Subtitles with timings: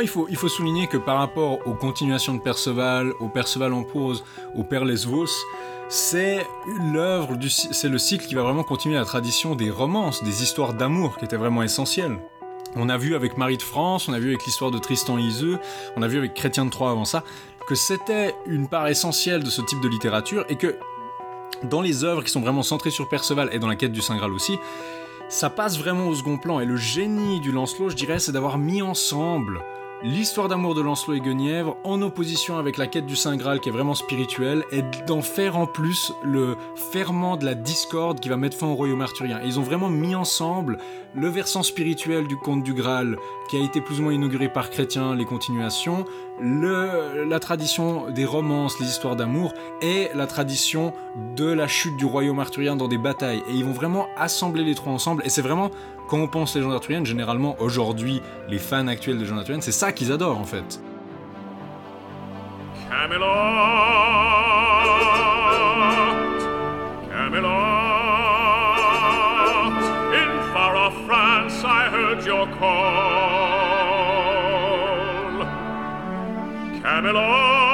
[0.00, 3.82] il, faut, il faut souligner que par rapport aux continuations de Perceval, au Perceval en
[3.82, 5.26] pause, au Père Lesvos,
[5.88, 6.46] c'est
[6.92, 11.16] l'œuvre c'est le cycle qui va vraiment continuer la tradition des romances, des histoires d'amour
[11.16, 12.18] qui étaient vraiment essentielles.
[12.76, 15.58] On a vu avec Marie de France, on a vu avec l'histoire de Tristan Iseux,
[15.96, 17.24] on a vu avec Chrétien de Troyes avant ça,
[17.66, 20.76] que c'était une part essentielle de ce type de littérature et que
[21.64, 24.16] dans les œuvres qui sont vraiment centrées sur Perceval et dans la quête du Saint
[24.16, 24.58] Graal aussi,
[25.30, 26.60] ça passe vraiment au second plan.
[26.60, 29.62] Et le génie du Lancelot, je dirais, c'est d'avoir mis ensemble
[30.02, 33.68] l'histoire d'amour de Lancelot et Guenièvre en opposition avec la quête du Saint Graal qui
[33.68, 36.56] est vraiment spirituelle et d'en faire en plus le
[36.92, 39.40] ferment de la discorde qui va mettre fin au royaume arthurien.
[39.42, 40.78] Et ils ont vraiment mis ensemble
[41.14, 43.16] le versant spirituel du conte du Graal
[43.50, 46.04] qui a été plus ou moins inauguré par Chrétien, les continuations,
[46.40, 50.92] le, la tradition des romances, les histoires d'amour et la tradition
[51.34, 53.42] de la chute du royaume arthurien dans des batailles.
[53.48, 55.70] Et ils vont vraiment assembler les trois ensemble et c'est vraiment
[56.08, 59.92] quand on pense légendes arthuriennes, généralement aujourd'hui, les fans actuels de légendes arthuriennes, c'est ça
[59.92, 60.80] qu'ils adorent en fait.
[62.90, 63.26] Camelot,
[67.10, 67.48] Camelot,
[70.14, 73.58] in far off France I heard your call.
[76.82, 77.67] Camelot,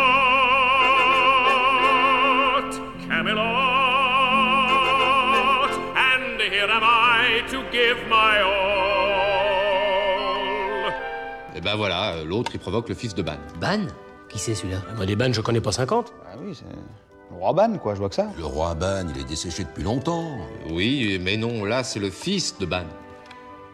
[11.74, 13.32] Ben voilà, l'autre il provoque le fils de Ban.
[13.60, 13.80] Ban
[14.28, 16.12] Qui c'est celui-là Moi des Ban je connais pas 50.
[16.24, 18.28] Ah oui, c'est le roi Ban quoi, je vois que ça.
[18.38, 20.38] Le roi Ban, il est desséché depuis longtemps.
[20.70, 22.84] Oui, mais non, là c'est le fils de Ban.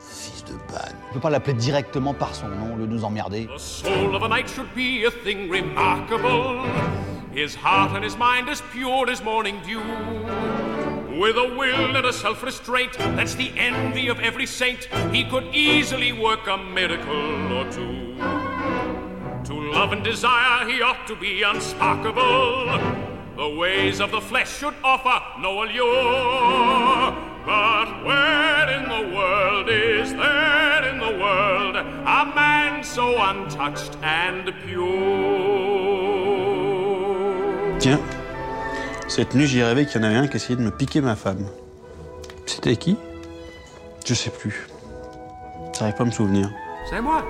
[0.01, 0.95] Fils de Ban.
[1.11, 3.51] On peut pas l'appeler directement par son nom, le nous emmerder.
[3.55, 6.65] The soul of a knight should be a thing remarkable.
[7.35, 9.79] His heart and his mind as pure as morning dew.
[11.19, 15.53] With a will and a self restraint that's the envy of every saint, he could
[15.53, 18.15] easily work a miracle or two.
[19.45, 22.79] To love and desire, he ought to be unsparkable.
[23.37, 27.13] The ways of the flesh should offer no allure.
[27.45, 34.55] But where in the world is there in the world a man so untouched and
[34.65, 34.91] pure?
[37.81, 38.20] Tiens,
[39.11, 41.17] cette nuit j'ai rêvé qu'il y en avait un qui essayait de me piquer ma
[41.17, 41.47] femme.
[42.47, 42.97] C'était qui?
[44.07, 44.69] Je sais plus.
[45.77, 46.49] J'arrive pas à me souvenir.
[46.89, 47.25] C'est moi.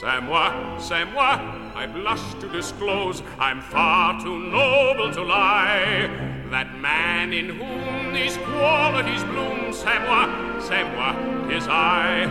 [0.00, 1.38] C'est moi, c'est moi.
[1.76, 6.10] I blush to disclose I'm far too noble to lie.
[6.50, 10.28] That man in whom these qualities bloom, c'est moi,
[10.58, 11.14] c'est moi,
[11.48, 12.28] tis I.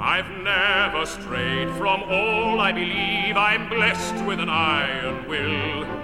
[0.00, 3.36] I've never strayed from all I believe.
[3.36, 6.01] I'm blessed with an iron will.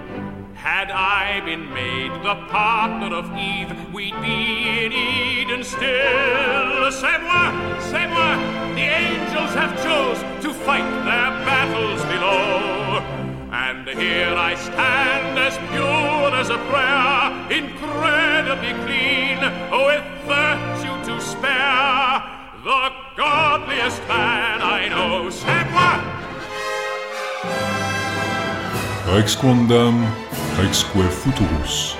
[0.61, 6.91] Had I been made the partner of Eve, we'd be in Eden still.
[6.91, 8.35] C'est moi, c'est moi,
[8.75, 12.99] the angels have chose to fight their battles below.
[13.53, 19.39] And here I stand as pure as a prayer, incredibly clean,
[19.71, 22.21] with virtue to spare.
[22.65, 26.03] The godliest man I know, c'est moi.
[29.15, 30.05] Rex Quandam,
[30.61, 31.95] Rexque Futurus.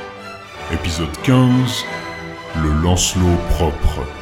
[0.74, 1.86] Épisode 15
[2.62, 4.19] Le Lancelot propre.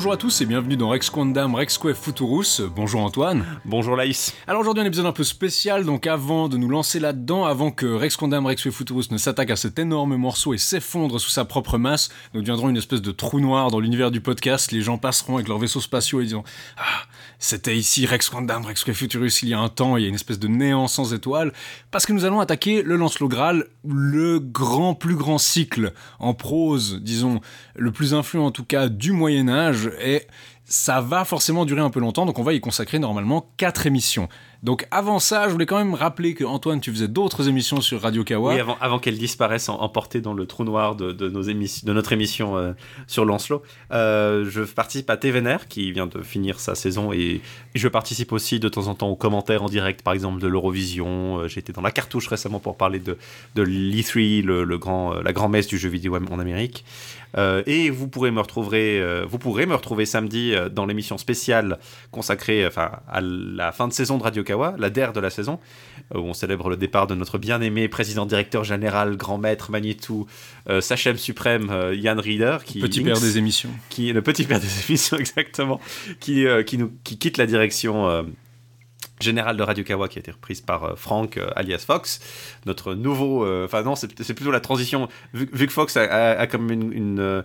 [0.00, 2.62] Bonjour à tous et bienvenue dans Rex Quandam Rexque Futurus.
[2.74, 3.44] Bonjour Antoine.
[3.66, 4.34] Bonjour Laïs.
[4.46, 7.84] Alors aujourd'hui un épisode un peu spécial, donc avant de nous lancer là-dedans, avant que
[7.84, 11.76] Rex Quandam Rexque Futurus ne s'attaque à cet énorme morceau et s'effondre sous sa propre
[11.76, 15.34] masse, nous deviendrons une espèce de trou noir dans l'univers du podcast, les gens passeront
[15.34, 16.44] avec leurs vaisseaux spatiaux et diront
[16.78, 17.02] Ah,
[17.38, 20.14] c'était ici Rex Quandam Rexque Futurus il y a un temps, il y a une
[20.14, 21.52] espèce de néant sans étoiles,
[21.90, 27.00] parce que nous allons attaquer le Lancelot Graal, le grand, plus grand cycle en prose,
[27.02, 27.42] disons,
[27.76, 30.26] le plus influent en tout cas du Moyen-Âge, et
[30.70, 34.28] ça va forcément durer un peu longtemps, donc on va y consacrer normalement 4 émissions.
[34.62, 38.02] Donc avant ça, je voulais quand même rappeler que Antoine, tu faisais d'autres émissions sur
[38.02, 38.54] Radio Kawa.
[38.54, 41.92] Oui, avant, avant qu'elle disparaisse en- emportée dans le trou noir de, nos émissions, de
[41.92, 42.72] notre émission euh,
[43.08, 47.40] sur Lancelot, euh, je participe à TVNR qui vient de finir sa saison et,
[47.74, 51.38] je participe aussi de temps en temps aux commentaires en direct, par exemple de l'Eurovision.
[51.38, 53.16] Euh, J'étais dans la cartouche récemment pour parler de,
[53.54, 56.84] de l'E3, le, grand, la grand-messe du jeu vidéo en Amérique.
[57.66, 61.78] Et vous pourrez me retrouver, vous pourrez me retrouver samedi euh, dans l'émission spéciale
[62.10, 65.58] consacrée, enfin, à la fin de saison de Radio Kawa, la DER de la saison,
[66.14, 70.26] où on célèbre le départ de notre bien-aimé président directeur général, grand maître Manitou,
[70.68, 73.70] euh, Sachem suprême euh, Yann Reader, qui Petit père des émissions.
[73.88, 75.80] qui le petit père des émissions exactement,
[76.20, 78.22] qui, euh, qui, nous, qui quitte la direction euh,
[79.20, 82.20] générale de Radio Kawa qui a été reprise par euh, Frank euh, alias Fox,
[82.66, 86.38] notre nouveau, euh, enfin non, c'est plutôt la transition, vu, vu que Fox a, a-
[86.40, 87.42] a comme une, une, euh,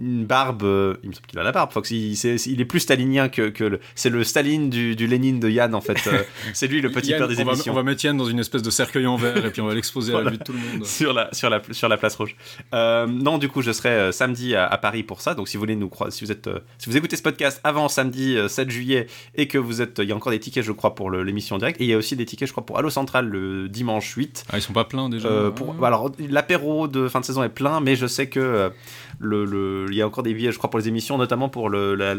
[0.00, 3.28] une barbe, euh, il me semble qu'il a la barbe, Fox, il, est plus stalinien
[3.28, 6.22] que, que le, c'est le Staline du, du Lénine de Yann en fait, euh,
[6.52, 8.26] c'est lui le petit Yann, père des on va, émissions on va mettre Yann dans
[8.26, 10.44] une espèce de cercueil en verre et puis on va l'exposer à la vue de
[10.44, 10.84] tout le monde.
[10.98, 12.36] sur la, sur la, sur la place rouge.
[12.74, 15.34] Euh, non, du coup, je serai euh, samedi à, à Paris pour ça.
[15.34, 17.60] Donc, si vous voulez nous croire, si vous êtes, euh, si vous écoutez ce podcast
[17.64, 20.64] avant samedi euh, 7 juillet et que vous êtes, il y a encore des tickets,
[20.64, 21.80] je crois, pour l'émission en direct.
[21.80, 24.44] Et il y a aussi des tickets, je crois, pour Allo Central le dimanche 8.
[24.50, 25.28] Ah, ils sont pas pleins déjà.
[25.54, 25.86] Pour, Ah.
[25.86, 28.70] alors, l'apéro de fin de saison est plein, mais je sais que
[29.18, 31.68] le, le- il y a encore des billets, je crois, pour les émissions, notamment pour
[31.68, 32.14] le, la,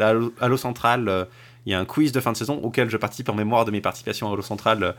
[0.58, 1.08] Central.
[1.08, 1.26] euh,
[1.66, 3.70] il y a un quiz de fin de saison auquel je participe en mémoire de
[3.72, 4.92] mes participations à Allo Central euh,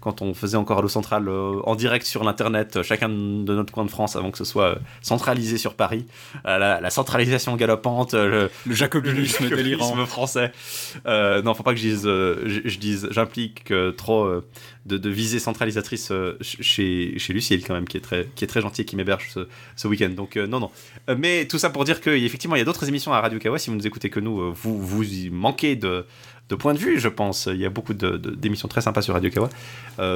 [0.00, 3.84] quand on faisait encore Allo Central euh, en direct sur l'internet, chacun de notre coin
[3.84, 6.06] de France avant que ce soit centralisé sur Paris.
[6.44, 9.94] La, la centralisation galopante, euh, Le jacobinisme le délirant.
[10.06, 10.50] français.
[11.06, 14.28] Euh, non, faut pas que je dise, je, je dise, j'implique trop
[14.88, 18.44] de, de visée centralisatrice euh, ch- chez, chez Lucille quand même, qui est très, qui
[18.44, 19.46] est très gentil et qui m'héberge ce,
[19.76, 20.10] ce week-end.
[20.10, 20.70] Donc euh, non, non.
[21.08, 23.38] Euh, mais tout ça pour dire que effectivement, il y a d'autres émissions à Radio
[23.38, 23.58] Kawa.
[23.58, 26.04] Si vous nous écoutez que nous, vous vous y manquez de
[26.48, 27.46] de points de vue, je pense.
[27.52, 29.50] Il y a beaucoup d'émissions très sympas sur Radio Kawa.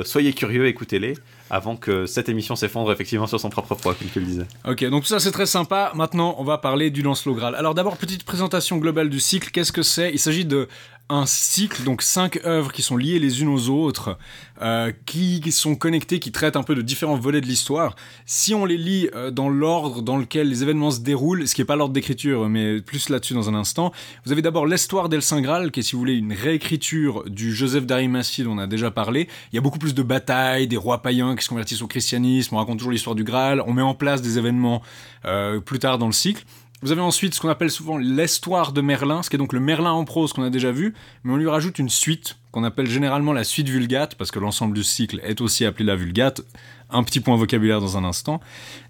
[0.04, 1.12] Soyez curieux, écoutez-les,
[1.50, 4.46] avant que cette émission s'effondre effectivement sur son propre poids, comme tu le disais.
[4.66, 5.92] Ok, donc tout ça c'est très sympa.
[5.94, 7.54] Maintenant, on va parler du Lancelot Graal.
[7.54, 9.50] Alors d'abord, petite présentation globale du cycle.
[9.50, 10.10] Qu'est-ce que c'est?
[10.10, 10.69] Il s'agit de
[11.12, 14.16] un cycle, donc cinq œuvres qui sont liées les unes aux autres,
[14.62, 17.94] euh, qui sont connectées, qui traitent un peu de différents volets de l'histoire.
[18.24, 21.60] Si on les lit euh, dans l'ordre dans lequel les événements se déroulent, ce qui
[21.60, 23.92] n'est pas l'ordre d'écriture, mais plus là-dessus dans un instant,
[24.24, 27.54] vous avez d'abord l'histoire d'El Saint Graal, qui est, si vous voulez, une réécriture du
[27.54, 29.28] Joseph d'Arimathie dont on a déjà parlé.
[29.52, 32.54] Il y a beaucoup plus de batailles, des rois païens qui se convertissent au christianisme,
[32.54, 34.80] on raconte toujours l'histoire du Graal, on met en place des événements
[35.26, 36.42] euh, plus tard dans le cycle.
[36.82, 39.61] Vous avez ensuite ce qu'on appelle souvent l'histoire de Merlin, ce qui est donc le
[39.61, 42.88] Merlin en prose qu'on a déjà vu, mais on lui rajoute une suite qu'on appelle
[42.88, 46.43] généralement la suite vulgate, parce que l'ensemble du cycle est aussi appelé la vulgate.
[46.90, 48.40] Un petit point vocabulaire dans un instant.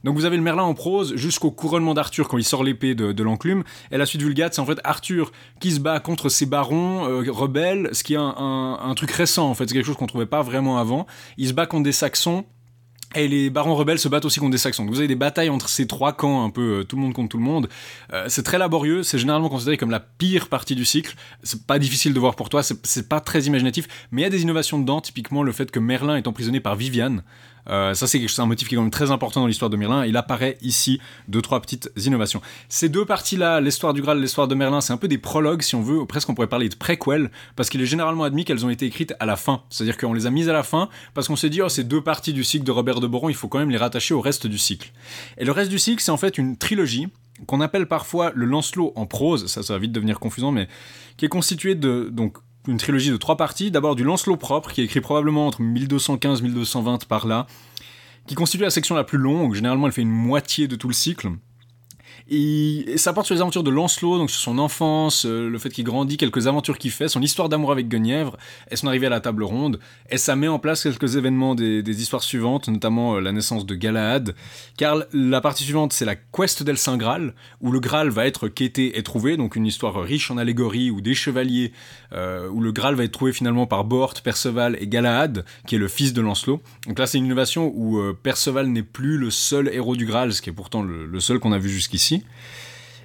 [0.04, 3.22] Donc vous avez le Merlin en prose jusqu'au couronnement d'Arthur quand il sort l'épée de,
[3.22, 3.62] l'enclume.
[3.92, 5.30] Et la suite vulgate, c'est en fait Arthur
[5.60, 9.10] qui se bat contre ses barons euh, rebelles, ce qui est un, un- un truc
[9.12, 11.06] récent en fait, c'est quelque chose qu'on trouvait pas vraiment avant.
[11.36, 12.44] Il se bat contre des Saxons.
[13.14, 14.84] Et les barons rebelles se battent aussi contre des Saxons.
[14.84, 17.12] Donc vous avez des batailles entre ces trois camps, un peu euh, tout le monde
[17.12, 17.68] contre tout le monde.
[18.12, 21.14] Euh, c'est très laborieux, c'est généralement considéré comme la pire partie du cycle.
[21.42, 24.30] C'est pas difficile de voir pour toi, c'est pas très imaginatif, mais il y a
[24.30, 27.22] des innovations dedans, typiquement le fait que Merlin est emprisonné par Viviane.
[27.68, 30.04] Euh, ça, c'est un motif qui est quand même très important dans l'histoire de Merlin.
[30.04, 32.40] Il apparaît ici deux, trois petites innovations.
[32.68, 35.74] Ces deux parties-là, l'histoire du Graal, l'histoire de Merlin, c'est un peu des prologues, si
[35.74, 36.04] on veut.
[36.06, 39.14] Presque, on pourrait parler de préquels, parce qu'il est généralement admis qu'elles ont été écrites
[39.20, 39.62] à la fin.
[39.70, 42.02] C'est-à-dire qu'on les a mises à la fin, parce qu'on s'est dit, oh, ces deux
[42.02, 44.46] parties du cycle de Robert de Boron, il faut quand même les rattacher au reste
[44.46, 44.92] du cycle.
[45.38, 47.08] Et le reste du cycle, c'est en fait une trilogie
[47.46, 49.46] qu'on appelle parfois le Lancelot en prose.
[49.46, 50.68] Ça, ça va vite devenir confusant, mais
[51.16, 52.38] qui est constitué de, donc,
[52.68, 53.70] une trilogie de trois parties.
[53.70, 57.46] D'abord du Lancelot propre, qui est écrit probablement entre 1215-1220 par là,
[58.26, 59.54] qui constitue la section la plus longue.
[59.54, 61.30] Généralement, elle fait une moitié de tout le cycle.
[62.34, 65.68] Et ça porte sur les aventures de Lancelot, donc sur son enfance, euh, le fait
[65.68, 68.38] qu'il grandit, quelques aventures qu'il fait, son histoire d'amour avec Guenièvre,
[68.70, 69.78] et son arrivée à la table ronde.
[70.08, 73.74] Et ça met en place quelques événements des, histoires suivantes, notamment euh, la naissance de
[73.74, 74.34] Galahad.
[74.78, 78.48] Car la partie suivante, c'est la quest d'El Saint Graal, où le Graal va être
[78.48, 81.72] quêté et trouvé, donc une histoire riche en allégories, où des chevaliers,
[82.14, 85.78] euh, où le Graal va être trouvé finalement par Bort, Perceval et Galahad, qui est
[85.78, 86.62] le fils de Lancelot.
[86.86, 90.40] Donc là, c'est une innovation où Perceval n'est plus le seul héros du Graal, ce
[90.40, 92.21] qui est pourtant le seul qu'on a vu jusqu'ici.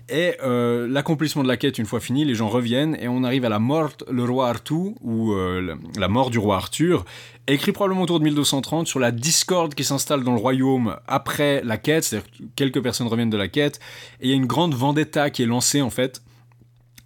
[0.09, 3.43] Et euh, l'accomplissement de la quête, une fois fini, les gens reviennent et on arrive
[3.43, 7.03] à la mort le roi Arthur, ou euh, la, mort du roi Arthur,
[7.47, 11.77] écrit probablement autour de 1230 sur la discorde qui s'installe dans le royaume après la
[11.77, 13.81] quête, c'est-à-dire que quelques personnes reviennent de la quête,
[14.21, 16.21] et il y a une grande vendetta qui est lancée en fait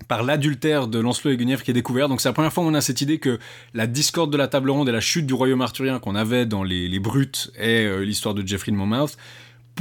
[0.08, 2.10] par l'adultère de Lancelot et Guenièvre qui est découvert.
[2.10, 3.40] Donc c'est la première fois où on a cette idée que
[3.74, 6.64] la discorde de la table ronde et la chute du royaume arthurien qu'on avait dans
[6.64, 9.18] les, les Brutes et euh, l'histoire de Geoffrey de Monmouth,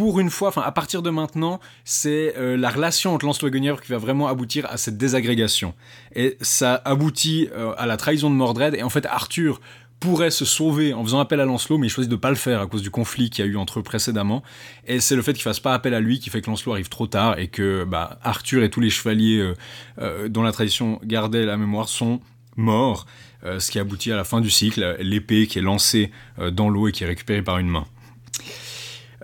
[0.00, 3.50] pour une fois, enfin à partir de maintenant, c'est euh, la relation entre Lancelot et
[3.50, 5.74] Guenièvre qui va vraiment aboutir à cette désagrégation.
[6.16, 9.60] Et ça aboutit euh, à la trahison de Mordred, et en fait Arthur
[10.00, 12.62] pourrait se sauver en faisant appel à Lancelot, mais il choisit de pas le faire
[12.62, 14.42] à cause du conflit qu'il y a eu entre eux précédemment.
[14.86, 16.88] Et c'est le fait qu'il fasse pas appel à lui qui fait que Lancelot arrive
[16.88, 19.52] trop tard et que bah, Arthur et tous les chevaliers
[19.98, 22.22] euh, dont la tradition gardait la mémoire sont
[22.56, 23.04] morts,
[23.44, 26.10] ce qui aboutit à la fin du cycle, l'épée qui est lancée
[26.52, 27.84] dans l'eau et qui est récupérée par une main.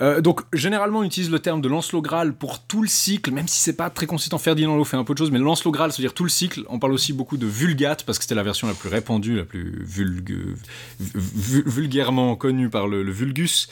[0.02, 3.48] Euh, donc généralement on utilise le terme de Lancelot Graal pour tout le cycle, même
[3.48, 4.38] si c'est pas très consistant.
[4.38, 6.64] Ferdinand Lot fait un peu de choses, mais Lancelot Graal, c'est-à-dire tout le cycle.
[6.68, 9.44] On parle aussi beaucoup de Vulgate parce que c'était la version la plus répandue, la
[9.44, 10.56] plus vulgue-
[11.00, 13.68] vu- vulgairement connue par le Vulgus.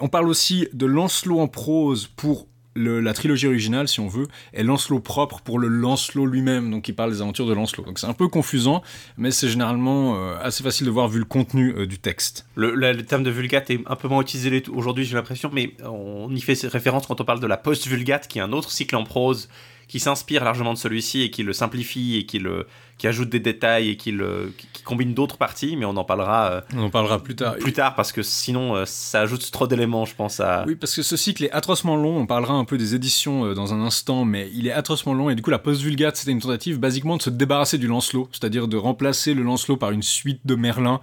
[0.00, 2.46] On parle aussi de Lancelot en prose pour
[2.78, 6.94] la trilogie originale, si on veut, et Lancelot propre pour le Lancelot lui-même, donc il
[6.94, 7.84] parle des aventures de Lancelot.
[7.84, 8.82] Donc c'est un peu confusant,
[9.16, 12.46] mais c'est généralement euh, assez facile de voir vu le contenu euh, du texte.
[12.54, 15.74] Le, le- le terme de vulgate est un peu moins utilisé aujourd'hui, j'ai l'impression, mais
[15.84, 18.96] on y fait référence quand on parle de la post-vulgate, qui est un autre cycle
[18.96, 19.48] en prose
[19.88, 22.66] qui s'inspire largement de celui-ci et qui le simplifie et qui, le,
[22.98, 26.04] qui ajoute des détails et qui, le, qui, qui combine d'autres parties, mais on en
[26.04, 27.56] parlera euh, On en parlera plus tard.
[27.56, 30.40] plus tard parce que sinon euh, ça ajoute trop d'éléments, je pense.
[30.40, 30.64] À...
[30.66, 32.18] Oui, parce que ce cycle est atrocement long.
[32.18, 35.30] On parlera un peu des éditions euh, dans un instant, mais il est atrocement long.
[35.30, 38.68] Et du coup, la post-vulgate, c'était une tentative basiquement de se débarrasser du Lancelot, c'est-à-dire
[38.68, 41.00] de remplacer le Lancelot par une suite de Merlin.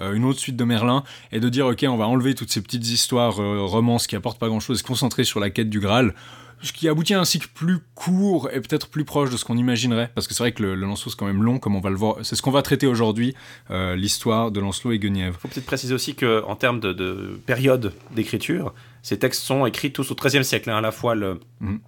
[0.00, 1.02] une autre suite de Merlin
[1.32, 4.38] et de dire ok on va enlever toutes ces petites histoires euh, romances qui apportent
[4.38, 6.14] pas grand chose et se concentrer sur la quête du Graal
[6.62, 9.56] ce qui aboutit à un cycle plus court et peut-être plus proche de ce qu'on
[9.56, 11.80] imaginerait parce que c'est vrai que le, le Lancelot c'est quand même long comme on
[11.80, 13.34] va le voir c'est ce qu'on va traiter aujourd'hui
[13.70, 17.40] euh, l'histoire de Lancelot et Guenièvre Il faut peut-être préciser aussi qu'en termes de, de
[17.46, 20.70] période d'écriture, ces textes sont écrits tous au XIIIe siècle.
[20.70, 21.80] hein, à la fois le, Mhm.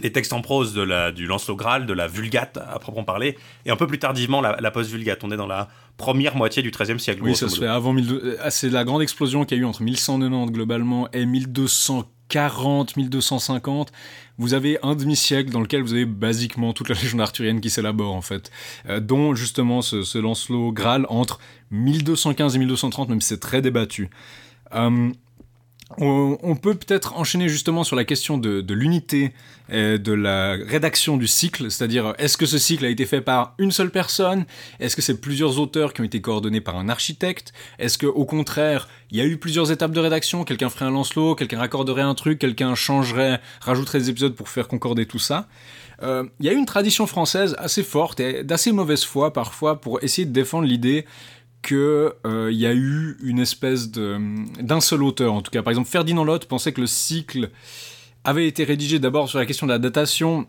[0.00, 3.36] les textes en prose de la, du Lancelot Graal, de la Vulgate à proprement parler,
[3.66, 5.22] et un peu plus tardivement la, la post-Vulgate.
[5.24, 7.20] On est dans la première moitié du XIIIe siècle.
[7.22, 8.36] Oui, ça se fait avant 1200.
[8.42, 13.92] ah, C'est la grande explosion qu'il y a eu entre 1190 globalement et 1240, 1250.
[14.38, 18.14] Vous avez un demi-siècle dans lequel vous avez basiquement toute la légende arthurienne qui s'élabore
[18.14, 18.50] en fait,
[18.88, 21.38] Euh, dont justement ce, ce Lancelot Graal entre
[21.70, 24.08] 1215 et 1230, même si c'est très débattu.
[24.74, 25.10] Euh,
[25.98, 29.32] on, peut peut-être enchaîner justement sur la question de, l'unité
[29.68, 33.54] et de la rédaction du cycle, c'est-à-dire est-ce que ce cycle a été fait par
[33.58, 34.44] une seule personne?
[34.78, 37.52] Est-ce que c'est plusieurs auteurs qui ont été coordonnés par un architecte?
[37.78, 40.44] Est-ce que au contraire, il y a eu plusieurs étapes de rédaction?
[40.44, 44.68] Quelqu'un ferait un Lancelot, quelqu'un raccorderait un truc, quelqu'un changerait, rajouterait des épisodes pour faire
[44.68, 45.48] concorder tout ça.
[46.02, 50.02] Euh, Il y a une tradition française assez forte et d'assez mauvaise foi parfois pour
[50.02, 51.04] essayer de défendre l'idée
[51.62, 55.62] que euh, y a eu une espèce d'un seul auteur en tout cas.
[55.62, 57.50] Par exemple Ferdinand Lotte pensait que le cycle
[58.24, 60.46] avait été rédigé d'abord sur la question de la datation.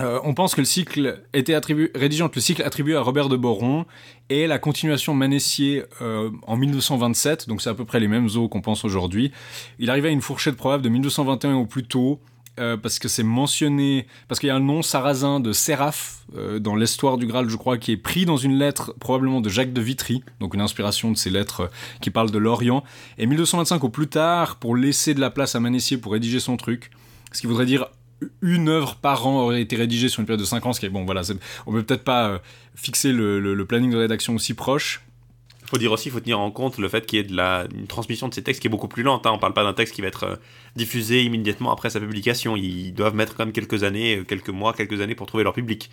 [0.00, 3.28] Euh, on pense que le cycle était attribué, rédigé entre le cycle attribué à Robert
[3.28, 3.84] de Boron
[4.30, 8.48] et la continuation Manessier euh, en 1227, donc c'est à peu près les mêmes eaux
[8.48, 9.30] qu'on pense aujourd'hui.
[9.78, 12.18] Il arrivait à une fourchette probable de 1221 au plus tôt,
[12.60, 16.58] euh, parce que c'est mentionné, parce qu'il y a un nom sarrasin de Séraph euh,
[16.58, 19.72] dans l'histoire du Graal, je crois, qui est pris dans une lettre probablement de Jacques
[19.72, 21.68] de Vitry, donc une inspiration de ces lettres euh,
[22.00, 22.84] qui parlent de l'Orient.
[23.18, 26.56] Et 1225 au plus tard, pour laisser de la place à Manessier pour rédiger son
[26.56, 26.90] truc,
[27.32, 27.86] ce qui voudrait dire
[28.42, 30.86] une œuvre par an aurait été rédigée sur une période de 5 ans, ce qui
[30.86, 31.22] est bon, voilà,
[31.66, 32.42] on peut peut-être pas
[32.74, 35.00] fixer le- le planning de rédaction aussi proche.
[35.70, 37.66] Faut dire aussi, il faut tenir en compte le fait qu'il y ait de la,
[37.74, 39.24] une transmission de ces textes qui est beaucoup plus lente.
[39.26, 39.30] Hein.
[39.32, 40.36] On parle pas d'un texte qui va être euh,
[40.74, 42.56] diffusé immédiatement après sa publication.
[42.56, 45.52] Ils doivent mettre quand même quelques années, euh, quelques mois, quelques années pour trouver leur
[45.52, 45.90] public.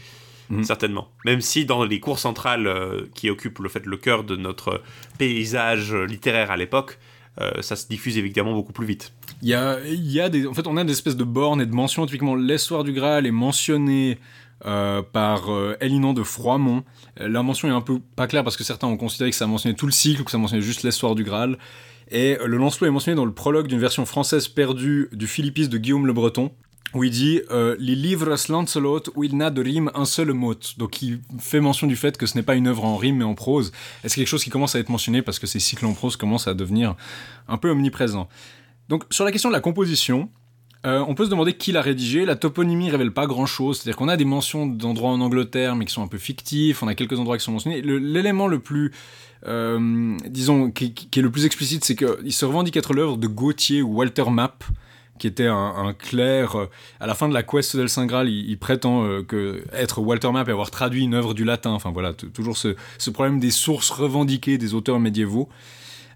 [0.49, 0.63] Mhm.
[0.63, 1.09] Certainement.
[1.25, 4.81] Même si dans les cours centrales euh, qui occupent le fait le cœur de notre
[5.17, 6.97] paysage littéraire à l'époque,
[7.39, 9.13] euh, ça se diffuse évidemment beaucoup plus vite.
[9.43, 11.61] Il y a, il y a des, en fait, on a des espèces de bornes
[11.61, 12.05] et de mentions.
[12.05, 14.17] Typiquement, l'histoire du Graal est mentionnée
[14.65, 16.83] euh, par euh, Elinan de Froimont.
[17.19, 19.47] Euh, la mention est un peu pas claire parce que certains ont considéré que ça
[19.47, 21.57] mentionnait tout le cycle ou que ça mentionnait juste l'histoire du Graal.
[22.09, 25.77] Et le Lancelot est mentionné dans le prologue d'une version française perdue du Philippis de
[25.77, 26.51] Guillaume le Breton,
[26.93, 30.55] où il dit euh, Les livres Lancelot où il n'a de rime un seul mot.
[30.77, 33.25] Donc il fait mention du fait que ce n'est pas une œuvre en rime mais
[33.25, 33.71] en prose.
[34.03, 36.15] Et c'est quelque chose qui commence à être mentionné parce que ces cycles en prose
[36.15, 36.95] commencent à devenir
[37.47, 38.27] un peu omniprésents?
[38.89, 40.29] Donc sur la question de la composition,
[40.85, 42.25] euh, on peut se demander qui l'a rédigé.
[42.25, 45.93] La toponymie révèle pas grand-chose, c'est-à-dire qu'on a des mentions d'endroits en Angleterre, mais qui
[45.93, 46.83] sont un peu fictifs.
[46.83, 47.81] On a quelques endroits qui sont mentionnés.
[47.81, 48.91] L'élément le plus,
[49.47, 53.81] euh, disons, qui, est le plus explicite, c'est qu'il se revendique être l'œuvre de Gauthier
[53.81, 54.63] ou Walter Mapp,
[55.17, 56.55] qui était un, clerc.
[56.99, 60.31] à la fin de la quest del Saint Graal, il, prétend euh, que être Walter
[60.31, 61.71] Mapp et avoir traduit une œuvre du latin.
[61.71, 65.49] Enfin voilà, toujours ce problème des sources revendiquées des auteurs médiévaux.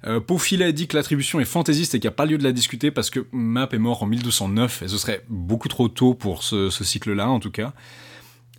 [0.08, 2.51] Euh, Paufilet dit que l'attribution est fantaisiste et qu'il n'y a pas lieu de la
[2.51, 6.43] discuter parce que Map est mort en 1209 et ce serait beaucoup trop tôt pour
[6.43, 7.74] ce, cycle-là en tout cas.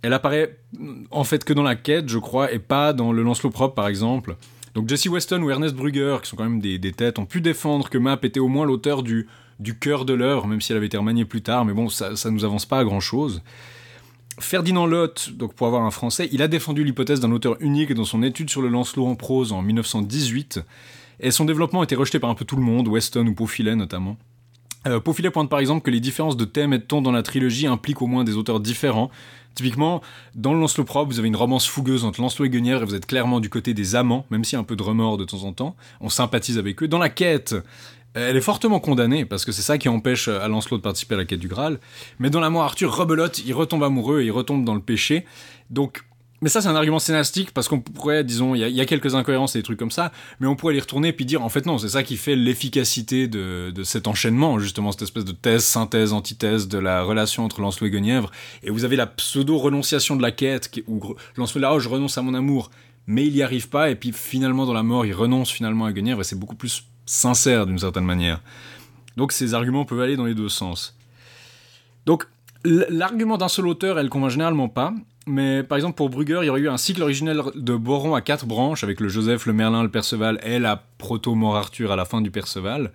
[0.01, 3.23] Elle apparaît mm, en fait que dans la quête, je crois, et pas dans le
[3.23, 4.37] Lancelot propre par exemple.
[4.73, 7.89] Donc Jesse Weston ou Ernest Brugger, qui sont quand même des, têtes, ont pu défendre
[7.89, 9.27] que Map était au moins l'auteur du,
[9.79, 12.31] cœur de l'œuvre, même si elle avait été remaniée plus tard, mais bon, ça, ça
[12.31, 13.43] nous avance pas à grand chose.
[14.39, 18.03] Ferdinand Lotte, donc pour avoir un français, il a défendu l'hypothèse d'un auteur unique dans
[18.03, 20.61] son étude sur le Lancelot en prose en 1918,
[21.19, 23.75] et son développement a été rejeté par un peu tout le monde, Weston ou Paufilet
[23.75, 24.17] notamment.
[24.85, 27.23] Euh, Paufilet pointe par exemple que les différences de thèmes et de ton dans la
[27.23, 29.09] trilogie impliquent au moins des auteurs différents.
[29.55, 30.01] Typiquement,
[30.35, 33.05] dans Lancelot propre, vous avez une romance fougueuse entre Lancelot et Guenièvre et vous êtes
[33.05, 35.75] clairement du côté des amants, même a un peu de remords de temps en temps.
[36.01, 36.87] On sympathise avec eux.
[36.87, 37.55] Dans la quête,
[38.15, 41.17] Elle est fortement condamnée, parce que c'est ça qui empêche à Lancelot de participer à
[41.17, 41.79] la quête du Graal.
[42.19, 45.25] Mais dans la mort, Arthur rebelote, il retombe amoureux, il retombe dans le péché.
[45.71, 46.03] Donc,
[46.43, 49.55] mais ça, c'est un argument scénaristique, parce qu'on pourrait, disons, il y, a- quelques incohérences
[49.55, 51.65] et des trucs comme ça, mais on pourrait les retourner et puis dire, en fait,
[51.65, 55.63] non, c'est ça qui fait l'efficacité de, de cet enchaînement, justement, cette espèce de thèse,
[55.63, 58.29] synthèse, antithèse de la relation entre Lancelot et Guenièvre.
[58.61, 62.21] Et vous avez la pseudo-renonciation de la quête, où Lancelot là, oh, je renonce à
[62.21, 62.69] mon amour,
[63.07, 65.93] mais il y arrive pas, et puis finalement, dans la mort, il renonce finalement à
[65.93, 68.41] Guenièvre, et c'est beaucoup plus sincère d'une certaine manière.
[69.15, 70.97] Donc ces arguments peuvent aller dans les deux sens.
[72.05, 72.27] Donc
[72.63, 74.93] l'argument d'un seul auteur, elle convainc généralement pas.
[75.25, 78.21] Mais par exemple pour Brugger, il y aurait eu un cycle originel de Boron à
[78.21, 82.03] quatre branches avec le Joseph, le Merlin, le Perceval et la proto-mort Arthur à la
[82.03, 82.91] fin du Perceval,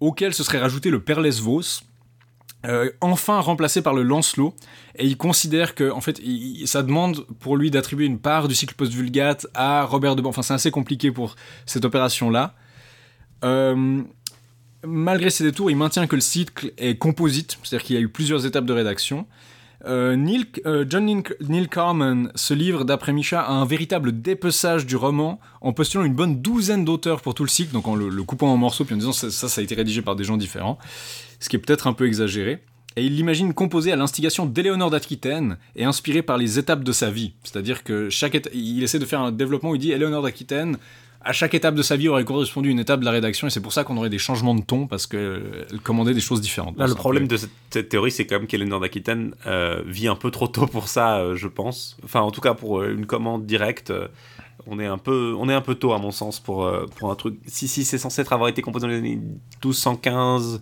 [0.00, 1.82] auquel se serait rajouté le Perlesvos,
[2.66, 4.54] euh, enfin remplacé par le Lancelot.
[4.96, 6.20] Et il considère que en fait,
[6.66, 10.22] ça demande pour lui d'attribuer une part du cycle post-vulgate à Robert de.
[10.22, 12.54] Enfin, c'est assez compliqué pour cette opération-là.
[13.44, 14.02] Euh,
[14.84, 18.08] malgré ces détours, il maintient que le cycle est composite, c'est-à-dire qu'il y a eu
[18.08, 19.26] plusieurs étapes de rédaction.
[19.84, 21.04] Euh, Neil- euh, John
[21.40, 26.14] Neil, Carman se livre, d'après Micha, à un véritable dépeçage du roman en postulant une
[26.14, 28.98] bonne douzaine d'auteurs pour tout le cycle, donc en le, coupant en morceaux, puis en
[28.98, 30.78] disant ça, ça, a été rédigé par des gens différents,
[31.40, 32.62] ce qui est peut-être un peu exagéré.
[32.94, 37.10] Et il l'imagine composé à l'instigation d'Éléonore d'Aquitaine et inspiré par les étapes de sa
[37.10, 37.32] vie.
[37.42, 40.76] C'est-à-dire que chaque il essaie de faire un développement où il dit Éléonore d'Aquitaine,
[41.24, 43.60] à chaque étape de sa vie aurait correspondu une étape de la rédaction, et c'est
[43.60, 46.76] pour ça qu'on aurait des changements de ton, parce qu'elle commandait des choses différentes.
[46.78, 50.16] Là, le problème peu- de cette, théorie, c'est quand même qu'Eléonore d'Aquitaine euh, vit un
[50.16, 51.96] peu trop tôt pour ça, euh, je pense.
[52.04, 54.08] Enfin, en tout cas, pour euh, une commande directe, euh,
[54.66, 57.10] on, est un peu, on est un peu tôt, à mon sens, pour, euh, pour
[57.10, 57.38] un truc.
[57.46, 60.60] Si, si c'est censé être avoir été composé dans les années 1215,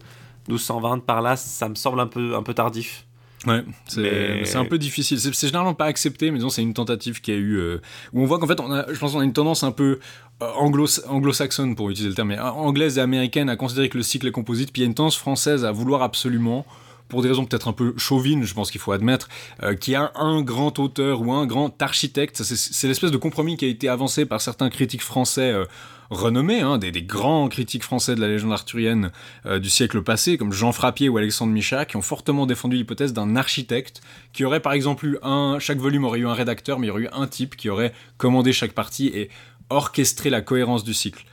[0.49, 3.07] 1220, par là, ça me semble un peu, un peu tardif.
[3.47, 5.19] Ouais, c'est Mais- un peu difficile.
[5.19, 7.81] C'est généralement pas accepté, mais disons c'est une tentative qui a eu euh,
[8.13, 9.99] où on voit qu'en fait on a, je pense qu'on a une tendance un peu
[10.43, 14.03] euh, anglo anglo-saxonne pour utiliser le terme, mais anglaise et américaine à considérer que le
[14.03, 16.67] cycle est composite, puis il y a une tendance française à vouloir absolument
[17.09, 19.29] pour des raisons peut-être un peu chauvines, je pense qu'il faut admettre,
[19.63, 22.43] euh, qu'il y a un grand auteur ou un grand architecte.
[22.43, 25.65] C'est l'espèce de compromis qui a été avancé par certains critiques français euh,
[26.11, 29.13] renommés, hein, des, grands critiques français de la légende arthurienne
[29.47, 33.13] euh, du siècle passé, comme Jean Frappier ou Alexandre Micha, qui ont fortement défendu l'hypothèse
[33.13, 36.87] d'un architecte qui aurait par exemple eu un, chaque volume aurait eu un rédacteur, mais
[36.87, 39.31] il y aurait eu un type qui aurait commandé chaque partie et
[39.71, 41.25] orchestré la cohérence du cycle.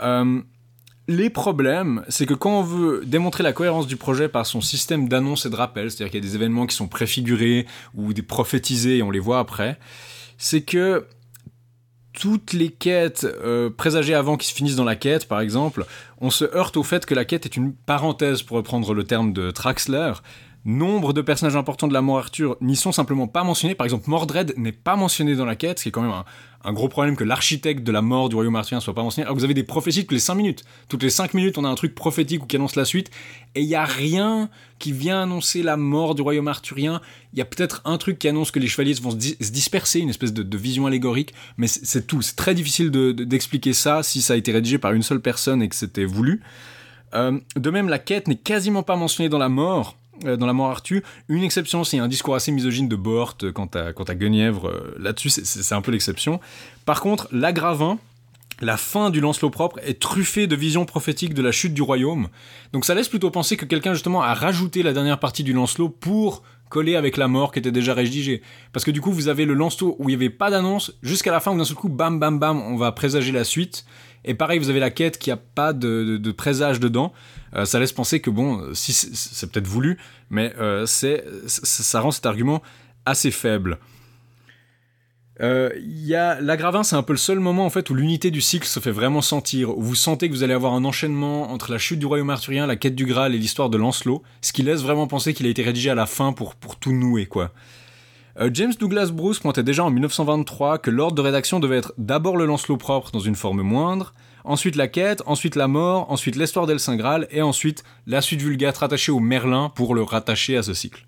[0.00, 0.40] Euh,
[1.08, 5.08] les problèmes, c'est que quand on veut démontrer la cohérence du projet par son système
[5.08, 8.22] d'annonce et de rappel, c'est-à-dire qu'il y a des événements qui sont préfigurés ou des
[8.22, 9.78] prophétisés et on les voit après,
[10.38, 11.06] c'est que
[12.16, 15.84] toutes les quêtes euh, présagées avant qui se finissent dans la quête, par exemple,
[16.20, 19.32] on se heurte au fait que la quête est une parenthèse, pour reprendre le terme
[19.34, 20.14] de Traxler.
[20.68, 23.76] Nombre de personnages importants de la mort Arthur n'y sont simplement pas mentionnés.
[23.76, 26.24] Par exemple, Mordred n'est pas mentionné dans la quête, ce qui est quand même
[26.64, 29.26] un, gros problème que l'architecte de la mort du royaume arthurien soit pas mentionné.
[29.26, 30.64] Alors vous avez des prophéties toutes les 5 minutes.
[30.88, 33.12] Toutes les 5 minutes, on a un truc prophétique qui annonce la suite,
[33.54, 34.50] et il y a rien
[34.80, 37.00] qui vient annoncer la mort du royaume arthurien.
[37.32, 39.52] Il y a peut-être un truc qui annonce que les chevaliers vont se, di- se
[39.52, 42.22] disperser, une espèce de, vision allégorique, mais c'est tout.
[42.22, 45.20] C'est très difficile de- de- d'expliquer ça si ça a été rédigé par une seule
[45.20, 46.42] personne et que c'était voulu.
[47.14, 49.96] Euh, de même, la quête n'est quasiment pas mentionnée dans la mort.
[50.24, 53.52] Euh, dans la mort Arthur, une exception, c'est un discours assez misogyne de Bohort euh,
[53.52, 54.68] quant à, quant à Guenièvre.
[54.68, 56.40] euh, Là-dessus, c'est- un peu l'exception.
[56.84, 57.98] Par contre, l'Agravin,
[58.60, 62.28] la fin du Lancelot propre est truffée de visions prophétiques de la chute du royaume.
[62.72, 65.90] Donc ça laisse plutôt penser que quelqu'un justement a rajouté la dernière partie du Lancelot
[65.90, 68.42] pour coller avec la mort qui était déjà rédigée.
[68.72, 71.30] Parce que du coup, vous avez le Lancelot où il n'y avait pas d'annonce, jusqu'à
[71.30, 73.84] la fin où d'un seul coup, bam, bam, bam, on va présager la suite.
[74.26, 77.12] Et pareil, vous avez la quête qui a pas de, présage dedans.
[77.54, 79.98] Euh, ça laisse penser que bon, c'est- peut-être voulu,
[80.30, 82.62] mais euh, c'est ça rend cet argument
[83.06, 83.78] assez faible.
[85.42, 88.30] Euh, Il y a l'Agravin, c'est un peu le seul moment en fait où l'unité
[88.30, 91.50] du cycle se fait vraiment sentir, où vous sentez que vous allez avoir un enchaînement
[91.52, 94.52] entre la chute du royaume arthurien, la quête du Graal et l'histoire de Lancelot, ce
[94.52, 97.26] qui laisse vraiment penser qu'il a été rédigé à la fin pour, pour tout nouer
[97.26, 97.52] quoi.
[98.38, 102.36] Euh, James Douglas Bruce pointait déjà en 1923 que l'ordre de rédaction devait être d'abord
[102.36, 104.12] le Lancelot propre dans une forme moindre,
[104.44, 108.42] ensuite la quête, ensuite la mort, ensuite l'histoire d'El Saint Graal et ensuite la suite
[108.42, 111.06] vulgate rattachée au Merlin pour le rattacher à ce cycle.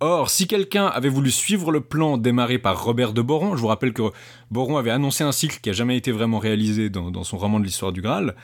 [0.00, 3.66] Or, si quelqu'un avait voulu suivre le plan démarré par Robert de Boron, je vous
[3.66, 4.02] rappelle que
[4.50, 7.60] Boron avait annoncé un cycle qui a jamais été vraiment réalisé dans, dans son roman
[7.60, 8.34] de l'histoire du Graal,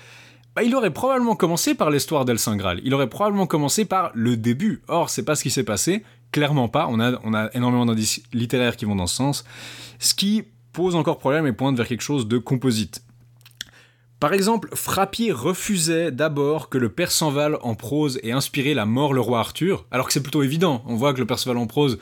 [0.54, 2.80] bah, il aurait probablement commencé par l'histoire d'El Saint Graal.
[2.84, 4.82] Il aurait probablement commencé par le début.
[4.86, 6.04] Or, c'est pas ce qui s'est passé.
[6.34, 6.88] Clairement pas.
[6.90, 9.44] On a, on a énormément d'indices littéraires qui vont dans ce sens.
[10.00, 10.42] Ce qui
[10.72, 13.04] pose encore problème et pointe vers quelque chose de composite.
[14.18, 19.20] Par exemple, Frappier refusait d'abord que le Perceval en prose ait inspiré la mort le
[19.20, 20.82] roi Arthur, alors que c'est plutôt évident.
[20.86, 21.98] On voit que le Perceval en prose,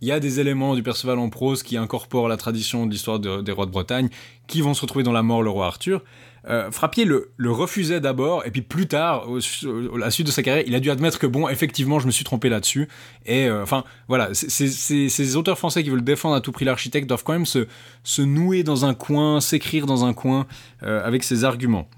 [0.00, 3.20] il y a des éléments du Perceval en prose qui incorporent la tradition de l'histoire
[3.20, 4.08] de- des rois de Bretagne,
[4.48, 6.02] qui vont se retrouver dans la mort le roi Arthur.
[6.48, 10.42] Euh, Frappier le, refusait d'abord, et puis plus tard, au, à la suite de sa
[10.42, 12.88] carrière, il a dû admettre que bon, effectivement, je me suis trompé là-dessus.
[13.24, 17.24] Et euh, enfin, voilà, ces auteurs français qui veulent défendre à tout prix l'architecte doivent
[17.24, 20.46] quand même se, nouer dans un coin, s'écrire dans un coin
[20.82, 21.88] euh, avec ses arguments.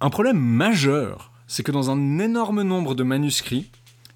[0.00, 3.68] Un problème majeur, c'est que dans un énorme nombre de manuscrits,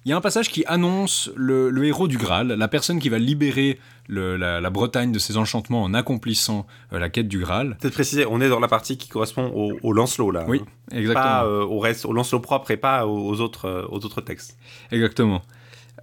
[0.05, 3.19] il y a un passage qui annonce le héros du Graal, la personne qui va
[3.19, 7.77] libérer le- la, la Bretagne de ses enchantements en accomplissant euh, la quête du Graal.
[7.79, 10.45] Peut-être préciser, on est dans la partie qui correspond au, au Lancelot là.
[10.47, 10.61] Oui,
[10.91, 11.23] exactement.
[11.25, 14.21] Pas euh, au reste, au Lancelot propre et pas aux, aux autres, euh, aux autres
[14.21, 14.57] textes.
[14.91, 15.41] Exactement.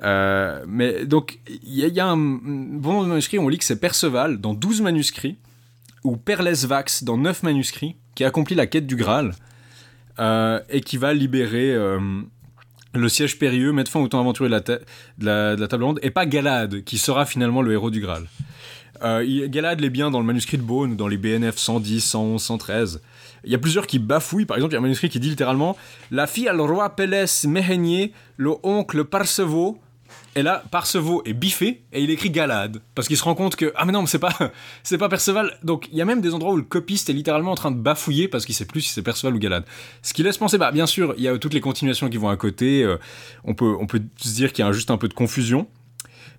[0.03, 3.49] Euh, mais donc, il y, a- il y a un bon nombre de manuscrits, on
[3.49, 5.37] lit que c'est Perceval dans 12 manuscrits,
[6.05, 9.33] ou Perles Vax dans 9 manuscrits, qui accomplit la quête du Graal,
[10.19, 11.75] et qui va libérer
[12.95, 14.75] le siège périlleux, mettre fin au temps aventurier de
[15.25, 18.27] la, table ronde, et pas Galad, qui sera finalement le héros du Graal.
[19.03, 23.01] Euh, l'est bien dans le manuscrit de Beaune, dans les BNF 110, 111, 113.
[23.45, 24.45] Il y a plusieurs qui bafouillent.
[24.45, 25.77] Par exemple, il y a un manuscrit qui dit littéralement
[26.11, 29.79] La fille le roi Pélès Méhénier, le oncle Parseveau.
[30.37, 32.81] Et là, Parseveau est biffé et il écrit Galad.
[32.95, 34.33] Parce qu'il se rend compte que, ah mais non, mais c'est pas,
[34.85, 35.59] c'est pas Perceval.
[35.65, 37.81] Donc il y a même des endroits où le copiste est littéralement en train de
[37.81, 39.65] bafouiller parce qu'il sait plus si c'est Perceval ou Galad.
[40.03, 42.29] Ce qui laisse penser, bah bien sûr, il y a toutes les continuations qui vont
[42.29, 42.83] à côté.
[42.85, 42.97] euh,
[43.45, 45.67] on, peut, on peut se dire qu'il y a juste un peu de confusion.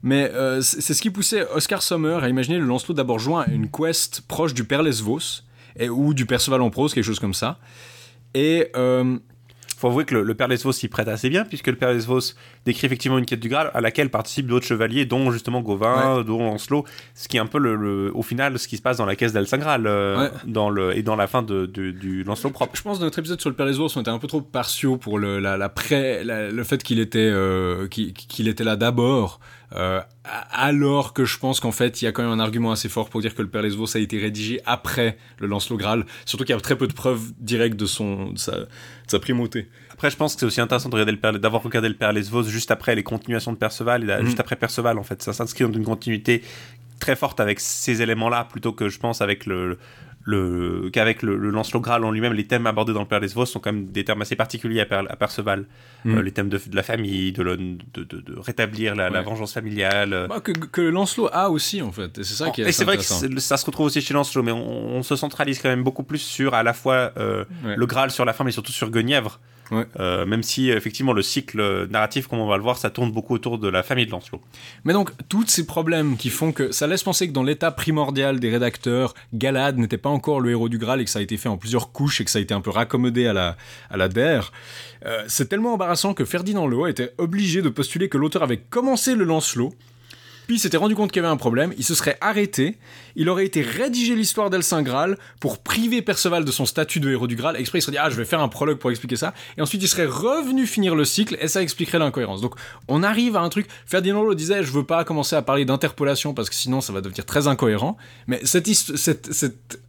[0.03, 3.43] Mais euh, c'est c'est ce qui poussait Oscar Sommer à imaginer le Lancelot d'abord joint
[3.43, 5.43] à une quest proche du Père Lesvos,
[5.77, 7.59] et, ou du Perceval en prose, quelque chose comme ça.
[8.33, 9.17] Et euh,
[9.81, 12.19] faut avouer que le, le Père Lesvos s'y prête assez bien, puisque le Père Lesvos
[12.65, 16.39] décrit effectivement une quête du Graal à laquelle participent d'autres chevaliers, dont justement Gauvin, dont
[16.39, 19.05] Lancelot, ce qui est un peu le, le- au final ce qui se passe dans
[19.05, 20.29] la caisse d'El Saint-Graal euh, Ouais.
[20.45, 22.73] dans le, et dans la fin de, de- du Lancelot propre.
[22.75, 24.97] je pense que notre épisode sur le Père Lesvos, on était un peu trop partiaux
[24.97, 28.75] pour le, la, la pré- la- le fait qu'il était, euh, qu'il qu'il était là
[28.75, 29.39] d'abord.
[29.75, 30.01] Euh,
[30.51, 33.09] alors que je pense qu'en fait, il y a quand même un argument assez fort
[33.09, 36.05] pour dire que le Père Lesvos a été rédigé après le Lancelot Graal.
[36.25, 38.67] Surtout qu'il y a très peu de preuves directes de, son, de, sa, de
[39.07, 39.69] sa primauté.
[39.91, 42.11] Après, je pense que c'est aussi intéressant de regarder le Père- d'avoir regardé le Père
[42.11, 44.25] Lesvos juste après les continuations de Perceval, et Mhm.
[44.25, 45.21] juste après Perceval, en fait.
[45.21, 46.43] Ça s'inscrit dans une continuité
[46.99, 49.77] très forte avec ces éléments-là, plutôt que je pense avec le.
[50.23, 53.45] Le qu'avec le, le Lancelot Graal en lui-même, les thèmes abordés dans le Père Lesvos
[53.47, 55.65] sont quand même des termes assez particuliers à, Per- à Perceval.
[56.05, 56.17] Mhm.
[56.17, 59.21] Euh, les thèmes de, de la famille, de, le- de, de- de rétablir la, la
[59.21, 60.13] vengeance familiale.
[60.13, 60.27] euh.
[60.27, 62.17] Bah, que, que Lancelot a aussi, en fait.
[62.19, 64.43] Et c'est ça qui est et c'est vrai que ça se retrouve aussi chez Lancelot,
[64.43, 67.75] mais on, on se centralise quand même beaucoup plus sur à la fois euh, Ouais.
[67.75, 69.39] le Graal sur la fin, mais surtout sur Guenièvre.
[69.71, 69.85] Ouais.
[69.99, 73.33] Euh, même si effectivement le cycle narratif, comme on va le voir, ça tourne beaucoup
[73.33, 74.41] autour de la famille de Lancelot.
[74.83, 78.39] Mais donc, tous ces problèmes qui font que ça laisse penser que dans l'état primordial
[78.39, 81.37] des rédacteurs, Galad n'était pas encore le héros du Graal et que ça a été
[81.37, 83.57] fait en plusieurs couches et que ça a été un peu raccommodé à la,
[83.89, 84.51] à la DER.
[85.05, 89.15] Euh, c'est tellement embarrassant que Ferdinand Lehaut était obligé de postuler que l'auteur avait commencé
[89.15, 89.73] le Lancelot,
[90.59, 92.77] s'était rendu compte qu'il y avait un problème, il se serait arrêté,
[93.15, 97.09] il aurait été rédiger l'histoire d'El Saint Graal pour priver Perceval de son statut de
[97.09, 99.15] héros du Graal, exprès il serait dit ah je vais faire un prologue pour expliquer
[99.15, 102.41] ça, et ensuite il serait revenu finir le cycle et ça expliquerait l'incohérence.
[102.41, 102.55] Donc
[102.87, 106.33] on arrive à un truc, Ferdinand Lehaut disait je veux pas commencer à parler d'interpolation
[106.33, 108.69] parce que sinon ça va devenir très incohérent, mais cette,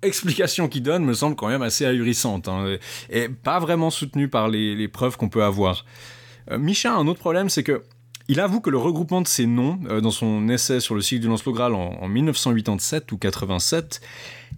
[0.02, 2.76] explication qu'il donne me semble quand même assez ahurissante, hein,
[3.10, 5.84] et pas vraiment soutenue par les, preuves qu'on peut avoir.
[6.50, 7.82] Euh, a un autre problème, c'est que
[8.28, 11.22] il avoue que le regroupement de ces noms, euh, dans son essai sur le cycle
[11.22, 14.00] du Lancelot Graal en, en 1987 ou 87,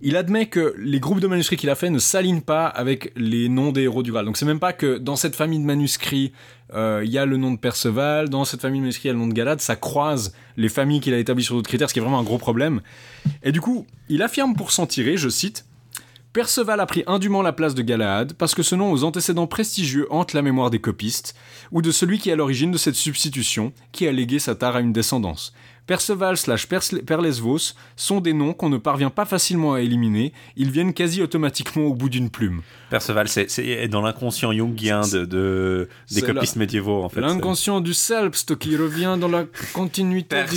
[0.01, 3.49] il admet que les groupes de manuscrits qu'il a fait ne s'alignent pas avec les
[3.49, 4.27] noms des héros du Graal.
[4.27, 6.33] Donc c'est même pas que dans cette famille de manuscrits,
[6.75, 9.11] euh, il y a le nom de Perceval, dans cette famille de manuscrits, il y
[9.11, 11.89] a le nom de Galad, ça croise les familles qu'il a établies sur d'autres critères,
[11.89, 12.81] ce qui est vraiment un gros problème.
[13.43, 15.65] Et du coup, il affirme pour s'en tirer, je cite,
[16.35, 20.09] Perceval a pris indûment la place de Galahad parce que ce nom aux antécédents prestigieux
[20.11, 21.37] hante la mémoire des copistes,
[21.71, 24.75] ou de celui qui est à l'origine de cette substitution, qui a légué sa tare
[24.75, 25.55] à une descendance.
[25.87, 26.67] Perceval slash
[27.07, 31.85] Perlesvos sont des noms qu'on ne parvient pas facilement à éliminer, ils viennent quasi automatiquement
[31.85, 32.63] au bout d'une plume.
[32.91, 37.21] Perceval, c'est- dans l'inconscient jungien de, de- des copistes médiévaux en fait.
[37.21, 40.57] L'inconscient du Selbst qui revient dans la continuité du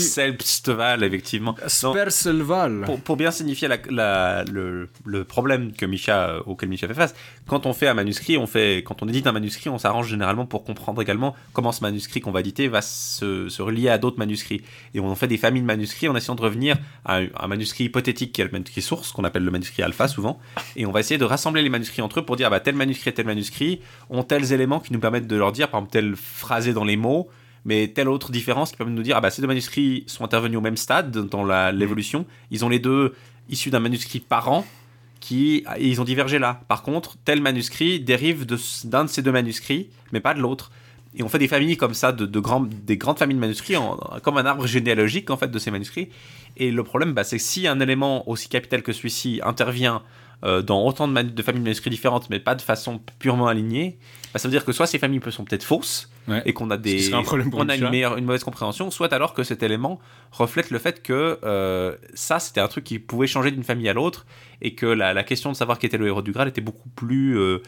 [1.03, 1.55] effectivement.
[1.83, 2.83] Non, Percelval.
[2.85, 6.93] pour, pour bien signifier la- la- le, le problème que Micha, euh, auquel Micha fait
[6.93, 7.15] face,
[7.47, 10.45] quand on fait un manuscrit, on fait, quand on édite un manuscrit, on s'arrange généralement
[10.45, 14.19] pour comprendre également comment ce manuscrit qu'on va éditer va se, se relier à d'autres
[14.19, 14.61] manuscrits.
[14.93, 18.31] Et on fait des familles de manuscrits en essayant de revenir à un, manuscrit hypothétique
[18.31, 20.39] qui est le manuscrit source, qu'on appelle le manuscrit alpha souvent.
[20.75, 22.75] Et on va essayer de rassembler les manuscrits entre eux pour dire, ah bah, tel
[22.75, 25.91] manuscrit et tel manuscrit ont tels éléments qui nous permettent de leur dire, par exemple,
[25.91, 27.29] tel phrasé dans les mots,
[27.65, 30.23] mais telle autre différence qui permet de nous dire ah bah ces deux manuscrits sont
[30.23, 32.25] intervenus au même stade dans l'évolution.
[32.49, 33.13] Ils ont les deux
[33.49, 34.65] issus d'un manuscrit parent
[35.19, 36.61] qui et ils ont divergé là.
[36.69, 40.71] Par contre tel manuscrit dérive de d'un de ces deux manuscrits mais pas de l'autre
[41.15, 43.75] et on fait des familles comme ça de, de grands, des grandes familles de manuscrits
[43.77, 46.09] en- comme un arbre généalogique en fait de ces manuscrits
[46.57, 50.01] et le problème bah, c'est que si un élément aussi capital que celui-ci intervient
[50.43, 53.97] euh, dans autant de, familles de manuscrits différentes, mais pas de façon purement alignée,
[54.31, 56.43] bah, ça veut dire que soit ces familles sont peut-être fausses, Ouais.
[56.45, 57.89] et qu'on a des un on a une Micha.
[57.89, 59.97] meilleure une mauvaise compréhension soit alors que cet élément
[60.31, 63.93] reflète le fait que euh, ça c'était un truc qui pouvait changer d'une famille à
[63.93, 64.25] l'autre
[64.61, 66.89] et que la, la question de savoir qui était le héros du Graal était beaucoup
[66.89, 67.63] plus euh,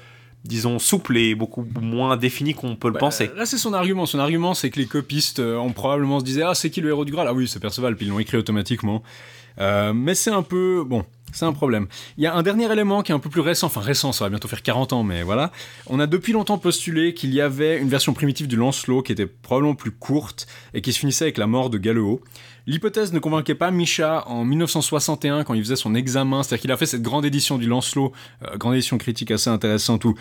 [0.45, 4.06] disons souple et beaucoup moins définie qu'on peut le Bah, penser Là, c'est son argument.
[4.06, 6.89] Son argument, c'est que les copistes euh, ont probablement se disaient Ah, c'est qui le
[6.89, 7.28] héros du Graal?
[7.28, 9.04] Ah oui, c'est Perceval, puis ils l'ont écrit automatiquement.
[9.60, 10.84] Euh, mais c'est un peu.
[10.86, 11.88] Bon, c'est un problème.
[12.17, 14.25] Il y a un dernier élément qui est un peu plus récent, enfin récent, ça
[14.25, 15.52] va bientôt faire 40 ans, mais voilà.
[15.88, 19.25] On a depuis longtemps postulé qu'il y avait une version primitive du Lancelot qui était
[19.25, 22.21] probablement plus courte et qui se finissait avec la mort de Galeo.
[22.69, 26.77] L'hypothèse ne convainquait pas Micha en 1961 quand il faisait son examen, c'est-à-dire qu'il a
[26.77, 30.13] fait cette grande édition du Lancelot, euh, grande édition critique assez intéressante où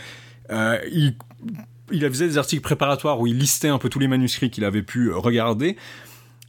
[0.51, 4.65] euh, il faisait des articles préparatoires où il listait un peu tous les manuscrits qu'il
[4.65, 5.77] avait pu regarder.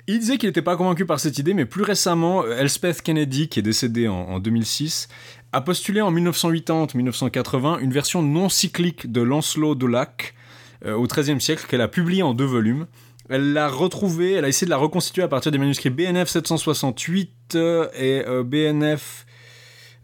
[0.07, 3.59] Il disait qu'il n'était pas convaincu par cette idée, mais plus récemment, Elspeth Kennedy, qui
[3.59, 5.09] est décédée en, en 2006,
[5.51, 10.33] a postulé en 1980-1980 une version non cyclique de Lancelot de Lac
[10.85, 12.87] euh, au XIIIe siècle qu'elle a publiée en deux volumes.
[13.29, 17.55] Elle l'a retrouvée, elle a essayé de la reconstituer à partir des manuscrits BNF 768
[17.55, 19.27] euh, et euh, BNF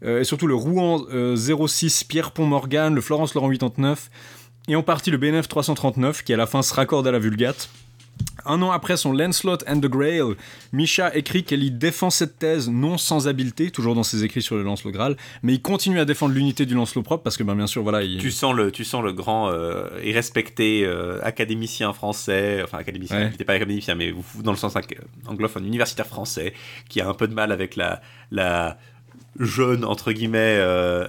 [0.04, 4.10] euh, et surtout le Rouen euh, 06 Pierre Pont Morgan, le Florence Laurent 89
[4.68, 7.68] et en partie le BNF 339 qui à la fin se raccorde à la Vulgate.
[8.48, 10.22] Un an après son Lancelot and the Grail,
[10.72, 14.54] Misha écrit qu'elle y défend cette thèse non sans habileté, toujours dans ses écrits sur
[14.54, 17.56] le Lancelot Graal, mais il continue à défendre l'unité du Lancelot propre parce que ben,
[17.56, 18.18] bien sûr voilà, il...
[18.18, 23.16] tu sens le tu sens le grand euh, et respecté euh, académicien français enfin académicien
[23.16, 23.26] Ouais.
[23.26, 24.74] il n'était pas académicien mais dans le sens
[25.26, 26.52] anglophone universitaire français
[26.88, 28.00] qui a un peu de mal avec la
[28.30, 28.78] la
[29.40, 31.06] jeune entre guillemets euh,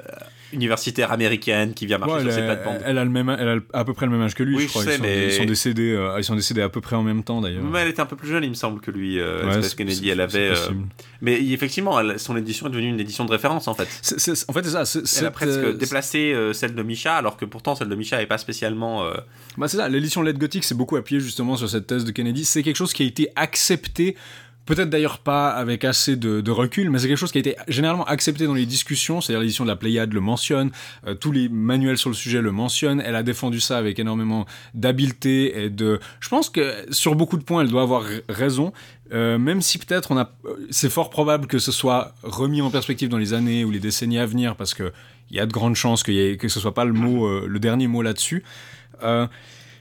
[0.53, 3.29] universitaire américaine qui vient marcher Ouais, sur elle, ses a- plates-bandes elle a le même,
[3.37, 4.83] elle a à peu près le même âge que lui, Oui, je crois.
[4.83, 6.95] je sais, ils, sont, mais- ils sont décédés, euh, ils sont décédés à peu près
[6.95, 7.63] en même temps d'ailleurs.
[7.63, 10.09] mais elle était un peu plus jeune il me semble que lui euh, Ouais, Kennedy
[10.09, 10.55] elle avait euh,
[11.21, 13.83] mais effectivement elle- son édition est devenue une édition de référence en fait
[14.47, 15.19] en fait, c'est ça.
[15.19, 18.25] elle a presque euh, déplacé celle de Misha alors que pourtant celle de Misha n'est
[18.27, 19.03] pas spécialement
[19.57, 22.45] Bah c'est ça, l'édition Led Gothic s'est beaucoup appuyée justement sur cette thèse de Kennedy.
[22.45, 24.15] C'est quelque chose qui a été accepté,
[24.67, 28.05] peut-être d'ailleurs pas avec assez de, recul, mais c'est quelque chose qui a été généralement
[28.05, 29.21] accepté dans les discussions.
[29.21, 30.71] C'est-à-dire l'édition de la Pléiade le mentionne,
[31.07, 33.01] euh, tous les manuels sur le sujet le mentionnent.
[33.03, 35.99] Elle a défendu ça avec énormément d'habileté et de.
[36.19, 38.73] Je pense que sur beaucoup de points, elle doit avoir raison.
[39.13, 42.69] Euh, même si peut-être on a, euh, c'est fort probable que ce soit remis en
[42.69, 44.91] perspective dans les années ou les décennies à venir, parce que
[45.31, 47.47] il y a de grandes chances qu'il y ait- que ce soit pas le mot,
[47.47, 48.43] le dernier mot là-dessus.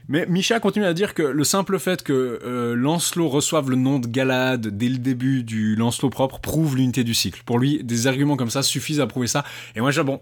[0.07, 3.99] Mais Micha continue à dire que le simple fait que euh, Lancelot reçoive le nom
[3.99, 7.41] de Galad dès le début du Lancelot propre prouve l'unité du cycle.
[7.45, 9.43] Pour lui, des arguments comme ça suffisent à prouver ça.
[9.75, 10.19] Et moi, je bon,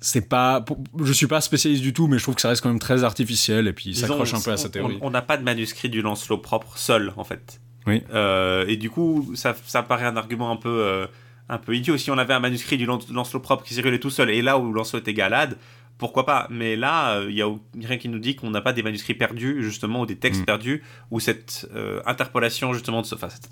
[0.00, 0.64] c'est pas,
[1.02, 3.02] je suis pas spécialiste du tout, mais je trouve que ça reste quand même très
[3.02, 4.98] artificiel et puis il s'accroche un peu à sa théorie.
[5.00, 7.60] On n'a pas de manuscrit du Lancelot propre seul, en fait.
[7.86, 8.02] Oui.
[8.12, 11.06] Euh, et du coup, ça, ça paraît un argument un peu, euh,
[11.48, 11.96] un peu idiot.
[11.96, 14.58] Si on avait un manuscrit du Lan- Lancelot propre qui circulait tout seul, et là
[14.58, 15.56] où Lancelot était Galade,
[15.98, 17.48] pourquoi pas Mais là, il y a
[17.84, 20.44] rien qui nous dit qu'on n'a pas des manuscrits perdus, justement, ou des textes Mm.
[20.46, 23.50] perdus, où cette euh, interpolation, justement, de ce, enfin, cette,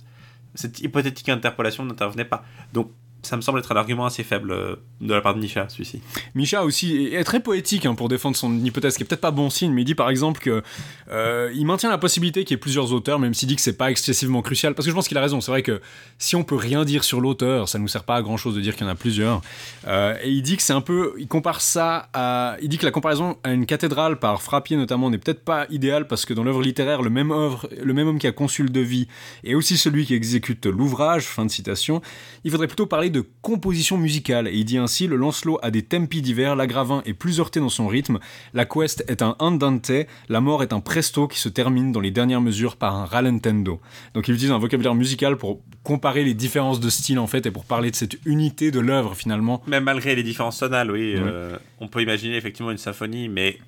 [0.55, 2.45] cette hypothétique interpolation n'intervenait pas.
[2.73, 2.91] Donc,
[3.27, 6.01] ça me semble être un argument assez faible euh, de la part de Nisha, celui-ci.
[6.35, 9.51] Micha aussi est très poétique hein, pour défendre son hypothèse, qui est peut-être pas bon
[9.51, 10.63] signe, mais il dit par exemple que
[11.11, 13.77] euh, il maintient la possibilité qu'il y ait plusieurs auteurs, même s'il dit que c'est
[13.77, 15.41] pas excessivement crucial, parce que je pense qu'il a raison.
[15.41, 15.81] C'est vrai que
[16.19, 18.61] si on peut rien dire sur l'auteur, ça nous sert pas à grand chose de
[18.61, 19.41] dire qu'il y en a plusieurs.
[19.87, 22.87] Euh, et il dit que c'est un peu, il compare ça à, il dit que
[22.87, 26.45] la comparaison à une cathédrale par Frappier notamment n'est peut-être pas idéale parce que dans
[26.45, 29.09] l'œuvre littéraire, le même œuvre, le même homme qui a conçu le devis
[29.45, 31.25] est aussi celui qui exécute l'ouvrage.
[31.25, 32.01] Fin de citation.
[32.45, 34.49] Il faudrait plutôt parler de composition musicale.
[34.49, 37.69] Et il dit ainsi le Lancelot a des tempi divers, l'agravin est plus heurté dans
[37.69, 38.19] son rythme,
[38.55, 39.93] la quest est un andante,
[40.29, 43.81] la mort est un presto qui se termine dans les dernières mesures par un rallentendo.
[44.15, 47.51] Donc il utilise un vocabulaire musical pour comparer les différences de style en fait et
[47.51, 49.63] pour parler de cette unité de l'œuvre finalement.
[49.67, 53.59] Même malgré les différences tonales, oui, euh, on peut imaginer effectivement une symphonie, mais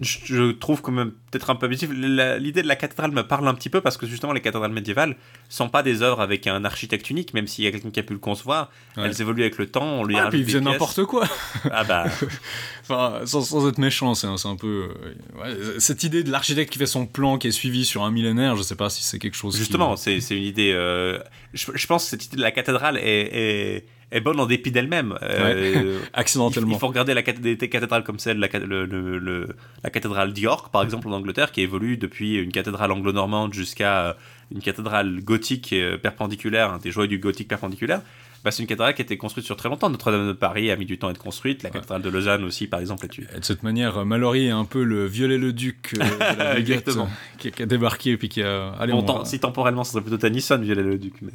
[0.00, 1.90] je, trouve quand même peut-être un peu abusif.
[1.92, 5.16] L'idée de la cathédrale me parle un petit peu parce que justement les cathédrales médiévales
[5.48, 8.02] sont pas des œuvres avec un architecte unique, même s'il y a quelqu'un qui a
[8.02, 8.70] pu le concevoir.
[8.96, 9.04] Ouais.
[9.06, 10.72] Elles évoluent avec le temps, on lui Ah, puis il des faisait pièces.
[10.72, 11.28] n'importe quoi.
[11.70, 12.06] Ah bah,
[12.82, 14.88] Enfin, sans, sans être méchant, c'est un, peu.
[14.90, 18.10] euh, ouais, cette idée de l'architecte qui fait son plan qui est suivi sur un
[18.10, 19.56] millénaire, je sais pas si c'est quelque chose.
[19.56, 20.72] justement, c'est c'est une idée.
[20.72, 21.18] euh,
[21.54, 24.70] je, je pense que cette idée de la cathédrale est, est, est bonne en dépit
[24.70, 25.18] d'elle-même.
[25.22, 26.72] Euh, accidentellement.
[26.72, 29.48] il faut regarder la des cathédrales comme celle, la, le- le- le-
[29.82, 34.12] la cathédrale d'York, par exemple, en Angleterre, qui évolue depuis une cathédrale anglo-normande jusqu'à euh,
[34.54, 38.02] une cathédrale gothique euh, perpendiculaire, un des joyaux du gothique perpendiculaire.
[38.44, 39.88] Bah, c'est une cathédrale qui a été construite sur très longtemps.
[39.88, 41.62] Notre-Dame de Paris a mis du temps à être construite.
[41.62, 44.64] La cathédrale de Lausanne aussi, par exemple, Et de cette manière, euh, Mallory est un
[44.64, 46.02] peu le violet-le-duc euh,
[46.34, 47.08] de la Vulgate, Exactement.
[47.38, 48.70] qui, qui a débarqué et puis qui a.
[48.80, 51.14] Allez, Bon, on tant- va- si temporellement, ce serait plutôt Tennyson, Viollet-le-Duc.
[51.22, 51.30] Mais...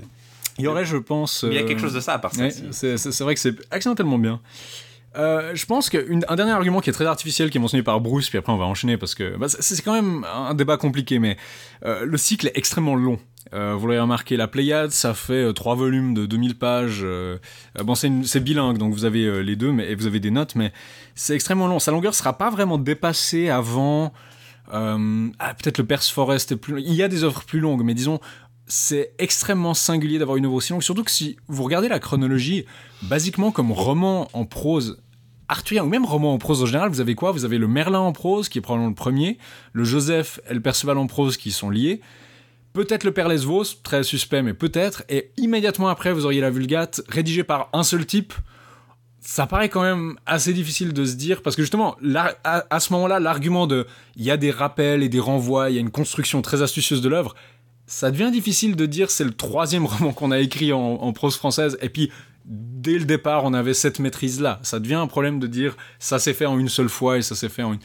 [0.57, 1.43] Il y aurait, je pense.
[1.43, 2.43] mais il y a euh, quelque chose de ça à part ça.
[2.43, 4.39] ouais, c'est vrai que c'est accidentellement bien.
[5.15, 8.29] Euh, je pense qu'un dernier argument qui est très artificiel, qui est mentionné par Bruce,
[8.29, 11.37] puis après on va enchaîner parce que bah, c'est- quand même un débat compliqué, mais
[11.85, 13.17] euh, le cycle est extrêmement long.
[13.53, 17.05] Euh, vous l'avez remarqué, la Pléiade, ça fait trois volumes de 2000 pages.
[17.83, 20.71] bon, c'est bilingue, donc vous avez les deux, mais et vous avez des notes, mais
[21.15, 21.79] c'est extrêmement long.
[21.79, 24.13] Sa longueur sera pas vraiment dépassée avant.
[24.71, 24.97] ah,
[25.55, 26.73] peut-être le Perse Forest est plus.
[26.73, 26.83] long.
[26.85, 28.19] Il y a des œuvres plus longues, mais disons,
[28.67, 30.83] c'est extrêmement singulier d'avoir une œuvre aussi longue.
[30.83, 32.65] Surtout que si vous regardez la chronologie,
[33.03, 35.01] basiquement comme roman en prose
[35.47, 37.31] arthurien ou même roman en prose en général, vous avez quoi?
[37.31, 39.37] Vous avez le Merlin en prose qui est probablement le premier,
[39.71, 42.01] le Joseph et le Perceval en prose qui sont liés.
[42.73, 45.03] Peut-être le Père Lesvos, très suspect, mais peut-être.
[45.07, 48.33] Et immédiatement après, vous auriez la Vulgate, rédigée par un seul type.
[49.19, 51.97] Ça paraît quand même assez difficile de se dire, parce que justement,
[52.43, 55.77] à ce moment-là, l'argument de il y a des rappels et des renvois, il y
[55.77, 57.35] a une construction très astucieuse de l'œuvre,
[57.87, 61.35] ça devient difficile de dire c'est le troisième roman qu'on a écrit en, en prose
[61.37, 62.11] française, et puis
[62.45, 64.59] dès le départ, on avait cette maîtrise-là.
[64.61, 67.33] Ça devient un problème de dire ça s'est fait en une seule fois et ça
[67.35, 67.79] s'est fait en une.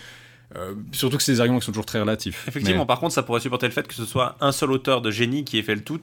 [0.54, 2.44] Euh, surtout que c'est des arguments qui sont toujours très relatifs.
[2.46, 5.00] Effectivement, Mais- par contre, ça pourrait supporter le fait que ce soit un seul auteur
[5.00, 6.00] de génie qui ait fait le tout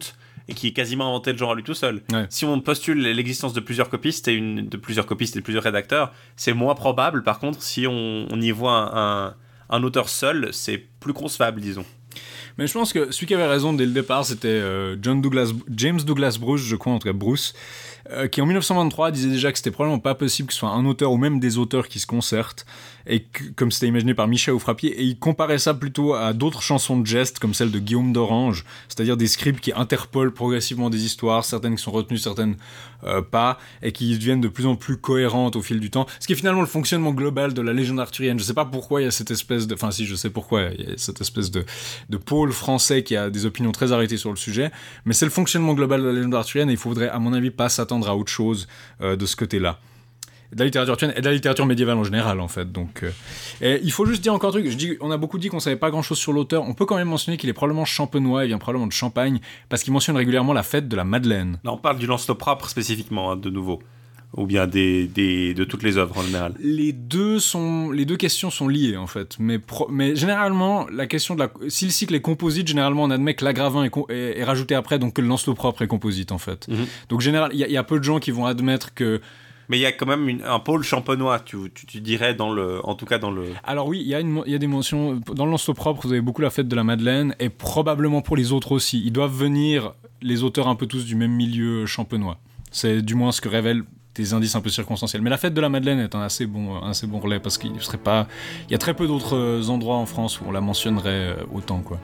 [0.47, 2.01] et qui ait quasiment inventé le genre à lui tout seul.
[2.12, 2.25] Ouais.
[2.31, 5.63] Si on postule l'existence de plusieurs copistes et une, de plusieurs copistes et de plusieurs
[5.63, 7.21] rédacteurs, c'est moins probable.
[7.21, 9.35] Par contre, si on, on y voit un, un-
[9.69, 11.85] un auteur seul, c'est plus concevable, disons.
[12.59, 15.53] Mais je pense que celui qui avait raison dès le départ, c'était euh, John Douglas,
[15.73, 17.53] James Douglas Bruce, je crois, en tout cas Bruce,
[18.11, 20.85] euh, qui en 1923 disait déjà que c'était probablement pas possible que ce soit un
[20.85, 22.65] auteur ou même des auteurs qui se concertent,
[23.05, 26.61] et que, comme c'était imaginé par Michel Frappier, et il comparait ça plutôt à d'autres
[26.61, 31.05] chansons de gestes, comme celle de Guillaume d'Orange, c'est-à-dire des scripts qui interpolent progressivement des
[31.05, 32.55] histoires, certaines qui sont retenues, certaines
[33.03, 36.27] euh, pas, et qui deviennent de plus en plus cohérentes au fil du temps, ce
[36.27, 38.39] qui est finalement le fonctionnement global de la légende arthurienne.
[38.39, 39.73] Je sais pas pourquoi il y a cette espèce de...
[39.73, 41.65] Enfin si, je sais pourquoi, il y a cette espèce de,
[42.09, 44.71] de pôle français qui a des opinions très arrêtées sur le sujet,
[45.05, 47.51] mais c'est le fonctionnement global de la légende arthurienne et il faudrait, à mon avis,
[47.51, 48.67] pas s'attendre à autre chose
[49.01, 49.79] euh, de ce côté-là.
[50.51, 52.71] De la littérature et de la littérature médiévale en général, en fait.
[52.71, 53.12] Donc, euh,
[53.62, 54.97] et il faut juste dire encore un truc.
[54.99, 56.63] On a beaucoup dit qu'on savait pas grand-chose sur l'auteur.
[56.63, 59.83] On peut quand même mentionner qu'il est probablement champenois, il vient probablement de Champagne, parce
[59.83, 61.59] qu'il mentionne régulièrement la fête de la Madeleine.
[61.65, 63.79] On parle du Lancelot propre spécifiquement, hein, de nouveau.
[64.37, 66.53] Ou bien des, des- de toutes les œuvres en général.
[66.59, 71.07] Les deux sont, les deux questions sont liées en fait, mais pro- mais généralement la
[71.07, 74.37] question de la, si le cycle est composite, généralement on admet que l'agravin est, est-
[74.39, 76.67] est rajouté après, donc que le lancelot propre est composite en fait.
[76.67, 76.85] Mhm.
[77.09, 79.19] Donc général, il y, a- il y a peu de gens qui vont admettre que,
[79.67, 82.51] Mais il y a quand même une- un pôle champenois, tu, tu, tu dirais, dans
[82.51, 83.45] le, en tout cas dans le...
[83.63, 86.11] alors oui, il y a une, y a des mentions dans le lancelot propre, vous
[86.11, 89.01] avez beaucoup la fête de la Madeleine et probablement pour les autres aussi.
[89.03, 92.37] Ils doivent venir les auteurs un peu tous du même milieu champenois.
[92.71, 93.83] C'est du moins ce que révèlent
[94.21, 95.21] des indices un peu circonstanciels.
[95.21, 97.79] Mais la fête de la Madeleine est un assez bon, assez bon relais parce qu'il
[97.82, 98.27] serait pas,
[98.67, 101.36] il y a très peu d'autres euh, endroits en France où on la mentionnerait euh,
[101.53, 101.99] autant quoi.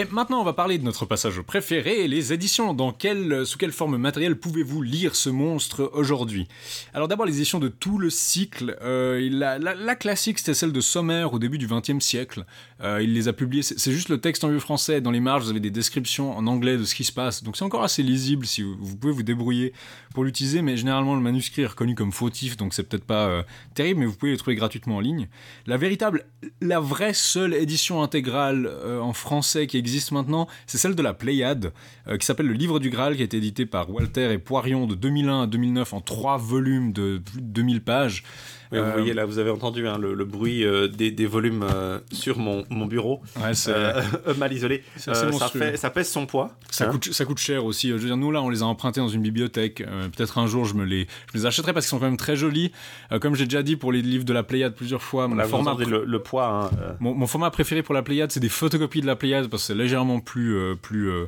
[0.00, 2.72] Et maintenant, on va parler de notre passage préféré, les éditions.
[2.72, 6.48] Dans quelle, sous quelle forme matérielle pouvez-vous lire ce monstre aujourd'hui?
[6.94, 8.78] Alors d'abord, les éditions de tout le cycle.
[8.80, 12.46] Euh, la, la- la classique, c'était celle de Sommer au début du XXe siècle.
[12.82, 13.62] Euh, il les a publiées.
[13.62, 15.02] C'est juste le texte en vieux français.
[15.02, 17.42] Dans les marges, vous avez des descriptions en anglais de ce qui se passe.
[17.44, 19.74] Donc c'est encore assez lisible si vous pouvez vous débrouiller
[20.14, 20.62] pour l'utiliser.
[20.62, 23.42] Mais généralement, le manuscrit est reconnu comme fautif, donc c'est peut-être pas euh,
[23.74, 25.28] terrible, mais vous pouvez les trouver gratuitement en ligne.
[25.66, 26.24] La véritable,
[26.60, 31.14] la vraie seule édition intégrale euh, en français qui existe maintenant, c'est celle de la
[31.14, 31.72] Pléiade,
[32.08, 34.86] euh, qui s'appelle Le Livre du Graal, qui a été édité par Walter et Poirion
[34.86, 38.24] de 2001 à 2009 en trois volumes de plus de 2000 pages.
[38.72, 41.26] Oui, vous Euh, voyez là, vous avez entendu hein, le, le bruit euh, des, des
[41.26, 44.00] volumes euh, sur mon, mon bureau, Ouais, c'est- euh,
[44.38, 44.82] mal isolé.
[45.08, 45.60] Euh, ça, monstrueux.
[45.60, 46.52] fait, ça pèse son poids.
[46.70, 46.90] Ça, hein.
[46.92, 47.88] coûte, ça coûte cher aussi.
[47.88, 49.80] Je veux dire, nous là, on les a empruntés dans une bibliothèque.
[49.80, 52.06] Euh, Peut-être un jour, je me les, je me les achèterai parce qu'ils sont quand
[52.06, 52.70] même très jolis.
[53.12, 55.46] Euh, comme j'ai déjà dit pour les livres de la Pléiade plusieurs fois, mon Là,
[55.46, 56.46] format le, le poids.
[56.46, 56.92] hein, euh.
[57.00, 59.66] Mon, mon format préféré pour la Pléiade, c'est des photocopies de la Pléiade parce que
[59.68, 61.26] c'est légèrement plus, euh, plus, euh,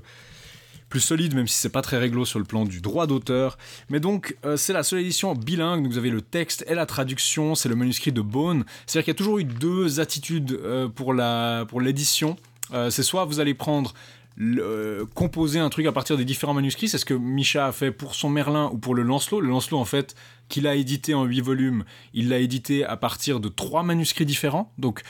[0.92, 3.56] plus solide, même si c'est pas très réglo sur le plan du droit d'auteur.
[3.88, 5.82] Mais donc, euh, c'est la seule édition bilingue.
[5.82, 7.54] Donc, vous avez le texte et la traduction.
[7.54, 8.66] C'est le manuscrit de Bone.
[8.84, 12.36] C'est-à-dire qu'il y a toujours eu deux attitudes euh, pour l'édition.
[12.74, 13.94] Euh, c'est soit vous allez prendre
[14.36, 17.72] le- euh, composer un truc à partir des différents manuscrits, c'est ce que Micha a
[17.72, 19.40] fait pour son Merlin ou pour le Lancelot.
[19.40, 20.14] Le Lancelot, en fait,
[20.50, 24.70] qu'il a édité en huit volumes, il l'a édité à partir de trois manuscrits différents.
[24.76, 25.00] Donc,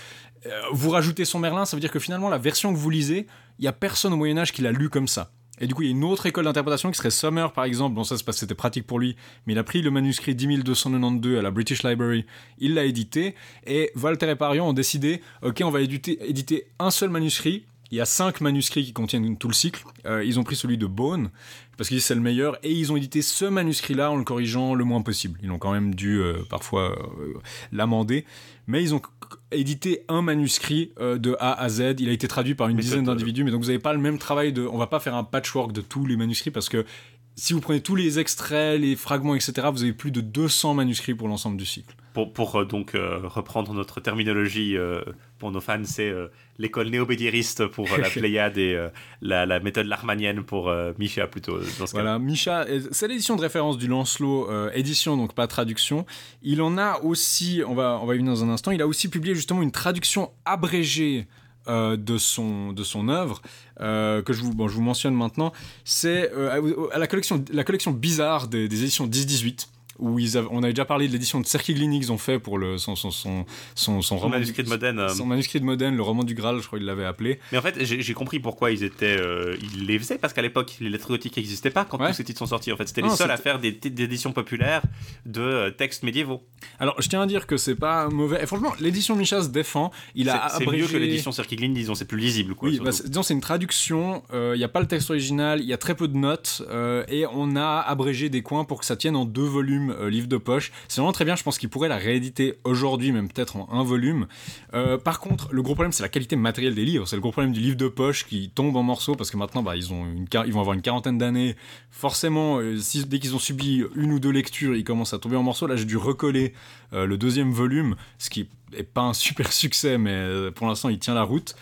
[0.73, 3.27] vous rajoutez son Merlin, ça veut dire que finalement, la version que vous lisez,
[3.59, 5.31] il y a personne au Moyen-Âge qui l'a lu comme ça.
[5.63, 7.95] Et du coup, il y a une autre école d'interprétation qui serait Summer, par exemple.
[7.95, 9.15] Bon, ça, c'est parce que c'était pratique pour lui.
[9.47, 12.27] Mais il a pris le manuscrit 10292 à la British Library.
[12.59, 13.37] Il l'a édité.
[13.65, 18.01] Et Walter et Parion ont décidé, OK, on va éditer un seul manuscrit Il y
[18.01, 19.85] a cinq manuscrits qui contiennent tout le cycle.
[20.07, 21.29] Euh, ils ont pris celui de Bone,
[21.77, 24.75] parce qu'ils disent c'est le meilleur, et ils ont édité ce manuscrit-là en le corrigeant
[24.75, 25.39] le moins possible.
[25.43, 27.35] Ils ont quand même dû euh, parfois euh,
[27.71, 28.25] l'amender,
[28.67, 29.03] mais ils ont
[29.51, 31.97] édité un manuscrit de A à Z.
[31.99, 33.99] Il a été traduit par une Mais dizaine d'individus, mais donc vous n'avez pas le
[33.99, 34.67] même travail de.
[34.67, 36.87] On va pas faire un patchwork de tous les manuscrits parce que
[37.35, 41.15] si vous prenez tous les extraits, les fragments, etc., vous avez plus de 200 manuscrits
[41.15, 41.95] pour l'ensemble du cycle.
[42.13, 45.03] Pour, pour, euh, donc euh, reprendre notre terminologie euh,
[45.39, 46.13] pour nos fans, c'est
[46.59, 48.89] l'école néobédieriste pour euh, la Pléiade et euh,
[49.21, 52.03] la, la méthode larmanienne pour euh, Misha plutôt dans ce cas.
[52.03, 56.05] Voilà, Misha, euh, c'est l'édition de référence du Lancelot, euh, édition donc pas traduction.
[56.43, 58.87] Il en a aussi, on va, on va y venir dans un instant, il a
[58.87, 61.27] aussi publié justement une traduction abrégée
[61.69, 63.41] euh, de son de son œuvre
[63.81, 65.53] euh, que je vous bon, je vous mentionne maintenant.
[65.85, 69.69] C'est euh, à- la collection la collection bizarre des, des éditions 10-18
[69.99, 72.59] où ils avaient- on avait déjà parlé de l'édition de Cerchiglini qu'ils ont fait pour
[72.59, 74.99] le son son son son, son Son roman manuscrit de Modène.
[74.99, 77.39] euh, son manuscrit de Modène, le roman du Graal, je crois qu'il l'avait appelé.
[77.53, 80.77] Mais en fait, j'ai compris pourquoi ils étaient, euh, ils les faisaient parce qu'à l'époque,
[80.81, 82.09] les lettres gothiques n'existaient pas quand Ouais.
[82.09, 82.73] tous ces titres sont sortis.
[82.73, 84.83] En fait, c'était les seuls à faire des titres d'éditions populaires
[85.27, 86.43] de euh, textes médiévaux.
[86.79, 88.43] Alors, je tiens à dire que c'est pas mauvais.
[88.43, 89.91] Et franchement, l'édition de Micha se défend.
[90.15, 90.83] Il a C'est c'est abrégé...
[90.85, 92.55] mieux que l'édition Cerchiglin, disons, c'est plus lisible.
[92.55, 94.23] Quoi, Oui, bah, disons c'est une traduction.
[94.33, 97.05] Il n'y a pas le texte original, il y a très peu de notes euh,
[97.09, 100.29] et on a abrégé des coins pour que ça tienne en deux volumes, euh, livre
[100.29, 100.73] de poche.
[100.89, 101.37] C'est vraiment très bien.
[101.37, 104.27] Je pense qu'ils pourraient la rééditer aujourd'hui, même peut-être en un volume.
[104.75, 107.07] Euh, par contre, le gros problème c'est la qualité matérielle des livres.
[107.07, 109.63] C'est le gros problème du livre de poche qui tombe en morceaux parce que maintenant,
[109.63, 110.07] bah, ils ont
[110.47, 111.57] ils vont avoir une quarantaine d'années.
[111.91, 115.43] Forcément, euh, dès qu'ils ont subi une ou deux lectures, ils commencent à tomber en
[115.43, 115.67] morceaux.
[115.67, 116.55] Là, j'ai dû recoller
[116.93, 121.15] le deuxième volume, ce qui est pas un super succès, mais pour l'instant, il tient
[121.15, 121.55] la route.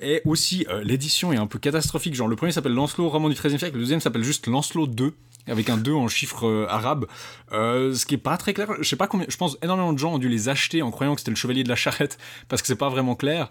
[0.00, 2.14] Et aussi, l'édition est un peu catastrophique.
[2.14, 3.76] Genre, le premier s'appelle Lancelot, roman du XIIIe siècle.
[3.76, 5.14] Le deuxième s'appelle juste Lancelot 2,
[5.46, 7.06] avec un 2 en chiffre euh, arabe.
[7.52, 8.68] Euh, ce qui est pas très clair.
[8.78, 9.26] Je sais pas combien.
[9.28, 11.64] Je pense énormément de gens ont dû les acheter en croyant que c'était le chevalier
[11.64, 12.18] de la charrette,
[12.48, 13.50] parce que c'est pas vraiment clair.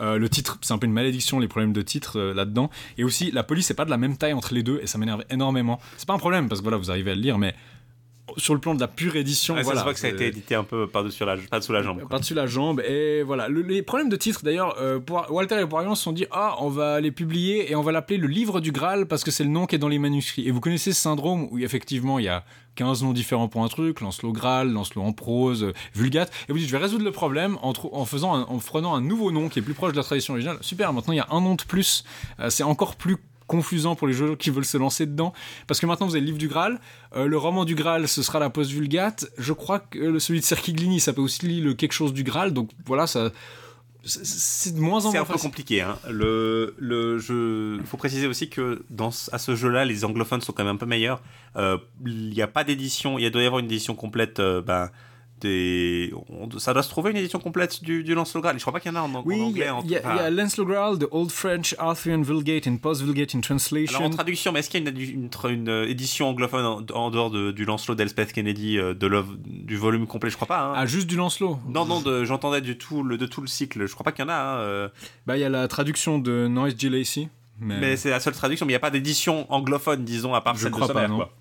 [0.00, 2.70] Euh, le titre, c'est un peu une malédiction, les problèmes de titre euh, là-dedans.
[2.98, 4.98] Et aussi, la police n'est pas de la même taille entre les deux, et ça
[4.98, 5.78] m'énerve énormément.
[5.96, 7.54] C'est pas un problème, parce que voilà, vous arrivez à le lire, mais
[8.38, 9.80] sur le plan de la pure édition, ça voilà.
[9.80, 12.08] se voit que ça a été édité un peu par-dessus la, dessous la jambe.
[12.08, 14.98] par-dessus la jambe et voilà Le- les problèmes de titre d'ailleurs euh,
[15.28, 18.16] Walter et Poirion se sont dit ah on va les publier et on va l'appeler
[18.18, 20.50] le livre du Graal parce que c'est le nom qui est dans les manuscrits et
[20.52, 22.44] vous connaissez ce syndrome où effectivement il y a
[22.76, 26.58] 15 noms différents pour un truc Lancelot Graal Lancelot en prose euh, Vulgate et vous
[26.58, 29.58] dites je vais résoudre le problème en, faisant un- en prenant un nouveau nom qui
[29.58, 31.62] est plus proche de la tradition originale super maintenant il y a un nom de
[31.62, 32.04] plus
[32.40, 33.18] Euh, c'est encore plus
[33.56, 35.32] confusant pour les joueurs qui veulent se lancer dedans
[35.66, 36.80] parce que maintenant vous avez le livre du Graal
[37.16, 40.40] euh, le roman du Graal ce sera la post vulgate je crois que euh, celui
[40.40, 43.30] de Cerchiglini ça peut aussi le quelque chose du Graal donc voilà ça
[44.06, 45.80] c'est- c'est de moins en C'est moins un peu compliqué.
[45.80, 45.96] Hein.
[46.10, 47.78] Le, le jeu.
[47.86, 50.78] Faut préciser aussi que dans, ce- à ce jeu-là, les anglophones sont quand même un
[50.78, 51.22] peu meilleurs.
[51.56, 53.18] Euh, Il n'y a pas d'édition.
[53.18, 54.40] Il doit y avoir une édition complète.
[54.40, 54.90] euh, ben,
[55.44, 56.12] des...
[56.28, 58.56] on- ça doit se trouver une édition complète du, du Lancelot Graal.
[58.58, 59.68] Je crois pas qu'il y en a en, oui, anglais.
[59.70, 63.96] en- il y a- Lancelot Graal, The Old French Arthurian Vulgate and Post-Vulgate in Translation.
[63.98, 66.64] Alors en traduction, mais est-ce qu'il y a une, une, tra- une, euh, édition anglophone
[66.64, 69.08] en, en dehors de- du Lancelot d'Elspeth Kennedy euh, de
[69.46, 70.30] du volume complet?
[70.30, 70.60] Je crois pas.
[70.62, 70.72] Hein.
[70.76, 73.86] Ah, juste du Lancelot Non, non, de- j'entendais du tout le, de tout le cycle.
[73.86, 74.34] Je crois pas qu'il y en a.
[74.34, 74.88] hein, euh,
[75.26, 76.88] Bah, il y a la traduction de Norris G.
[76.88, 77.28] Lacey.
[77.60, 80.40] Mais, Mais c'est la seule traduction, mais il n'y a pas d'édition anglophone, disons, à
[80.40, 81.16] part Je celle de crois pas, Sommer, non.
[81.18, 81.32] quoi.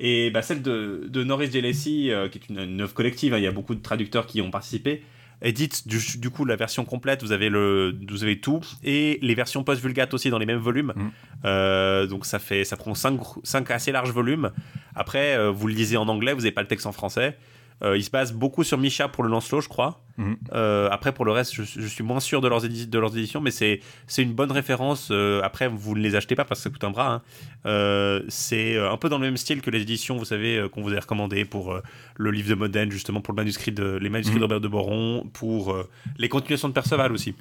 [0.00, 1.60] Et bah, celle de, de Norris J.
[1.60, 4.26] Lacey, euh, qui est une, une œuvre collective, hein, il y a beaucoup de traducteurs
[4.26, 5.02] qui ont participé,
[5.42, 9.34] édite du, du coup la version complète, vous avez, le, vous avez tout, et les
[9.34, 10.92] versions post-vulgate aussi dans les mêmes volumes.
[10.96, 11.10] Mm.
[11.44, 14.50] Euh, donc ça, fait, ça prend 5, assez larges volumes.
[14.94, 17.36] Après, euh, vous le lisez en anglais, vous n'avez pas le texte en français.
[17.82, 20.02] Euh, il se base beaucoup sur Misha pour le Lancelot, je crois.
[20.18, 20.36] Mhm.
[20.52, 23.16] Euh, après, pour le reste, je, je suis moins sûr de leurs, édi- de leurs
[23.16, 23.80] éditions, mais c'est,
[24.18, 25.08] une bonne référence.
[25.10, 27.10] Euh, après, vous ne les achetez pas parce que ça coûte un bras.
[27.14, 27.22] hein.
[27.64, 30.94] Euh, c'est un peu dans le même style que les éditions, vous savez, qu'on vous
[30.94, 31.80] a recommandé pour
[32.16, 34.40] le livre de Modène, justement, pour le manuscrit de, les manuscrits Mhm.
[34.40, 35.74] de Robert de Boron, pour
[36.18, 37.34] les continuations de Perceval aussi.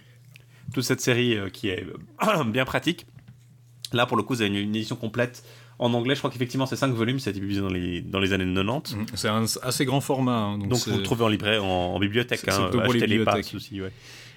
[0.74, 1.86] Toute cette série qui est
[2.48, 3.06] bien pratique.
[3.92, 5.44] Là, pour le coup, vous avez une, une édition complète
[5.80, 6.13] en anglais.
[6.15, 8.45] Je crois qu'effectivement, c'est 5 volumes, ça a été publié dans les, dans les années
[8.53, 8.95] 90.
[8.95, 10.32] Mm, C'est un assez grand format.
[10.36, 12.39] hein, donc vous le trouvez en librairie, en, en bibliothèque.
[12.43, 13.91] C'est- Hein, pour les pas, ouais.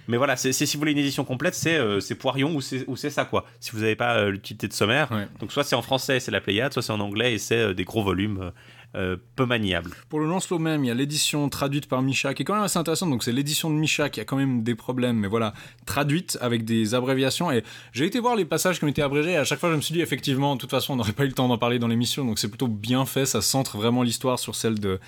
[0.08, 2.84] Mais voilà, c'est si vous voulez une édition complète, c'est euh, c'est Poirion ou c'est
[2.88, 3.44] ou c'est ça quoi.
[3.60, 5.28] Si vous n'avez pas euh, l'utilité de sommaire, Ouais.
[5.38, 7.72] donc soit c'est en français, c'est la Pléiade, soit c'est en anglais et c'est euh,
[7.72, 8.50] des gros volumes
[8.94, 9.92] euh, peu maniables.
[10.08, 12.64] Pour le Lancelot même, il y a l'édition traduite par Micha, qui est quand même
[12.64, 13.10] assez intéressante.
[13.10, 15.54] Donc c'est l'édition de Micha qui a quand même des problèmes, mais voilà,
[15.86, 17.50] traduite avec des abréviations.
[17.50, 19.36] Et j'ai été voir les passages qui ont été abrégés.
[19.36, 21.28] À chaque fois, je me suis dit, effectivement, de toute façon, on n'aurait pas eu
[21.28, 22.24] le temps d'en parler dans l'émission.
[22.24, 23.24] Donc c'est plutôt bien fait.
[23.24, 25.00] Ça centre vraiment l'histoire sur celle de,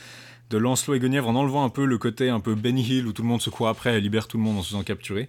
[0.50, 3.12] de Lancelot et Guenièvre en enlevant un peu le côté un peu Benny Hill où
[3.12, 5.28] tout le monde se court après et libère tout le monde en se faisant capturer.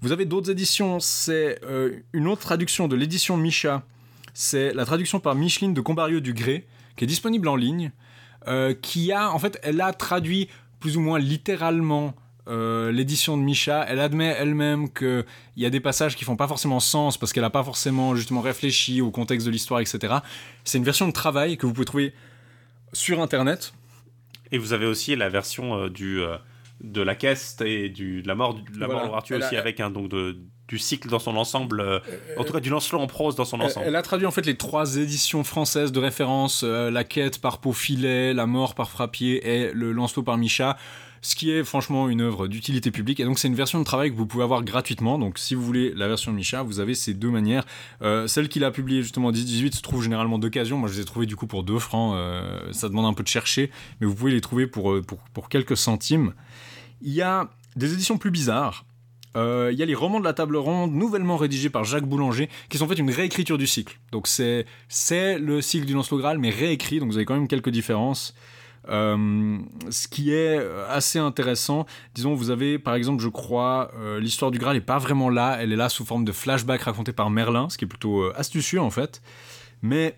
[0.00, 1.00] Vous avez d'autres éditions.
[1.00, 3.82] C'est euh, une autre traduction de l'édition Micha.
[4.34, 6.66] C'est la traduction par Micheline de Combarieux du Gré,
[6.98, 7.92] qui est disponible en ligne,
[8.46, 10.48] euh, qui a, en fait, elle a traduit
[10.80, 12.14] plus ou moins littéralement
[12.48, 15.24] euh, l'édition de Misha, elle admet elle-même qu'il
[15.56, 18.40] y a des passages qui font pas forcément sens parce qu'elle a pas forcément justement
[18.40, 20.14] réfléchi au contexte de l'histoire, etc.
[20.64, 22.14] C'est une version de travail que vous pouvez trouver
[22.94, 23.72] sur Internet.
[24.50, 26.22] Et vous avez aussi la version euh, du,
[26.80, 29.06] de la caisse et du, de la mort, de la Voilà.
[29.08, 30.38] mort a- aussi avec un donc de,
[30.68, 31.98] du cycle dans son ensemble, euh,
[32.36, 33.86] en tout cas du Lancelot en prose dans son Elle, ensemble.
[33.86, 37.58] elle a traduit en fait les trois éditions françaises de référence, euh, la quête par
[37.58, 40.76] Paufilet, la mort par Frappier et le Lancelot par Micha,
[41.20, 43.20] ce qui est franchement une œuvre d'utilité publique.
[43.20, 45.18] Et donc c'est une version de travail que vous pouvez avoir gratuitement.
[45.18, 47.64] Donc si vous voulez la version de Micha, vous avez ces deux manières.
[48.02, 50.78] Euh, celle qu'il a publiée justement en 18 se trouve généralement d'occasion.
[50.78, 52.14] Moi je les ai trouvées du coup pour 2 francs.
[52.16, 55.18] Euh, ça demande un peu de chercher, mais vous pouvez les trouver pour, euh, pour,
[55.32, 56.34] pour quelques centimes.
[57.00, 58.84] Il y a des éditions plus bizarres.
[59.36, 62.48] Euh, Il y a les romans de la table ronde, nouvellement rédigés par Jacques Boulanger,
[62.68, 63.98] qui sont en fait une réécriture du cycle.
[64.12, 67.48] Donc c'est c'est le cycle du Lancelot Graal, mais réécrit, donc vous avez quand même
[67.48, 68.34] quelques différences.
[68.88, 69.58] Euh,
[69.90, 70.58] ce qui est
[70.88, 74.98] assez intéressant, disons, vous avez par exemple, je crois, euh, l'histoire du Graal n'est pas
[74.98, 77.88] vraiment là, elle est là sous forme de flashback raconté par Merlin, ce qui est
[77.88, 79.20] plutôt euh, astucieux en fait.
[79.82, 80.16] Mais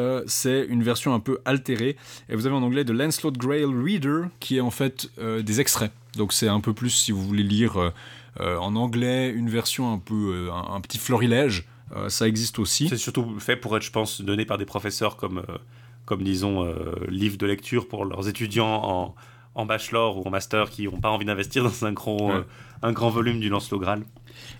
[0.00, 1.96] euh, c'est une version un peu altérée.
[2.28, 5.60] Et vous avez en anglais de Lancelot Grail Reader, qui est en fait euh, des
[5.60, 5.92] extraits.
[6.16, 7.92] Donc c'est un peu plus, si vous voulez lire euh, euh,
[8.40, 11.66] en anglais, une version un peu, euh, un, petit florilège.
[11.96, 12.88] Euh, ça existe aussi.
[12.88, 15.58] C'est surtout fait pour être, je pense, donné par des professeurs comme, euh,
[16.04, 19.14] comme disons, euh, livre de lecture pour leurs étudiants en,
[19.58, 22.34] en bachelor ou en master qui n'ont pas envie d'investir dans un grand, Ouais.
[22.36, 22.42] euh,
[22.82, 24.02] un grand volume du Lancelot Graal.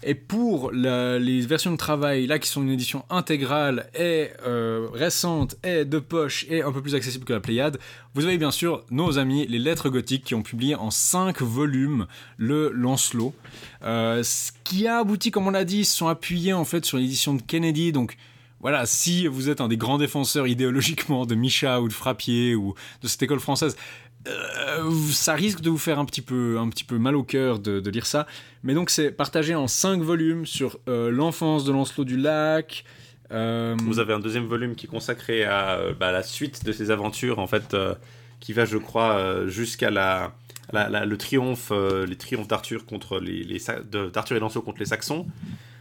[0.03, 4.89] Et pour la- les versions de travail, là, qui sont une édition intégrale et euh,
[4.93, 7.79] récente et de poche et un peu plus accessible que la Pléiade,
[8.15, 12.07] vous avez bien sûr nos amis, les Lettres Gothiques, qui ont publié en 5 volumes
[12.39, 13.33] le Lancelot.
[13.85, 16.85] Euh, ce qui a abouti, comme on l'a dit, ils se sont appuyés en fait
[16.85, 18.17] sur l'édition de Kennedy, donc
[18.61, 22.75] voilà, si vous êtes un des grands défenseurs idéologiquement de Micha ou de Frappier ou
[23.03, 23.77] de cette école française,
[24.27, 27.59] euh, ça risque de vous faire un petit peu, un petit peu mal au cœur
[27.59, 28.27] de, lire ça.
[28.63, 32.85] Mais donc c'est partagé en 5 volumes sur euh, l'enfance de Lancelot du Lac.
[33.33, 36.91] euh, Vous avez un deuxième volume qui est consacré à bah, la suite de ses
[36.91, 37.77] aventures, en fait,
[38.41, 40.33] qui va, je crois, jusqu'à la,
[40.73, 41.73] le triomphe,
[42.07, 43.61] les triomphes d'Arthur contre les,
[44.13, 45.27] d'Arthur et Lancelot contre les Saxons.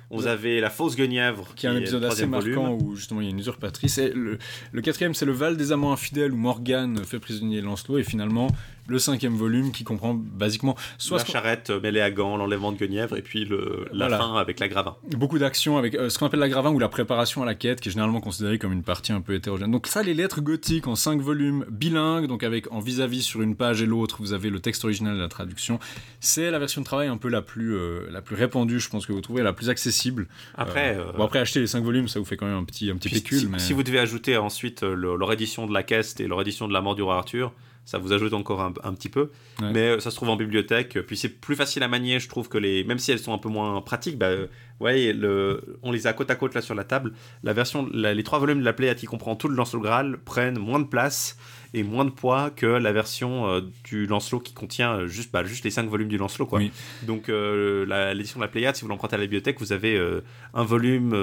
[0.09, 3.27] Vous avez la fausse Guenièvre, qui est un épisode assez marquant où justement il y
[3.27, 3.97] a une usurpatrice.
[3.97, 4.37] Et le,
[4.71, 7.97] le quatrième, c'est le Val des amants infidèles où Morgane fait prisonnier Lancelot.
[7.97, 8.47] Et finalement,
[8.87, 12.77] le cinquième volume qui comprend basiquement soit la charrette euh, mêlée à Gand, l'enlèvement de
[12.77, 14.17] Guenièvre, et puis le, la Voilà.
[14.17, 14.95] fin avec la gravin.
[15.15, 17.81] beaucoup d'actions avec euh, ce qu'on appelle la gravin ou la préparation à la quête,
[17.81, 19.71] qui est généralement considérée comme une partie un peu hétérogène.
[19.71, 23.55] Donc ça, les lettres gothiques en 5 volumes bilingues, donc avec en vis-à-vis sur une
[23.55, 25.79] page et l'autre, vous avez le texte original et la traduction.
[26.19, 29.05] C'est la version de travail un peu la plus, euh, la plus répandue, je pense
[29.05, 30.27] que vous trouvez, la plus accessible.
[30.55, 32.95] Après, bon, après acheter les 5 volumes, ça vous fait quand même un petit, un
[32.95, 33.39] petit pécule.
[33.39, 33.59] si, mais...
[33.59, 36.73] si vous devez ajouter ensuite le- leur édition de la Caisse et leur édition de
[36.73, 37.51] la mort du roi Arthur,
[37.87, 39.31] ça vous ajoute encore un, un petit peu.
[39.61, 39.71] Ouais.
[39.73, 40.99] Mais euh, ça se trouve en bibliothèque.
[41.07, 43.37] Puis c'est plus facile à manier, je trouve que les, même si elles sont un
[43.37, 44.47] peu moins pratiques, bah, euh,
[44.81, 47.13] ouais, le, on les a côte à côte là sur la table.
[47.43, 50.17] La version, la- les trois volumes de la Pléiade qui comprend tout le Lancelot Graal
[50.17, 51.37] prennent moins de place
[51.73, 55.63] et moins de poids que la version euh, du Lancelot qui contient juste, bah, juste
[55.63, 56.45] les cinq volumes du Lancelot.
[56.45, 56.59] Quoi.
[56.59, 56.71] Oui.
[57.03, 60.21] Donc euh, l'édition de la Pléiade, si vous l'empruntez à la bibliothèque, vous avez euh,
[60.53, 61.13] un volume.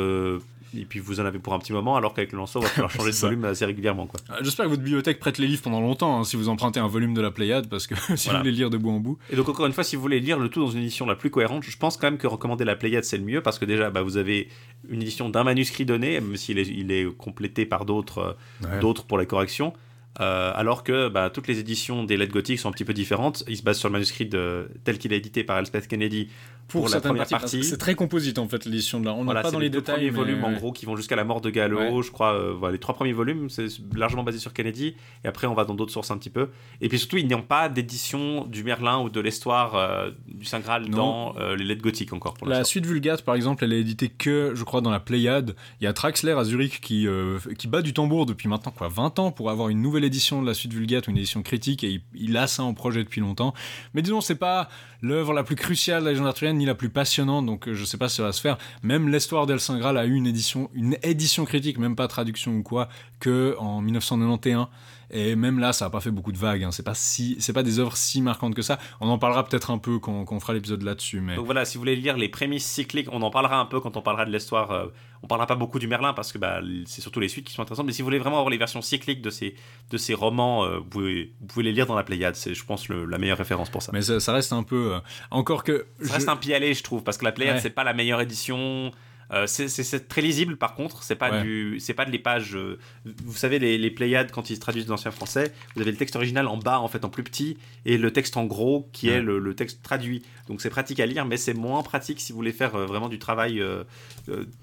[0.76, 2.70] Et puis vous en avez pour un petit moment, alors qu'avec le Lancelot, il va
[2.70, 3.26] falloir changer de ça.
[3.26, 4.06] volume assez régulièrement.
[4.06, 4.20] Quoi.
[4.30, 6.86] Euh, J'espère que votre bibliothèque prête les livres pendant longtemps, hein, si vous empruntez un
[6.88, 8.38] volume de la Pléiade, parce que si Voilà.
[8.40, 9.18] vous voulez lire de bout en bout.
[9.30, 11.14] Et donc encore une fois, si vous voulez lire le tout dans une édition la
[11.16, 13.64] plus cohérente, je pense quand même que recommander la Pléiade c'est le mieux parce que
[13.64, 14.48] déjà bah, vous avez
[14.88, 19.04] une édition d'un manuscrit donné, même s'il est, il est complété par d'autres euh, d'autres
[19.04, 19.72] pour les corrections.
[20.20, 23.42] Euh, alors que bah, toutes les éditions des lettres gothiques sont un petit peu différentes.
[23.48, 26.28] Ils se basent sur le manuscrit de, tel qu'il est édité par Elspeth Kennedy
[26.68, 27.64] pour, la première parties, partie.
[27.64, 29.14] C'est très composite en fait l'édition de là.
[29.14, 29.94] On Voilà, pas dans les deux détails.
[29.96, 32.02] premiers mais, volumes en gros qui vont jusqu'à la mort de Gallo, Ouais.
[32.02, 32.34] je crois.
[32.34, 34.94] euh, voilà, les trois premiers volumes, c'est largement basé sur Kennedy.
[35.24, 36.48] Et après, on va dans d'autres sources un petit peu.
[36.80, 40.60] Et puis surtout, ils n'ont pas d'édition du Merlin ou de l'histoire euh, du Saint
[40.60, 40.96] Graal Non.
[40.96, 44.08] dans euh, les lettres gothiques encore pour La suite Vulgate, par exemple, elle est éditée
[44.08, 45.54] que, je crois, dans la Pléiade.
[45.80, 48.88] Il y a Traxler à Zurich qui, euh, qui bat du tambour depuis maintenant quoi,
[48.88, 51.88] 20 ans pour avoir une nouvelle édition de la suite Vulgate, une édition critique, et
[51.90, 53.54] il, il a ça en projet depuis longtemps.
[53.94, 54.68] Mais disons, c'est pas
[55.04, 57.84] l'œuvre la plus cruciale de la légende arthurienne, ni la plus passionnante, donc euh, je
[57.84, 58.56] sais pas si ça va se faire.
[58.82, 62.62] Même l'histoire d'El Saint a eu une édition, une édition critique, même pas traduction ou
[62.62, 62.88] quoi,
[63.20, 64.68] que en 1991.
[65.16, 66.64] Et même là, ça a pas fait beaucoup de vagues.
[66.64, 66.72] Hein.
[66.72, 68.78] C'est pas si, c'est pas des œuvres si marquantes que ça.
[69.00, 71.20] On en parlera peut-être un peu quand, quand on fera l'épisode là-dessus.
[71.20, 73.78] Mais Donc voilà, si vous voulez lire les prémices cycliques, on en parlera un peu
[73.80, 74.72] quand on parlera de l'histoire.
[74.72, 74.86] euh,
[75.22, 77.62] on parlera pas beaucoup du Merlin parce que bah, c'est surtout les suites qui sont
[77.62, 77.86] intéressantes.
[77.86, 79.54] Mais si vous voulez vraiment avoir les versions cycliques de ces,
[79.90, 82.34] de ces romans, euh, vous, pouvez, vous pouvez les lire dans la Pléiade.
[82.34, 83.92] C'est, je pense, le- la meilleure référence pour ça.
[83.94, 84.94] Mais ça, ça reste un peu.
[84.96, 84.98] euh,
[85.30, 85.86] encore que.
[86.00, 87.60] Ça je- reste un pied aller, je trouve, parce que la Pléiade, Ouais.
[87.62, 88.90] c'est pas la meilleure édition.
[89.32, 91.42] Euh, c'est- très lisible par contre, c'est pas Ouais.
[91.42, 92.54] du, pas de les pages.
[92.56, 92.78] euh,
[93.24, 96.16] vous savez les, les Pléiades quand ils traduisent de l'ancien français, vous avez le texte
[96.16, 97.56] original en bas en fait en plus petit
[97.86, 99.14] et le texte en gros qui Ouais.
[99.16, 100.22] est le, le texte traduit.
[100.48, 103.08] Donc c'est pratique à lire, mais c'est moins pratique si vous voulez faire euh, vraiment
[103.08, 103.62] du travail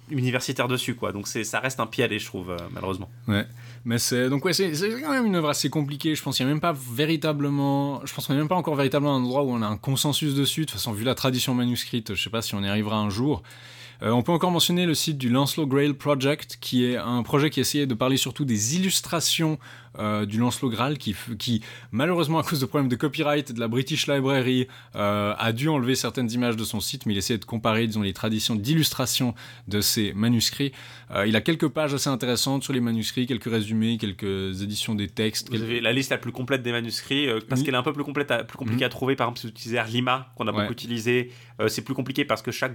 [0.09, 1.11] universitaire dessus quoi.
[1.11, 3.09] Donc ça reste un pied à aller, je trouve malheureusement.
[3.85, 6.13] Mais c'est donc ouais, c'est quand même une œuvre assez compliquée.
[6.15, 8.75] Je pense qu'il n'y a même pas véritablement, je pense qu'on n'est même pas encore
[8.75, 10.61] véritablement un endroit où on a un consensus dessus.
[10.61, 13.09] De toute façon, vu la tradition manuscrite, je sais pas si on y arrivera un
[13.09, 13.41] jour.
[14.03, 17.51] Euh, on peut encore mentionner le site du Lancelot Grail Project, qui est un projet
[17.51, 19.59] qui essayait de parler surtout des illustrations
[19.99, 23.67] euh, du Lancelot Graal, qui, qui malheureusement à cause de problèmes de copyright de la
[23.67, 27.45] British Library euh, a dû enlever certaines images de son site, mais il essayait de
[27.45, 29.35] comparer, disons, les traditions d'illustration
[29.67, 30.71] de ces manuscrits.
[31.13, 35.09] Euh, il a quelques pages assez intéressantes sur les manuscrits, quelques résumés, quelques éditions des
[35.09, 35.47] textes.
[35.49, 37.65] Vous quelques- avez la liste la plus complète des manuscrits, parce Oui.
[37.65, 38.87] qu'elle est un peu plus, complète à- plus compliquée Mhm.
[38.87, 39.15] à trouver.
[39.15, 40.61] Par exemple, si vous utilisez Arlima, qu'on a Ouais.
[40.61, 41.31] beaucoup utilisé,
[41.67, 42.73] c'est plus compliqué parce que chaque.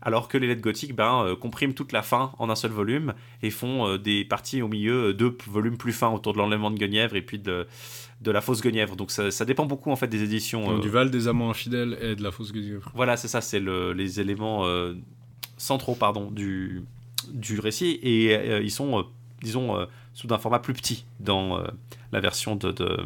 [0.00, 3.14] Alors que les lettres gothiques ben, euh, compriment toute la fin en un seul volume
[3.42, 6.78] et font euh, des parties au milieu, deux volumes plus fins autour de l'enlèvement de
[6.78, 7.66] Guenièvre et puis de,
[8.22, 8.94] de la fausse Guenièvre.
[8.96, 10.64] Donc ça, ça dépend beaucoup en fait des éditions.
[10.70, 12.90] Donc, Du Val des amants infidèles et de la fausse Guenièvre.
[12.94, 14.64] Voilà, c'est ça, c'est le- les éléments
[15.56, 16.82] centraux pardon, du,
[17.32, 19.04] du récit et ils sont,
[19.42, 21.64] disons, euh, sous un format plus petit dans euh,
[22.12, 22.98] la version de, de,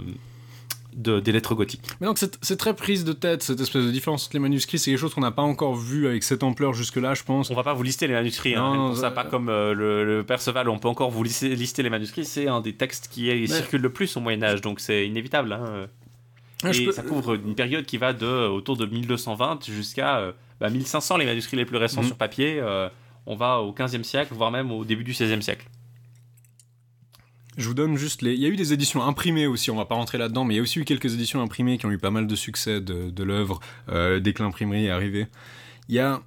[0.95, 1.83] de- des lettres gothiques.
[2.01, 4.78] Mais donc c'est très prise de tête cette espèce de différence entre les manuscrits.
[4.78, 7.51] C'est quelque chose qu'on n'a pas encore vu avec cette ampleur jusque-là, je pense.
[7.51, 10.05] On va pas vous lister les manuscrits, hein, Non, ça, euh, pas comme euh, le,
[10.05, 13.30] le Perceval, on peut encore vous lister, lister les manuscrits, c'est un des textes qui
[13.30, 15.53] est- circule le plus au Moyen-Âge, donc c'est inévitable.
[15.53, 15.87] hein.
[16.64, 20.33] Ah, Et peux- ça couvre une période qui va de autour de 1220 jusqu'à euh,
[20.61, 22.07] bah, 1500, les manuscrits les plus récents Mhm.
[22.09, 22.61] sur papier.
[22.61, 22.89] euh,
[23.26, 25.66] on va au 15e siècle, voire même au début du 16e siècle.
[27.59, 28.32] Je vous donne juste les.
[28.32, 30.57] Il y a eu des éditions imprimées aussi, on va pas rentrer là-dedans, mais il
[30.57, 33.11] y a aussi eu quelques éditions imprimées qui ont eu pas mal de succès de,
[33.11, 35.26] de l'œuvre euh, dès que l'imprimerie est arrivée.
[35.88, 36.20] Il y a.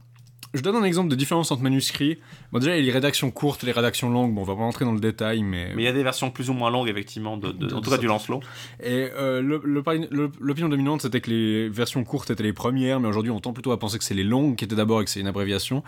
[0.53, 2.17] Je donne un exemple de différence entre manuscrits.
[2.53, 4.33] Bon, déjà, il y a les rédactions courtes les rédactions longues.
[4.33, 5.73] Bon, on va pas rentrer dans le détail, mais.
[5.75, 7.81] Mais il y a des versions plus ou moins longues, effectivement, de, de- De- en
[7.81, 8.39] tout cas du Lancelot.
[8.81, 13.07] Et euh, le le- l'opinion dominante, c'était que les versions courtes étaient les premières, mais
[13.09, 15.09] aujourd'hui, on tend plutôt à penser que c'est les longues qui étaient d'abord et que
[15.09, 15.83] c'est une abréviation.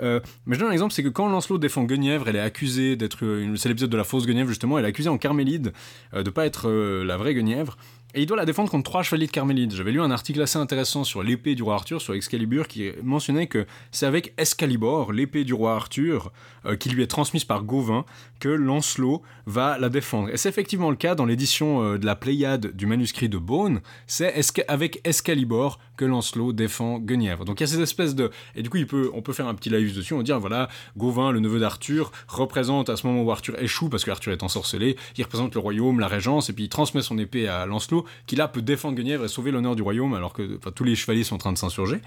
[0.00, 2.96] Euh, mais je donne un exemple, c'est que quand Lancelot défend Guenièvre, elle est accusée
[2.96, 3.56] d'être une.
[3.56, 5.72] C'est l'épisode de la fausse Guenièvre, justement, elle est accusée en Carmélide
[6.14, 7.76] euh, de pas être euh, la vraie Guenièvre.
[8.14, 9.72] Et il doit la défendre contre trois chevaliers de Carmélide.
[9.72, 13.46] J'avais lu un article assez intéressant sur l'épée du roi Arthur, sur Excalibur, qui mentionnait
[13.46, 16.32] que c'est avec Excalibur, l'épée du roi Arthur,
[16.66, 18.04] euh, qui lui est transmise par Gauvin,
[18.40, 20.28] que Lancelot va la défendre.
[20.30, 23.80] Et c'est effectivement le cas dans l'édition euh, de la Pléiade du manuscrit de Beaune,
[24.08, 24.34] c'est
[24.66, 27.44] avec Excalibur que Lancelot défend Guenièvre.
[27.44, 28.30] Donc il y a ces espèces de...
[28.56, 30.40] Et du coup, il peut, on peut faire un petit live dessus, on va dire,
[30.40, 34.32] voilà, Gauvin, le neveu d'Arthur, représente à ce moment où Arthur échoue, parce que Arthur
[34.32, 37.66] est ensorcelé, il représente le royaume, la régence, et puis il transmet son épée à
[37.66, 40.94] Lancelot, qui là peut défendre Guenièvre et sauver l'honneur du royaume, alors que tous les
[40.94, 42.00] chevaliers sont en train de s'insurger.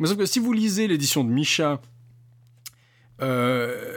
[0.00, 1.80] Mais si vous lisez l'édition de Micha,
[3.20, 3.96] euh,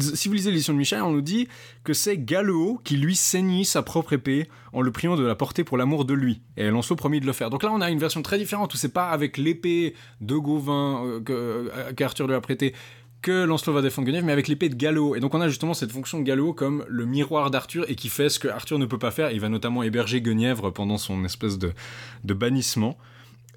[0.00, 1.48] si vous lisez l'édition de Michel, on nous dit
[1.84, 5.64] que c'est Galeo qui lui saignit sa propre épée en le priant de la porter
[5.64, 6.40] pour l'amour de lui.
[6.56, 7.50] Et Lancelot promis de le faire.
[7.50, 11.04] Donc là, on a une version très différente où c'est pas avec l'épée de Gauvin
[11.06, 12.74] euh, que- euh, qu'Arthur lui a prêté
[13.20, 15.16] que Lancelot va défendre Guenièvre, mais avec l'épée de Gallo.
[15.16, 18.08] Et donc on a justement cette fonction de Gallo comme le miroir d'Arthur et qui
[18.08, 19.32] fait ce que Arthur ne peut pas faire.
[19.32, 21.72] Il va notamment héberger Guenièvre pendant son espèce de,
[22.24, 22.96] de bannissement.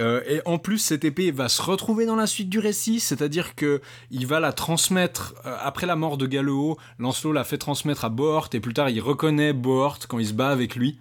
[0.01, 3.55] Euh, et en plus, cette épée va se retrouver dans la suite du récit, c'est-à-dire
[3.55, 6.77] que il va la transmettre euh, après la mort de Galeo.
[6.97, 10.33] Lancelot l'a fait transmettre à Bohort et plus tard il reconnaît Bohort quand il se
[10.33, 10.97] bat avec lui.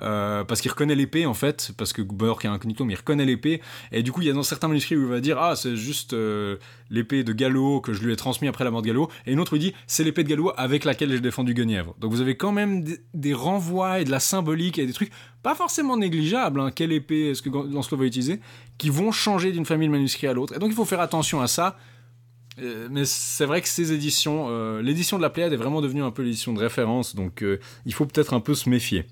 [0.00, 3.24] Euh, parce qu'il reconnaît l'épée en fait, parce que Bohort est incognito, mais il reconnaît
[3.24, 3.60] l'épée.
[3.92, 5.76] Et du coup, il y a dans certains manuscrits où il va dire Ah, c'est
[5.76, 6.56] juste euh,
[6.90, 9.08] l'épée de Gallo que je lui ai transmis après la mort de Gallo.
[9.26, 11.94] Et une autre il dit C'est l'épée de Gallo avec laquelle j'ai défendu Guenièvre.
[12.00, 12.84] Donc vous avez quand même
[13.14, 16.60] des, renvois et de la symbolique et des trucs pas forcément négligeables.
[16.60, 18.40] Hein, quelle épée est-ce que Lancelot va utiliser
[18.78, 20.56] Qui vont changer d'une famille de manuscrits à l'autre.
[20.56, 21.76] Et donc il faut faire attention à ça.
[22.60, 26.10] Euh, mais c'est vrai que ces éditions, l'édition de la Pléiade est vraiment devenue un
[26.10, 27.44] peu l'édition de référence, donc
[27.84, 29.06] il faut peut-être un peu se méfier.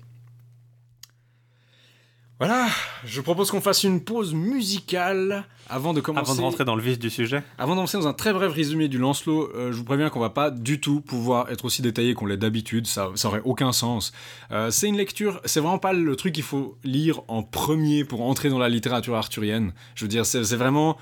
[2.45, 2.67] Voilà,
[3.05, 6.29] je propose qu'on fasse une pause musicale avant de commencer.
[6.29, 7.41] Avant de rentrer dans le vif du sujet.
[7.57, 10.29] Avant d'enchaîner dans un très bref résumé du Lancelot, euh, je vous préviens qu'on va
[10.29, 14.11] pas du tout pouvoir être aussi détaillé qu'on l'est d'habitude, ça, ça aurait aucun sens.
[14.51, 18.21] Euh, c'est une lecture, c'est vraiment pas le truc qu'il faut lire en premier pour
[18.23, 19.71] entrer dans la littérature arthurienne.
[19.95, 20.97] Je veux dire, c'est vraiment,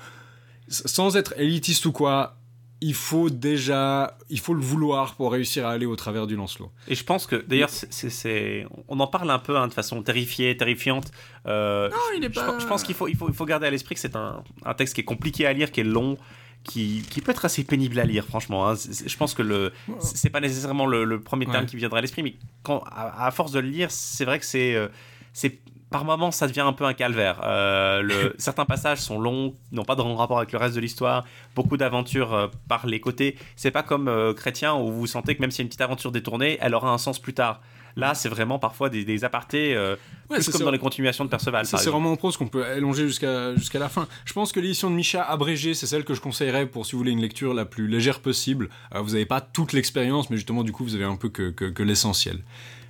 [0.68, 2.36] sans être élitiste ou quoi,
[2.84, 6.70] il faut déjà, il faut le vouloir pour réussir à aller au travers du Lancelot.
[6.88, 10.56] Et je pense que, d'ailleurs, c'est- on en parle un peu hein, de façon terrifiée,
[10.56, 11.10] terrifiante.
[11.46, 13.66] Euh, Non, il est je, pas- je pense qu'il faut, il faut, il faut garder
[13.66, 16.18] à l'esprit que c'est un, un texte qui est compliqué à lire, qui est long,
[16.64, 18.68] qui, qui peut être assez pénible à lire, franchement.
[18.68, 18.74] hein.
[18.74, 21.70] Je pense que le, c'est c'est pas nécessairement le, le premier terme Ouais.
[21.70, 24.44] qui viendra à l'esprit, mais quand, à, à force de le lire, c'est vrai que
[24.44, 24.88] c'est, euh,
[25.32, 25.58] c'est
[25.92, 27.40] par moments, ça devient un peu un calvaire.
[27.44, 31.24] Euh, le, certains passages sont longs, n'ont pas de rapport avec le reste de l'histoire,
[31.54, 33.36] beaucoup d'aventures euh, par les côtés.
[33.54, 36.10] C'est pas comme euh, Chrétien où vous sentez que même y a une petite aventure
[36.10, 37.60] détournée, elle aura un sens plus tard.
[37.94, 39.96] Là, c'est vraiment parfois des, des apartés, euh,
[40.30, 41.66] Ouais, plus comme dans les continuations de Perceval.
[41.66, 44.08] C'est vraiment en prose qu'on peut allonger jusqu'à jusqu'à la fin.
[44.24, 46.98] Je pense que l'édition de Micha abrégée, c'est celle que je conseillerais pour, si vous
[46.98, 48.70] voulez, une lecture la plus légère possible.
[48.94, 51.66] Vous n'avez pas toute l'expérience, mais justement, du coup, vous avez un peu que, que-
[51.66, 52.38] que l'essentiel.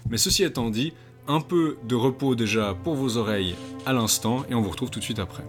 [0.08, 0.92] Mais ceci étant dit,
[1.28, 3.54] un peu de repos déjà pour vos oreilles
[3.86, 5.44] à l'instant, et on vous retrouve tout de suite après.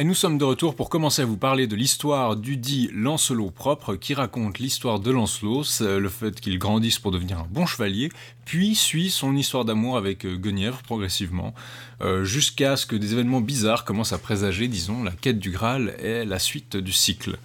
[0.00, 3.50] Et nous sommes de retour pour commencer à vous parler de l'histoire du dit Lancelot
[3.50, 8.08] propre, qui raconte l'histoire de Lancelot, le fait qu'il grandisse pour devenir un bon chevalier,
[8.46, 11.54] puis suit son histoire d'amour avec euh, Guenièvre progressivement,
[12.00, 15.94] euh, jusqu'à ce que des événements bizarres commencent à présager, disons, la quête du Graal
[16.02, 17.36] et la suite du cycle.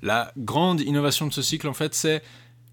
[0.00, 2.22] La grande innovation de ce cycle, en fait, c'est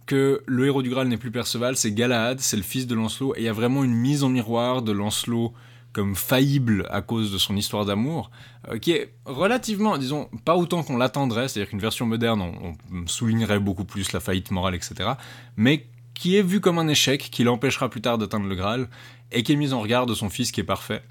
[0.05, 3.33] que le héros du Graal n'est plus Perceval, c'est Galahad, c'est le fils de Lancelot,
[3.35, 5.51] et il y a vraiment une mise en miroir de Lancelot
[5.93, 8.31] comme faillible à cause de son histoire d'amour,
[8.69, 13.07] euh, qui est relativement, disons, pas autant qu'on l'attendrait, c'est-à-dire qu'une version moderne, on, on
[13.07, 15.11] soulignerait beaucoup plus la faillite morale, etc.,
[15.57, 18.87] mais qui est vu comme un échec, qui l'empêchera plus tard d'atteindre le Graal,
[19.31, 21.01] et qui est mise en regard de son fils qui est parfait.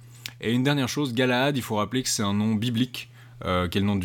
[0.40, 3.10] Et une dernière chose, Galahad, il faut rappeler que c'est un nom biblique,
[3.44, 3.98] euh, qui est le nom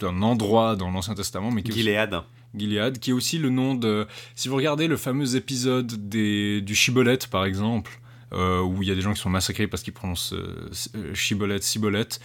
[0.00, 2.20] d'un endroit dans l'Ancien Testament, mais qui est aussi- Gilead.
[2.54, 4.06] Gilead, qui est aussi le nom de...
[4.34, 7.98] Si vous regardez le fameux épisode des, du Chibolette, par exemple,
[8.32, 11.62] où il y a des gens qui sont massacrés parce qu'ils prononcent euh, euh, Chibolette,
[11.62, 12.20] Cibolette,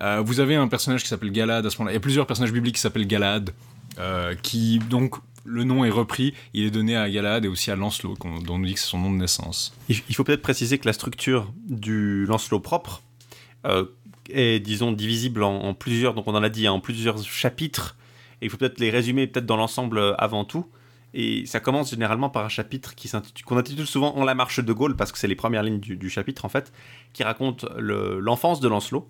[0.00, 1.92] euh, vous avez un personnage qui s'appelle Galad à ce moment-là.
[1.92, 3.52] Il y a plusieurs personnages bibliques qui s'appellent Galad.
[3.98, 7.76] euh, qui donc le nom est repris, il est donné à Galahad et aussi à
[7.76, 9.76] Lancelot, dont on nous dit que c'est son nom de naissance.
[9.88, 13.02] Il faut peut-être préciser que la structure du Lancelot propre
[13.66, 13.86] euh,
[14.30, 17.96] est, disons, divisible en, plusieurs, donc on en a dit, hein, en plusieurs chapitres,
[18.40, 20.66] et il faut peut-être les résumer peut-être dans l'ensemble euh, avant tout.
[21.14, 24.60] Et ça commence généralement par un chapitre qui s'intitule- qu'on intitule souvent En la marche
[24.60, 26.72] de Gaulle, parce que c'est les premières lignes du, chapitre en fait,
[27.12, 29.08] qui raconte le- l'enfance de Lancelot,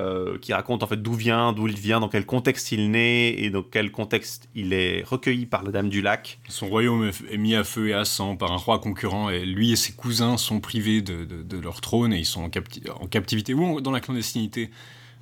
[0.00, 3.30] euh, qui raconte en fait d'où vient, d'où il vient, dans quel contexte il naît
[3.30, 6.38] et dans quel contexte il est recueilli par la Dame du Lac.
[6.48, 9.72] Son royaume est, mis à feu et à sang par un roi concurrent, et lui
[9.72, 13.54] et ses cousins sont privés de, leur trône et ils sont en, capti- en captivité
[13.54, 14.70] ou dans la clandestinité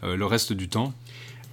[0.04, 0.92] euh, le reste du temps.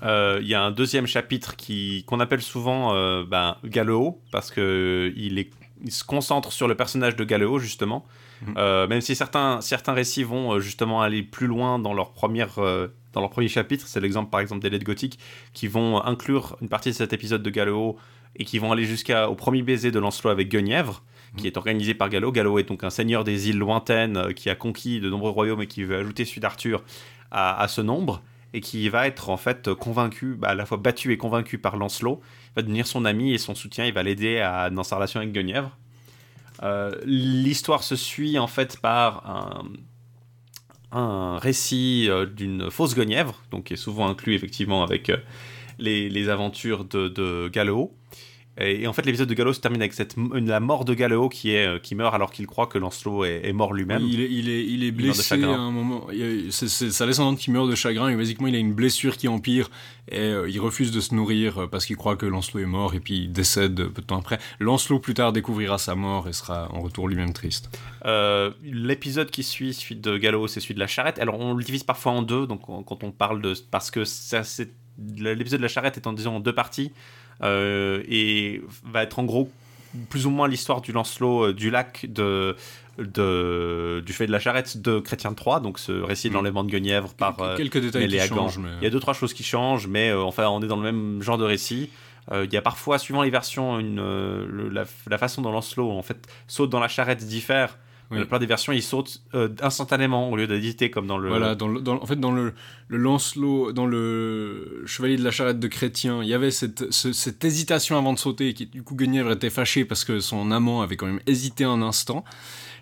[0.03, 4.51] Euh, Il y a un deuxième chapitre qui qu'on appelle souvent euh, ben, Galeo parce
[4.51, 5.49] que il, est,
[5.83, 8.05] il se concentre sur le personnage de Galeo justement.
[8.45, 8.53] Mhm.
[8.57, 12.59] Euh, même si certains certains récits vont euh, justement aller plus loin dans leur première
[12.59, 15.19] euh, dans leur premier chapitre, c'est l'exemple par exemple des Lettres Gothiques
[15.53, 17.97] qui vont inclure une partie de cet épisode de Galeo
[18.35, 21.03] et qui vont aller jusqu'au premier baiser de Lancelot avec Guenièvre,
[21.37, 22.31] qui est organisé par Gallo.
[22.31, 25.61] Gallo est donc un seigneur des îles lointaines euh, qui a conquis de nombreux royaumes
[25.61, 26.83] et qui veut ajouter celui d'Arthur
[27.31, 28.21] à, à ce nombre
[28.53, 31.75] et qui va être en fait convaincu, bah, à la fois battu et convaincu par
[31.75, 32.21] Lancelot.
[32.51, 33.85] Il va devenir son ami et son soutien.
[33.85, 35.75] Il va l'aider dans sa relation avec Guenièvre.
[36.61, 39.65] Euh, L'histoire se suit en fait par
[40.91, 45.17] un, récit euh, d'une fausse Guenièvre, donc qui est souvent inclus effectivement avec euh,
[45.79, 47.49] les, aventures de, de.
[48.59, 51.27] Et, et en fait, l'épisode de Gallo se termine avec cette, la mort de Gallo
[51.27, 54.03] qui, est, euh, qui meurt alors qu'il croit que Lancelot est, est mort lui-même.
[54.03, 56.07] Il est, il est, il est blessé à un moment.
[56.51, 59.71] C'est sa descendante qui meurt de chagrin et basiquement il a une blessure qui empire
[60.11, 62.93] et euh, il refuse de se nourrir euh, parce qu'il croit que Lancelot est mort
[62.93, 64.37] et puis il décède peu de temps après.
[64.59, 67.75] Lancelot plus tard découvrira sa mort et sera en retour lui-même triste.
[68.05, 71.17] Euh, L'épisode qui suit, celui de Gallo, c'est celui de la charrette.
[71.17, 73.53] Alors on le divise parfois en deux, donc on- quand on parle de...
[73.71, 74.03] Parce que
[75.17, 76.91] l'épisode de la charrette est en, disons, en deux parties,
[77.43, 79.49] et va être en gros
[80.09, 82.55] plus ou moins l'histoire du Lancelot euh, du lac de,
[82.97, 86.37] de, du fait de la charrette de Chrétien III, donc ce récit de Mm.
[86.37, 88.35] l'enlèvement de Guenièvre par euh, Quelques détails qui Méléagant.
[88.49, 88.69] changent, mais...
[88.81, 90.83] Il y a deux trois choses qui changent, mais euh, enfin on est dans le
[90.91, 91.89] même genre de récit.
[92.31, 95.51] Euh, il y a parfois, suivant les versions, une, euh, le- la, la façon dont
[95.51, 97.77] Lancelot en fait saute dans la charrette diffère.
[98.13, 98.17] Oui.
[98.17, 101.29] Dans la plupart des versions, il saute euh, instantanément au lieu d'éditer comme dans le.
[101.29, 102.53] Voilà, dans le, dans- en fait, dans le,
[102.87, 107.13] le Lancelot, dans le Chevalier de la Charrette de Chrétien, il y avait cette, ce-
[107.13, 110.81] cette hésitation avant de sauter, qui du coup Guenièvre était fâché parce que son amant
[110.81, 112.23] avait quand même hésité un instant.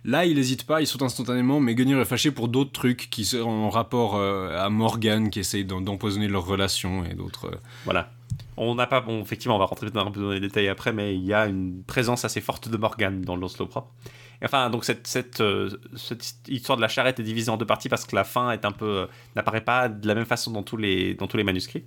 [0.04, 3.24] Là, il hésite pas, il saute instantanément, mais Guenièvre est fâché pour d'autres trucs qui
[3.24, 7.46] sont en rapport euh, à Morgane qui essaye d'em- d'empoisonner leur relation et d'autres.
[7.48, 8.10] euh, Voilà.
[8.58, 11.24] On n'a pas, bon, effectivement, on va rentrer peu dans les détails après, mais il
[11.24, 13.92] y a une présence assez forte de Morgane dans le Lancelot propre.
[14.44, 18.16] Enfin, donc euh, cette histoire de la charrette est divisée en deux parties parce que
[18.16, 21.14] la fin est un peu euh, n'apparaît pas de la même façon dans tous les
[21.14, 21.84] dans tous les manuscrits.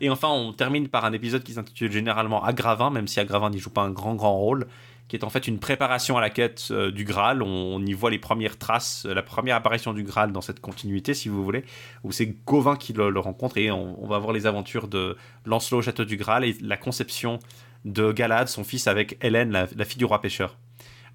[0.00, 3.58] Et enfin, on termine par un épisode qui s'intitule généralement Agravin, même si Agravin n'y
[3.58, 4.68] joue pas un grand grand rôle,
[5.08, 7.42] qui est en fait une préparation à la quête euh, du Graal.
[7.42, 11.28] On, y voit les premières traces, la première apparition du Graal dans cette continuité, si
[11.28, 11.64] vous voulez,
[12.04, 15.82] où c'est Gauvin qui le, rencontre et on, va voir les aventures de Lancelot au
[15.82, 17.40] château du Graal et la conception
[17.84, 20.56] de Galad, son fils, avec Hélène, la fille du roi pêcheur.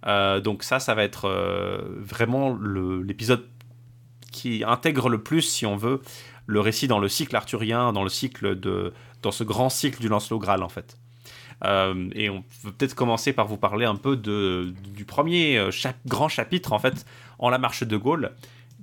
[0.07, 3.45] Euh, donc ça, ça va être euh, vraiment l'épisode
[4.31, 6.01] qui intègre le plus, si on veut,
[6.47, 10.07] le récit dans le cycle arthurien, dans le cycle de, dans ce grand cycle du
[10.07, 10.97] Lancelot Graal en fait.
[11.63, 15.69] Euh, et on peut peut-être commencer par vous parler un peu de, du premier
[16.07, 17.05] grand chapitre en fait
[17.37, 18.31] en la marche de Gaulle,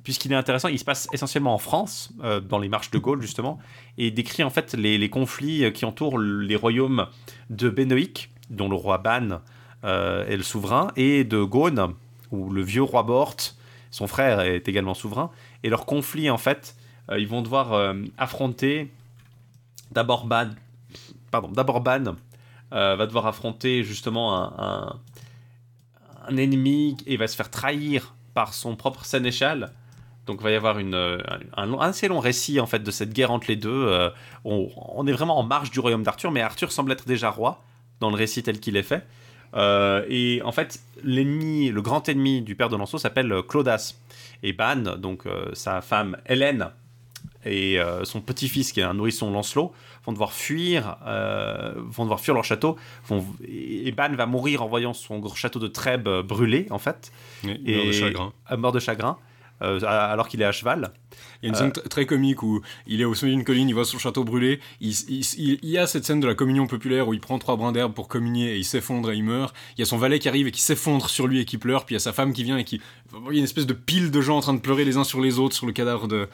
[0.04, 2.12] puisqu'il est intéressant, il se passe essentiellement en France,
[2.48, 3.58] dans les marches de Gaulle justement,
[3.96, 7.06] et décrit en fait les, conflits qui entourent les royaumes
[7.50, 9.40] de Bénoïc, dont le roi Ban
[9.82, 11.94] est le souverain, et de Gaune,
[12.30, 13.36] où le vieux roi Bort,
[13.90, 15.30] son frère, est également souverain,
[15.62, 16.76] et leurs conflits en fait,
[17.10, 18.90] euh, ils vont devoir euh, affronter
[19.92, 20.50] d'abord Ban,
[21.30, 22.16] pardon, d'abord Ban
[22.72, 25.00] euh, va devoir affronter justement un,
[26.28, 29.72] un, ennemi et va se faire trahir par son propre sénéchal.
[30.26, 31.18] Donc il va y avoir une, euh,
[31.56, 33.70] un, assez long récit en fait de cette guerre entre les deux.
[33.70, 34.10] Euh,
[34.44, 37.64] on est vraiment en marge du royaume d'Arthur, mais Arthur semble être déjà roi
[38.00, 39.06] dans le récit tel qu'il est fait.
[39.54, 43.94] Euh, et en fait, l'ennemi, le grand ennemi du père de Lancelot s'appelle euh, Claudas.
[44.44, 46.70] Et Ban, donc euh, sa femme Hélène
[47.44, 49.72] et euh, son petit-fils qui est un nourrisson Lancelot
[50.06, 50.96] vont devoir fuir,
[51.76, 52.76] vont devoir fuir leur château.
[53.08, 57.10] Vont, et Ban va mourir en voyant son château de Trèbes brûlé en fait,
[57.44, 58.32] oui, et meurt de chagrin.
[58.46, 59.18] à mort de chagrin,
[59.62, 60.92] euh, alors qu'il est à cheval.
[61.42, 63.44] Il y a une Euh, scène t- très comique où il est au sommet d'une
[63.44, 64.60] colline, il voit son château brûlé.
[64.80, 67.38] Il, il- il- il y a cette scène de la communion populaire où il prend
[67.38, 69.54] trois brins d'herbe pour communier et il s'effondre et il meurt.
[69.76, 71.84] Il y a son valet qui arrive et qui s'effondre sur lui et qui pleure.
[71.84, 72.80] Puis il y a sa femme qui vient et qui.
[73.12, 75.04] Il y a une espèce de pile de gens en train de pleurer les uns
[75.04, 76.28] sur les autres sur le cadavre de.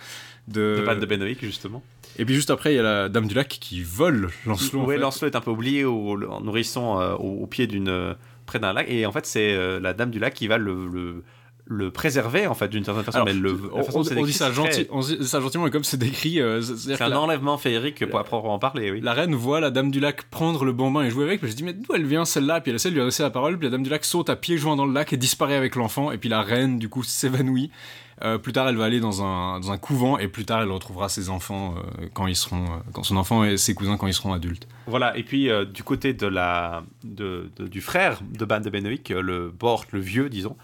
[0.48, 0.76] de...
[0.80, 1.82] de Ban de Benoïc justement.
[2.16, 4.82] Et puis juste après, il y a la Dame du Lac qui vole Lancelot.
[4.82, 5.00] en Oui, fait.
[5.00, 8.14] Lancelot est un peu oublié au, en nourrisson euh, au, au pied d'une euh,
[8.46, 10.86] près d'un lac et en fait c'est euh, la dame du lac qui va le,
[10.86, 11.24] le,
[11.66, 13.16] le préserver en fait d'une certaine façon.
[13.16, 15.18] Alors, mais le, on, la façon on- on dit ça c'est très- gentil, on dit
[15.26, 18.90] ça gentiment, mais comme c'est décrit, euh, c'est- un la- enlèvement féerique pour proprement parler,
[18.90, 19.00] oui.
[19.00, 21.40] La reine voit la dame du lac prendre le bambin et jouer avec.
[21.40, 22.60] Puis je dis, mais d'où elle vient celle-là?
[22.60, 23.56] Puis elle essaie de lui adresser la parole.
[23.58, 25.74] Puis la dame du lac saute à pieds joints dans le lac et disparaît avec
[25.76, 26.12] l'enfant.
[26.12, 27.70] Et puis la reine, du coup, s'évanouit.
[28.22, 30.18] Euh, plus tard, elle va aller dans un, dans un couvent.
[30.18, 32.66] Et plus tard, elle retrouvera ses enfants euh, quand ils seront.
[32.92, 34.68] quand son enfant et ses cousins quand ils seront adultes.
[34.86, 39.08] Voilà, et puis du côté de la, de, de- du frère de Ban de Benoïc,
[39.08, 40.56] le Bort, le vieux, disons,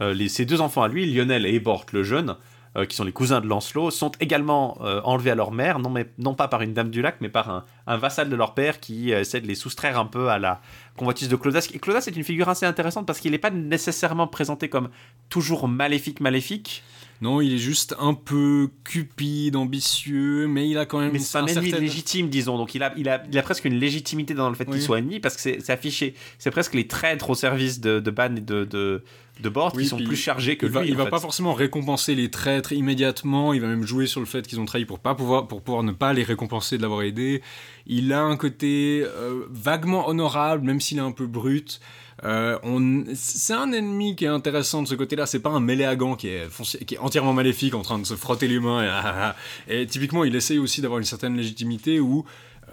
[0.00, 2.36] les, ses deux enfants à lui, Lionel et Bort, le jeune,
[2.76, 5.88] euh, qui sont les cousins de Lancelot, sont également euh, enlevés à leur mère, non,
[5.90, 8.54] mais, non pas par une dame du lac, mais par un, un vassal de leur
[8.54, 10.60] père qui euh, essaie de les soustraire un peu à la
[10.96, 11.70] convoitise de Clodas.
[11.72, 14.90] Et Clodas est une figure assez intéressante parce qu'il n'est pas nécessairement présenté comme
[15.30, 16.82] toujours maléfique, maléfique,
[17.20, 21.38] Non, il est juste un peu cupide, ambitieux, mais il a quand même mais c'est
[21.38, 22.56] un un ennemi certain- légitime, disons.
[22.58, 24.74] Donc il a, il, a, il a presque une légitimité dans le fait Oui.
[24.74, 26.14] qu'il soit ennemi parce que c'est c'est affiché.
[26.38, 29.02] C'est presque les traîtres au service de, de Ban et de, de,
[29.40, 30.88] de Oui, qui sont plus chargés que il va, lui.
[30.88, 31.10] il en va fait.
[31.10, 33.52] pas forcément récompenser les traîtres immédiatement.
[33.54, 35.82] Il va même jouer sur le fait qu'ils ont trahi pour pas pouvoir, pour pouvoir
[35.82, 37.42] ne pas les récompenser de l'avoir aidé.
[37.86, 41.80] Il a un côté euh, vaguement honorable, même s'il est un peu brut.
[42.24, 45.26] Euh, on, c'est un ennemi qui est intéressant de ce côté-là.
[45.26, 46.48] C'est pas un méléagant qui est,
[46.84, 48.82] qui est entièrement maléfique, en train de se frotter les mains.
[48.82, 49.36] Et, ah, ah, ah.
[49.68, 52.24] Et typiquement, il essaye aussi d'avoir une certaine légitimité où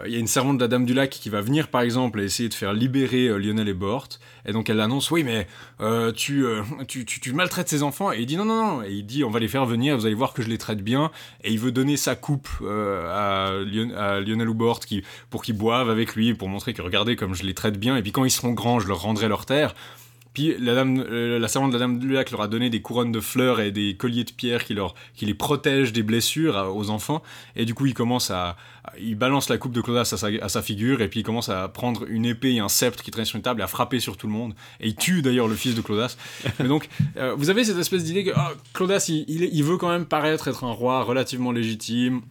[0.05, 2.19] il y a une servante de la Dame du Lac qui va venir, par exemple,
[2.19, 4.09] et essayer de faire libérer euh, Lionel et Bort.
[4.45, 5.47] Et donc elle annonce, oui, mais
[5.81, 8.11] euh, tu, euh, tu, maltraites ses enfants.
[8.11, 8.83] Et il dit, non, non, non.
[8.83, 10.81] Et il dit, on va les faire venir, vous allez voir que je les traite
[10.81, 11.11] bien.
[11.43, 15.89] Et il veut donner sa coupe euh, à Lionel ou Bort qui, pour qu'ils boivent
[15.89, 17.97] avec lui, pour montrer que regardez comme je les traite bien.
[17.97, 19.73] Et puis quand ils seront grands, je leur rendrai leur terre.
[20.36, 22.81] Puis la, dame, euh, la servante de la Dame du Lac leur a donné des
[22.81, 26.57] couronnes de fleurs et des colliers de pierre qui, leur, qui les protègent des blessures
[26.57, 27.23] à- aux enfants.
[27.55, 28.57] Et du coup, il commence à,
[28.99, 31.49] il balance la coupe de Clodas à sa, à sa figure et puis il commence
[31.49, 33.99] à prendre une épée et un sceptre qui traîne sur une table et à frapper
[33.99, 34.53] sur tout le monde.
[34.81, 36.17] Et il tue d'ailleurs le fils de Clodas.
[36.59, 39.89] Mais donc, euh, vous avez cette espèce d'idée que ah, Clodas, il, il veut quand
[39.89, 42.21] même paraître être un roi relativement légitime.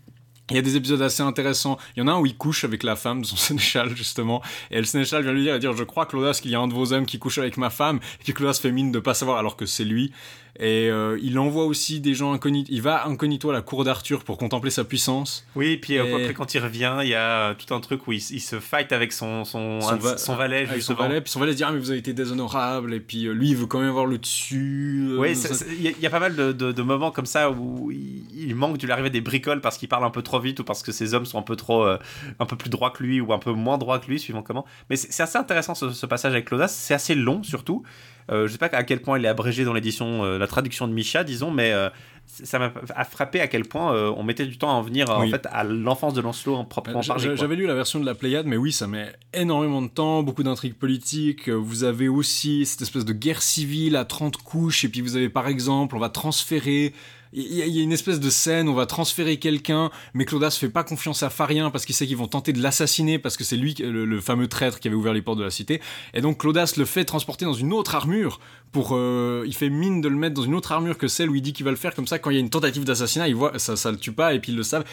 [0.51, 1.78] Il y a des épisodes assez intéressants.
[1.97, 4.42] Il y en a un où il couche avec la femme de son sénéchal, justement.
[4.70, 6.74] Et le sénéchal vient lui dire, dire, je crois, Clodas, qu'il y a un de
[6.74, 7.97] vos hommes qui couche avec ma femme.
[8.20, 10.12] Et puis Clodas fait mine de pas savoir alors que c'est lui.
[10.61, 12.68] Et euh, il envoie aussi des gens incognito.
[12.72, 15.44] Il va incognito à la cour d'Arthur pour contempler sa puissance.
[15.57, 17.80] Oui, et puis euh, Et- après quand il revient, il y a euh, tout un
[17.80, 20.59] truc où il, se fight avec son, son, Son va- son valet.
[20.59, 20.98] Avec son justement.
[21.09, 21.20] valet.
[21.20, 22.94] Puis son valet dit, ah, mais vous avez été déshonorable.
[22.94, 25.09] Et puis lui, il veut quand même avoir le dessus.
[25.18, 27.50] Oui, ça- il y, a- y a pas mal de, de- de moments comme ça
[27.50, 30.61] où il, il manque de l'arrivée des bricoles parce qu'il parle un peu trop vite
[30.61, 31.98] ou parce que ses hommes sont un peu trop, euh,
[32.38, 34.64] un peu plus droits que lui ou un peu moins droits que lui, suivant comment.
[34.88, 36.68] Mais c'est assez intéressant ce, ce passage avec Clodas.
[36.68, 37.82] C'est assez long surtout.
[38.30, 40.88] Euh, je sais pas à quel point il est abrégé dans l'édition, euh, la traduction
[40.88, 41.90] de Micha, disons, mais euh,
[42.26, 42.72] ça m'a
[43.04, 45.28] frappé à quel point euh, on mettait du temps à en venir euh, Oui.
[45.28, 47.36] en fait à l'enfance de Lancelot en proprement parler.
[47.36, 50.42] J'avais lu la version de la Pléiade, mais oui, ça met énormément de temps, beaucoup
[50.42, 51.48] d'intrigues politiques.
[51.48, 55.28] Vous avez aussi cette espèce de guerre civile à 30 couches, et puis vous avez
[55.28, 56.94] par exemple, on va transférer.
[57.37, 60.85] Il y, a- une espèce de scène, on va transférer quelqu'un, mais Clodas fait pas
[60.85, 63.74] confiance à Farien parce qu'il sait qu'ils vont tenter de l'assassiner parce que c'est lui,
[63.74, 65.80] le, fameux traître qui avait ouvert les portes de la cité.
[66.14, 68.39] Et donc Clodas le fait transporter dans une autre armure
[68.70, 71.35] pour, euh, il fait mine de le mettre dans une autre armure que celle où
[71.35, 71.95] il dit qu'il va le faire.
[71.95, 74.12] Comme ça, quand il y a une tentative d'assassinat, il voit, ça, ça le tue
[74.12, 74.85] pas et puis ils le savent.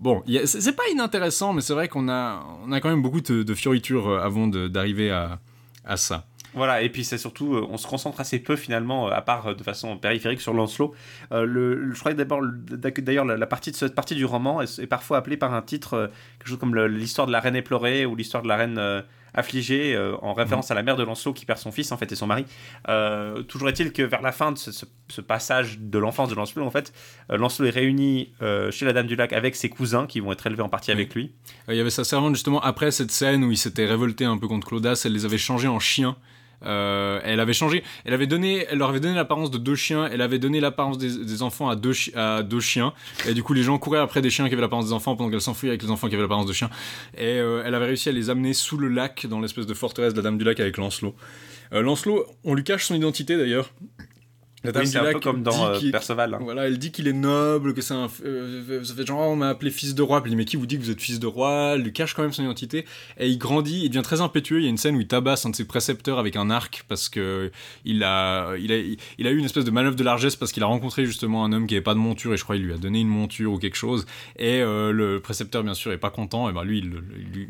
[0.00, 3.54] Bon, c'est pas inintéressant, mais c'est vrai qu'on a, on a quand même beaucoup de,
[3.54, 5.40] fioritures euh, avant d'arriver à,
[5.84, 6.26] à ça.
[6.54, 9.46] Voilà, et puis c'est surtout, euh, on se concentre assez peu finalement, euh, à part
[9.48, 10.94] euh, de façon périphérique sur Lancelot.
[11.32, 14.24] Euh, le, je crois que d'abord, le- d'ailleurs, la, la partie de cette partie du
[14.24, 16.06] roman est, est parfois appelée par un titre, euh,
[16.38, 19.00] quelque chose comme l'histoire de la reine éplorée ou l'histoire de la reine euh,
[19.32, 22.16] affligée, en référence à la mère de Lancelot qui perd son fils en fait et
[22.16, 22.44] son mari.
[23.46, 26.64] Toujours est-il que vers la fin de ce, ce- ce passage de l'enfance de Lancelot,
[26.64, 26.92] en fait,
[27.28, 28.32] Lancelot est réuni
[28.72, 31.14] chez la Dame du Lac avec ses cousins qui vont être élevés en partie avec
[31.14, 31.30] lui.
[31.68, 34.48] Il y avait sa servante justement après cette scène où il s'était révolté un peu
[34.48, 36.16] contre Clodas, elle les avait changés en chiens.
[36.64, 40.08] Euh, elle avait changé, elle avait donné, elle leur avait donné l'apparence de deux chiens,
[40.12, 42.92] elle avait donné l'apparence des, enfants à deux, à deux chiens,
[43.26, 45.30] et du coup les gens couraient après des chiens qui avaient l'apparence des enfants pendant
[45.30, 46.70] qu'elle s'enfuit avec les enfants qui avaient l'apparence de chiens,
[47.16, 50.12] et euh, elle avait réussi à les amener sous le lac dans l'espèce de forteresse
[50.12, 51.14] de la Dame du Lac avec Lancelot.
[51.72, 53.70] Euh, Lancelot, on lui cache son identité d'ailleurs.
[54.62, 56.34] La Oui, c'est un peu comme dans euh, Perceval.
[56.34, 56.38] hein.
[56.42, 58.08] voilà, elle dit qu'il est noble, que c'est un.
[58.24, 60.20] euh, ça fait genre, oh, on m'a appelé fils de roi.
[60.22, 61.72] Puis il dit, mais qui vous dit que vous êtes fils de roi?
[61.74, 62.84] Elle lui cache quand même son identité.
[63.18, 64.58] Et il grandit, il devient très impétueux.
[64.58, 66.84] Il y a une scène où il tabasse un de ses précepteurs avec un arc
[66.88, 67.50] parce que
[67.86, 68.76] il a, il a,
[69.18, 71.52] il a eu une espèce de manœuvre de largesse parce qu'il a rencontré justement un
[71.52, 73.52] homme qui avait pas de monture et je crois qu'il lui a donné une monture
[73.52, 74.04] ou quelque chose.
[74.38, 76.50] Et euh, le précepteur, bien sûr, est pas content.
[76.50, 76.84] Et ben lui,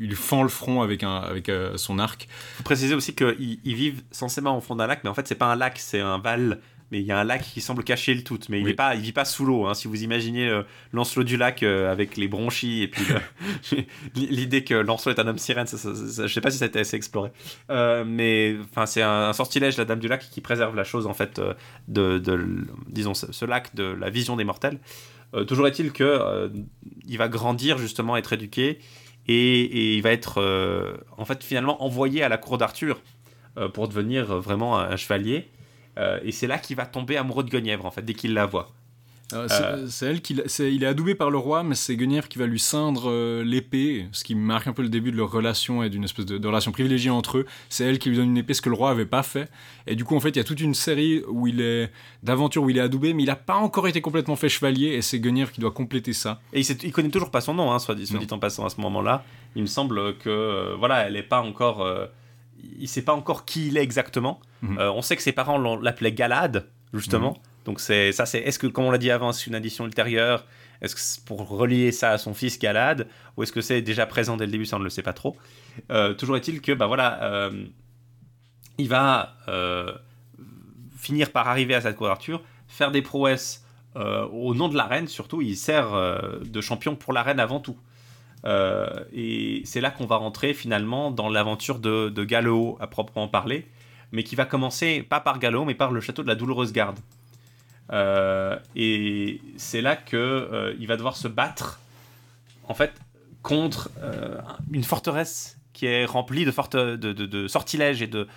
[0.01, 2.29] il, fend le front avec, un, avec euh, son arc.
[2.57, 5.35] faut préciser aussi qu'ils ils vivent censément au fond d'un lac, mais en fait, c'est
[5.35, 6.61] pas un lac, c'est un val
[6.91, 8.39] mais il y a un lac qui semble cacher le tout.
[8.49, 9.67] Mais il est pas, il vit pas sous l'eau.
[9.67, 9.75] hein.
[9.75, 10.63] Si vous imaginez euh,
[10.93, 13.05] Lancelot du lac euh, avec les bronchies et puis
[14.15, 16.65] l'idée que Lancelot est un homme sirène, ça, ça- ça- je sais pas si ça
[16.65, 17.31] a été assez exploré.
[17.71, 21.07] Euh, mais enfin, c'est un, un sortilège, la Dame du lac, qui préserve la chose
[21.07, 21.41] en fait
[21.89, 22.21] de,
[22.89, 24.79] disons ce, ce lac de la vision des mortels.
[25.47, 26.51] Toujours est-il que
[27.07, 28.81] il va grandir justement, être éduqué
[29.29, 33.01] et, et il va être euh, en fait finalement envoyé à la cour d'Arthur
[33.57, 35.49] euh, pour devenir vraiment un, un chevalier.
[36.01, 38.47] Euh, et c'est là qu'il va tomber amoureux de Guenièvre en fait dès qu'il la
[38.47, 38.71] voit.
[39.33, 39.87] Euh, c'est- Euh.
[39.89, 42.47] c'est elle qui, c'est- il est adoubé par le roi, mais c'est Guenièvre qui va
[42.47, 45.89] lui ceindre euh, l'épée, ce qui marque un peu le début de leur relation et
[45.89, 47.47] d'une espèce de, de relation privilégiée entre eux.
[47.69, 49.49] C'est elle qui lui donne une épée, ce que le roi avait pas fait.
[49.87, 51.93] Et du coup, en fait, il y a toute une série où il est
[52.25, 55.01] d'aventures où il est adoubé, mais il a pas encore été complètement fait chevalier, et
[55.03, 56.41] c'est Guenièvre qui doit compléter ça.
[56.53, 58.25] Et il, il connaît toujours pas son nom, hein, soit, dit, soit Non.
[58.27, 59.23] dit en passant à ce moment-là.
[59.55, 61.87] Il me semble que euh, voilà, elle est pas encore,
[62.79, 64.41] il sait pas encore qui il est exactement.
[64.63, 64.79] Mhm.
[64.79, 67.41] Euh, on sait que ses parents l'appelaient Galad justement.
[67.65, 70.47] Donc c'est ça, c'est est-ce que comme on l'a dit avant, c'est une addition ultérieure?
[70.81, 73.07] Est-ce que c'est pour relier ça à son fils Galad?
[73.37, 75.13] Ou est-ce que c'est déjà présent dès le début Ça on ne le sait pas
[75.13, 75.37] trop.
[75.91, 77.67] Euh, toujours est-il que bah voilà, euh,
[78.79, 79.37] il va
[80.97, 85.43] finir par arriver à cette quadrature, faire des prouesses au nom de la reine surtout.
[85.43, 85.91] Il sert
[86.43, 87.77] de champion pour la reine avant tout.
[88.45, 93.29] Euh, et c'est là qu'on va rentrer finalement dans l'aventure de, de Gallo à proprement
[93.29, 93.67] parler,
[94.13, 96.99] mais qui va commencer pas par Gallo, mais par le château de la Douloureuse Garde.
[97.93, 101.81] Euh, et c'est là que euh, il va devoir se battre,
[102.69, 102.93] en fait,
[103.43, 103.91] contre
[104.71, 108.29] une forteresse qui est remplie de, sortilèges et de,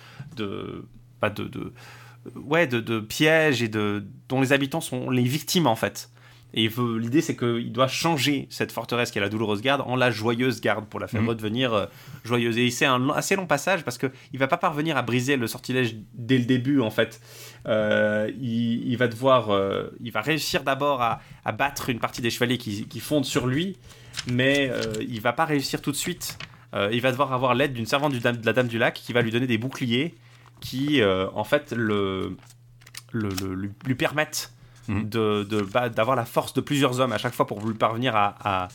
[2.34, 6.10] ouais, de, pièges et dont les habitants sont les victimes en fait.
[6.56, 6.68] Et
[7.00, 10.60] l'idée, c'est qu'il doit changer cette forteresse qui est la douloureuse garde en la joyeuse
[10.60, 11.28] garde pour la faire Mhm.
[11.30, 11.86] redevenir euh,
[12.24, 12.56] joyeuse.
[12.58, 15.36] Et c'est un long- assez long passage parce qu'il ne va pas parvenir à briser
[15.36, 17.20] le sortilège dès le début en fait.
[17.66, 22.22] Euh, il, il va devoir, euh, il va réussir d'abord à, à battre une partie
[22.22, 23.76] des chevaliers qui, qui fondent sur lui,
[24.30, 26.38] mais euh, il va pas réussir tout de suite.
[26.90, 29.12] Il va devoir avoir l'aide d'une servante du dame- de la Dame du Lac qui
[29.12, 30.12] va lui donner des boucliers
[30.60, 32.36] qui, en fait, le,
[33.12, 34.52] le- le- lui, lui permettent
[34.88, 35.08] Mhm.
[35.08, 38.14] de- de- bah, d'avoir la force de plusieurs hommes à chaque fois pour lui parvenir
[38.16, 38.68] à, à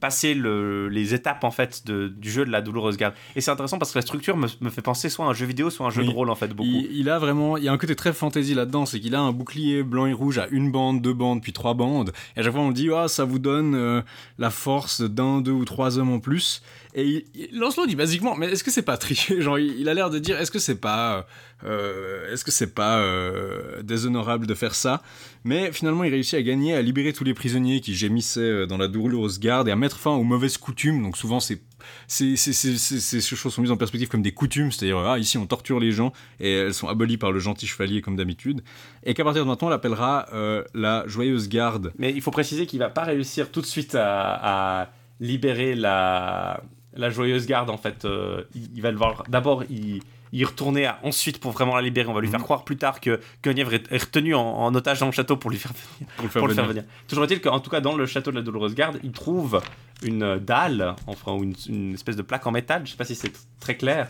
[0.00, 3.14] passer le- les étapes en fait de- du jeu de la douloureuse garde.
[3.36, 5.46] Et c'est intéressant parce que la structure me, me fait penser soit à un jeu
[5.46, 6.08] vidéo, soit à un jeu Oui.
[6.08, 6.68] de rôle en fait beaucoup.
[6.68, 9.20] Il, il a vraiment, il y a un côté très fantasy là-dedans, c'est qu'il a
[9.20, 12.12] un bouclier blanc et rouge à une bande, deux bandes, puis trois bandes.
[12.36, 14.02] Et à chaque fois, on dit, ah, ça vous donne euh,
[14.36, 16.62] la force d'un, deux ou trois hommes en plus.
[16.94, 19.40] Et il, Lancelot dit basiquement, mais est-ce que c'est pas triché?
[19.42, 21.26] Genre, il, a l'air de dire, est-ce que c'est pas,
[21.64, 25.02] euh, est-ce que c'est pas euh, déshonorable de faire ça?
[25.44, 28.78] Mais finalement, il réussit à gagner, à libérer tous les prisonniers qui gémissaient euh, dans
[28.78, 31.02] la douloureuse garde et à mettre fin aux mauvaises coutumes.
[31.02, 31.60] Donc souvent, ces,
[32.08, 36.12] choses sont mises en perspective comme des coutumes, c'est-à-dire ah, ici on torture les gens
[36.40, 38.62] et elles sont abolies par le gentil chevalier comme d'habitude,
[39.04, 40.26] et qu'à partir de maintenant on l'appellera
[40.74, 41.92] la joyeuse garde.
[41.96, 46.62] Mais il faut préciser qu'il va pas réussir tout de suite à libérer la,
[46.98, 48.04] la joyeuse garde en fait.
[48.04, 50.00] Euh, il, il va devoir d'abord y,
[50.32, 52.08] y retourner à- ensuite pour vraiment la libérer.
[52.08, 52.44] On va lui faire Mhm.
[52.44, 55.50] croire plus tard que Guenièvre est, est retenu en, en otage dans le château pour
[55.50, 56.12] lui faire venir.
[56.16, 56.84] Pour le faire pour le faire venir.
[57.08, 59.62] Toujours est-il qu'en tout cas dans le château de la Douloureuse Garde, il trouve
[60.02, 62.82] une dalle, enfin ou une, une espèce de plaque en métal.
[62.84, 64.08] Je sais pas si c'est très clair.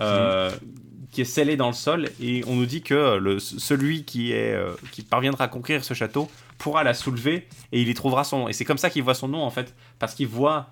[0.00, 0.50] euh,
[1.10, 4.54] qui est scellée dans le sol et on nous dit que le, celui qui, est,
[4.54, 8.38] euh, qui parviendra à conquérir ce château pourra la soulever et il y trouvera son
[8.38, 8.48] nom.
[8.48, 10.68] Et c'est comme ça qu'il voit son nom en fait, parce qu'il voit,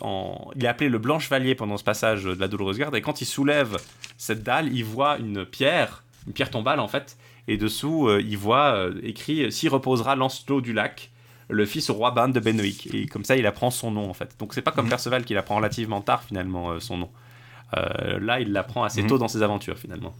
[0.00, 0.50] en...
[0.56, 3.20] il est appelé le Blanc Chevalier pendant ce passage de la Douloureuse Garde et quand
[3.20, 3.76] il soulève
[4.16, 7.16] cette dalle, il voit une pierre, une pierre tombale en fait,
[7.48, 11.10] et dessous euh, il voit euh, écrit S'y reposera Lancelot du Lac,
[11.48, 12.92] le fils au roi Ban de Benoïc.
[12.94, 14.36] Et comme ça il apprend son nom en fait.
[14.38, 14.90] Donc c'est pas comme Mhm.
[14.90, 17.10] Perceval qu'il apprend relativement tard finalement euh, son nom.
[17.76, 19.08] Euh, là, il l'apprend assez Mhm.
[19.08, 20.14] tôt dans ses aventures finalement.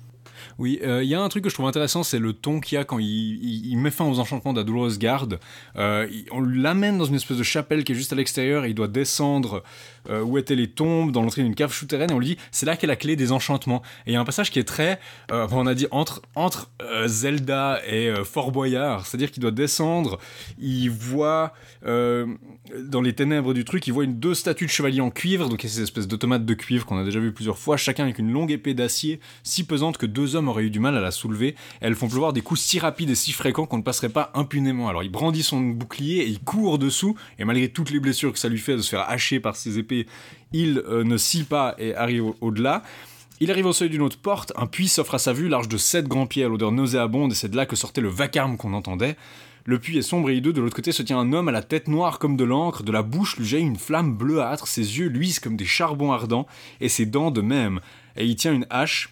[0.58, 2.76] Oui, euh, il y a un truc que je trouve intéressant, c'est le ton qu'il
[2.76, 5.38] y a quand il, met fin aux enchantements de la douloureuse garde.
[5.76, 8.88] Euh, on l'amène dans une espèce de chapelle qui est juste à l'extérieur il doit
[8.88, 9.62] descendre
[10.10, 12.66] euh, où étaient les tombes, dans l'entrée d'une cave souterraine et on lui dit c'est
[12.66, 13.82] là qu'est la clé des enchantements.
[14.06, 14.98] Et il y a un passage qui est très,
[15.30, 16.70] on a dit entre, entre
[17.06, 20.18] Zelda et Fort Boyard, c'est-à-dire qu'il doit descendre,
[20.58, 21.52] il voit
[21.84, 25.62] dans les ténèbres du truc, il voit une, deux statues de chevaliers en cuivre, donc
[25.62, 28.04] il y a ces espèces d'automates de cuivre qu'on a déjà vu plusieurs fois, chacun
[28.04, 31.00] avec une longue épée d'acier si pesante que deux hommes auraient eu du mal à
[31.00, 31.56] la soulever.
[31.80, 34.88] Elles font pleuvoir des coups si rapides et si fréquents qu'on ne passerait pas impunément.
[34.88, 38.38] Alors il brandit son bouclier et il court dessous, et malgré toutes les blessures que
[38.38, 40.06] ça lui fait de se faire hacher par ses épées,
[40.52, 42.82] il euh, ne scie pas et arrive au- au-delà.
[43.40, 45.76] Il arrive au seuil d'une autre porte, un puits s'offre à sa vue, large de
[45.76, 48.72] sept grands pieds à l'odeur nauséabonde, et c'est de là que sortait le vacarme qu'on
[48.72, 49.16] entendait.
[49.64, 51.62] Le puits est sombre et hideux, de l'autre côté se tient un homme à la
[51.62, 55.08] tête noire comme de l'encre, de la bouche lui jaillit une flamme bleuâtre, ses yeux
[55.08, 56.46] luisent comme des charbons ardents,
[56.80, 57.80] et ses dents de même.
[58.16, 59.10] Et il tient une hache,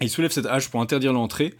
[0.00, 1.54] il soulève cette hache pour interdire l'entrée.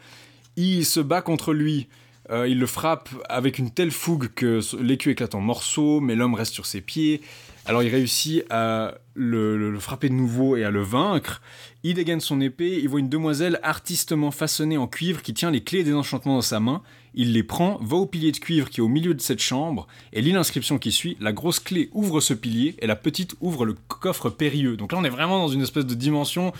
[0.56, 1.86] Il se bat contre lui.
[2.30, 6.34] Euh, il le frappe avec une telle fougue que l'écu éclate en morceaux, mais l'homme
[6.34, 7.22] reste sur ses pieds.
[7.64, 11.40] Alors il réussit à le, le- le frapper de nouveau et à le vaincre.
[11.84, 15.62] Il dégaine son épée, il voit une demoiselle artistement façonnée en cuivre qui tient les
[15.62, 16.82] clés des enchantements dans sa main.
[17.20, 19.88] Il les prend, va au pilier de cuivre qui est au milieu de cette chambre
[20.12, 21.16] et lit l'inscription qui suit.
[21.20, 24.76] La grosse clé ouvre ce pilier et la petite ouvre le coffre périlleux.
[24.76, 26.52] Donc là on est vraiment dans une espèce de dimension.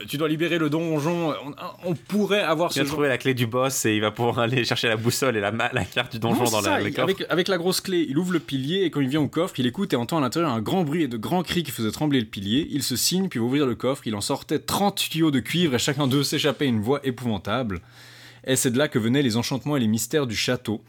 [0.00, 1.34] euh, Tu dois libérer le donjon.
[1.44, 1.54] On,
[1.90, 4.38] on pourrait avoir Il ce genre trouvé la clé du boss et il va pouvoir
[4.38, 6.94] aller chercher la boussole et la, la carte du donjon non, dans la, le il-
[6.94, 7.02] coffre.
[7.02, 9.54] avec, avec la grosse clé, il ouvre le pilier et quand il vient au coffre,
[9.58, 11.90] il écoute et entend à l'intérieur un grand bruit et de grands cris qui faisaient
[11.90, 12.68] trembler le pilier.
[12.70, 14.06] Il se signe puis va ouvrir le coffre.
[14.06, 17.80] Il en sortait 30 tuyaux de cuivre et chacun d'eux s'échappait à une voix épouvantable.
[18.46, 20.82] Et c'est de là que venaient les enchantements et les mystères du château.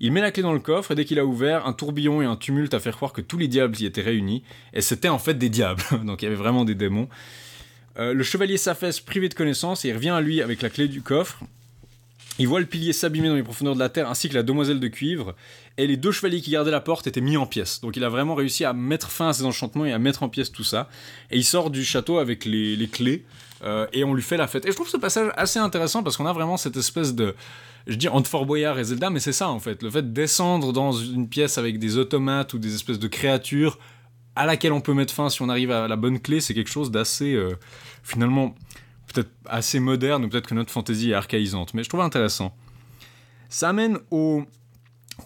[0.00, 2.24] Il met la clé dans le coffre et dès qu'il a ouvert, un tourbillon et
[2.24, 4.44] un tumulte à faire croire que tous les diables y étaient réunis.
[4.72, 7.08] Et c'était en fait des diables, donc il y avait vraiment des démons.
[7.98, 10.86] Euh, le chevalier s'affaisse privé de connaissance et il revient à lui avec la clé
[10.86, 11.40] du coffre.
[12.38, 14.78] Il voit le pilier s'abîmer dans les profondeurs de la terre ainsi que la demoiselle
[14.78, 15.34] de cuivre.
[15.76, 17.80] Et les deux chevaliers qui gardaient la porte étaient mis en pièces.
[17.80, 20.28] Donc il a vraiment réussi à mettre fin à ses enchantements et à mettre en
[20.28, 20.88] pièces tout ça.
[21.32, 23.24] Et il sort du château avec les, les clés.
[23.62, 24.64] Euh, et on lui fait la fête.
[24.66, 27.34] Et je trouve ce passage assez intéressant parce qu'on a vraiment cette espèce de.
[27.86, 29.82] Je dis entre Fort Boyard et Zelda, mais c'est ça en fait.
[29.82, 33.78] Le fait de descendre dans une pièce avec des automates ou des espèces de créatures
[34.36, 36.70] à laquelle on peut mettre fin si on arrive à la bonne clé, c'est quelque
[36.70, 37.34] chose d'assez.
[37.34, 37.58] euh,
[38.04, 38.54] finalement,
[39.12, 41.74] peut-être assez moderne ou peut-être que notre fantaisie est archaïsante.
[41.74, 42.54] Mais je trouve intéressant.
[43.48, 44.44] Ça amène au,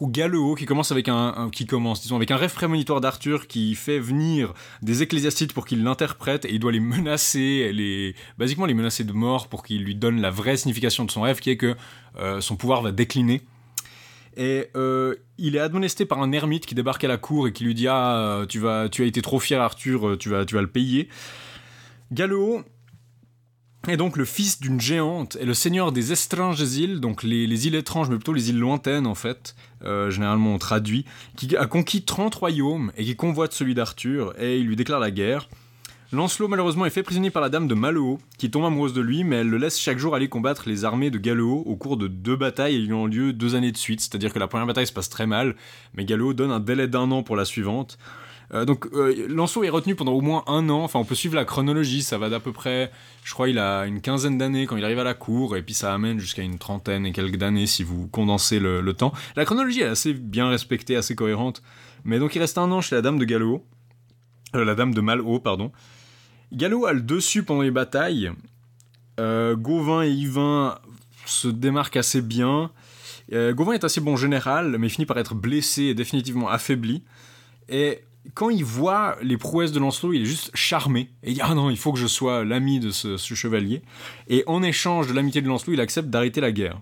[0.00, 3.74] au Galéo qui commence avec un, qui commence disons avec un rêve prémonitoire d'Arthur qui
[3.74, 8.74] fait venir des ecclésiastiques pour qu'ils l'interprètent et il doit les menacer les basiquement les
[8.74, 11.56] menacer de mort pour qu'ils lui donnent la vraie signification de son rêve qui est
[11.56, 11.76] que
[12.18, 13.42] euh, son pouvoir va décliner.
[14.36, 17.64] Et euh, il est admonesté par un ermite qui débarque à la cour et qui
[17.64, 20.62] lui dit ah tu vas tu as été trop fier Arthur tu vas tu vas
[20.62, 21.08] le payer
[22.12, 22.64] Galéo
[23.90, 27.66] est donc le fils d'une géante et le seigneur des étranges îles, donc les, les
[27.66, 29.54] îles étranges, mais plutôt les îles lointaines en fait,
[29.84, 31.04] euh, généralement traduit,
[31.36, 35.10] qui a conquis 30 royaumes et qui convoite celui d'Arthur et il lui déclare la
[35.10, 35.48] guerre.
[36.12, 39.24] Lancelot malheureusement est fait prisonnier par la dame de Maleo, qui tombe amoureuse de lui,
[39.24, 42.06] mais elle le laisse chaque jour aller combattre les armées de Galéo au cours de
[42.06, 45.08] deux batailles ayant lieu deux années de suite, c'est-à-dire que la première bataille se passe
[45.08, 45.56] très mal,
[45.94, 47.96] mais Galéo donne un délai d'un an pour la suivante.
[48.54, 51.46] Euh, donc euh, est retenu pendant au moins un an, enfin on peut suivre la
[51.46, 52.90] chronologie, ça va d'à peu près,
[53.24, 55.72] je crois il a une quinzaine d'années quand il arrive à la cour, et puis
[55.72, 59.12] ça amène jusqu'à une trentaine et quelques d'années si vous condensez le, temps.
[59.36, 61.62] La chronologie est assez bien respectée, assez cohérente,
[62.04, 63.64] mais donc il reste un an chez la dame de Gallo,
[64.54, 65.72] euh, la dame de Malhaut, pardon.
[66.52, 68.32] Gallo a le dessus pendant les batailles,
[69.18, 70.78] euh, Gauvin et Yvain
[71.24, 72.70] se démarquent assez bien,
[73.30, 77.02] Gauvin est assez bon général, mais finit par être blessé et définitivement affaibli,
[77.70, 78.02] et
[78.34, 81.10] quand il voit les prouesses de Lancelot, il est juste charmé.
[81.22, 83.82] Et il dit Ah non, il faut que je sois l'ami de ce, chevalier.
[84.28, 86.80] Et en échange de l'amitié de Lancelot, il accepte d'arrêter la guerre.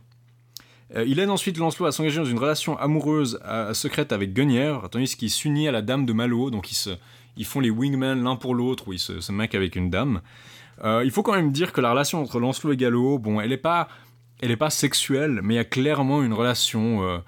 [0.96, 4.88] Euh, il aide ensuite Lancelot à s'engager dans une relation amoureuse à- secrète avec Guenièvre,
[4.90, 6.50] tandis qu'il s'unit à la dame de Malo.
[6.50, 6.98] Donc ils,
[7.36, 10.20] ils font les wingmen l'un pour l'autre, où ils se, se avec une dame.
[10.84, 13.52] Euh, il faut quand même dire que la relation entre Lancelot et Gallo, bon, elle
[13.52, 13.88] est pas,
[14.58, 17.18] pas sexuelle, mais il y a clairement une relation euh,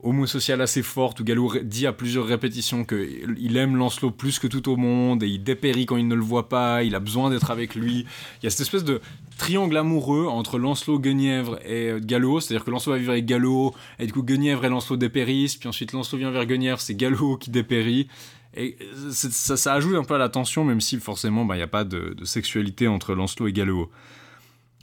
[0.00, 4.68] homosociale assez forte où Gallo dit à plusieurs répétitions qu'il aime Lancelot plus que tout
[4.70, 7.50] au monde et il dépérit quand il ne le voit pas, il a besoin d'être
[7.50, 8.06] avec lui.
[8.40, 9.00] Il y a cette espèce de
[9.38, 13.74] triangle amoureux entre Lancelot, Guenièvre et euh, Gallo, c'est-à-dire que Lancelot va vivre avec Gallo
[13.98, 17.36] et du coup Guenièvre et Lancelot dépérissent, puis ensuite Lancelot vient vers Guenièvre, c'est Gallo
[17.36, 18.08] qui dépérit.
[18.54, 21.58] Et euh, ça, ça ajoute un peu à la tension, même si forcément bah, il
[21.58, 23.90] n'y a pas de, sexualité entre Lancelot et Gallo.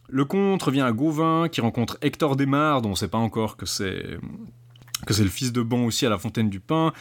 [0.08, 3.58] Le conte revient à Gauvin qui rencontre Hector Desmar, dont on ne sait pas encore
[3.58, 4.20] que c'est
[5.06, 6.94] que c'est le fils de Ban aussi à la Fontaine du Pain.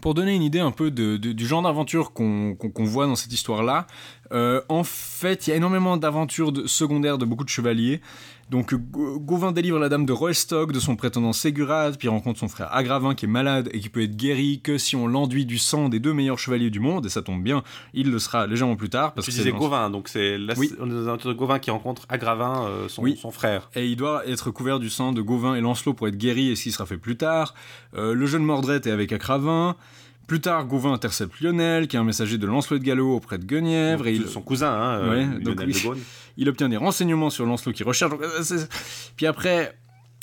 [0.00, 3.88] Pour donner une idée un peu du genre d'aventure qu'on voit dans cette histoire-là,
[4.32, 8.00] euh, en fait, il y a énormément d'aventures secondaires de beaucoup de chevaliers.
[8.50, 12.48] Donc, Gau- Gauvin délivre la dame de Roestock de son prétendant Ségurade, puis rencontre son
[12.48, 15.58] frère Agravin qui est malade et qui peut être guéri que si on l'enduit du
[15.58, 17.62] sang des deux meilleurs chevaliers du monde, et ça tombe bien,
[17.92, 19.12] il le sera légèrement plus tard.
[19.12, 20.72] Parce Tu que disais Gauvin, donc c'est la- Oui.
[21.36, 23.18] Gauvin qui rencontre Agravin, euh, son, Oui.
[23.20, 23.68] son frère.
[23.74, 26.56] Et il doit être couvert du sang de Gauvin et Lancelot pour être guéri, et
[26.56, 27.54] ce qui sera fait plus tard.
[27.96, 29.76] Euh, le jeune Mordred est avec Acravin.
[30.28, 33.44] Plus tard, Gauvin intercepte Lionel, qui est un messager de Lancelot de Gallo auprès de
[33.44, 34.06] Guenièvre.
[34.06, 35.98] et il, son cousin, hein, euh, Lionel donc de Gaulle.
[36.36, 38.12] il obtient des renseignements sur Lancelot qui recherche.
[38.20, 38.58] euh,
[39.16, 39.76] Puis après,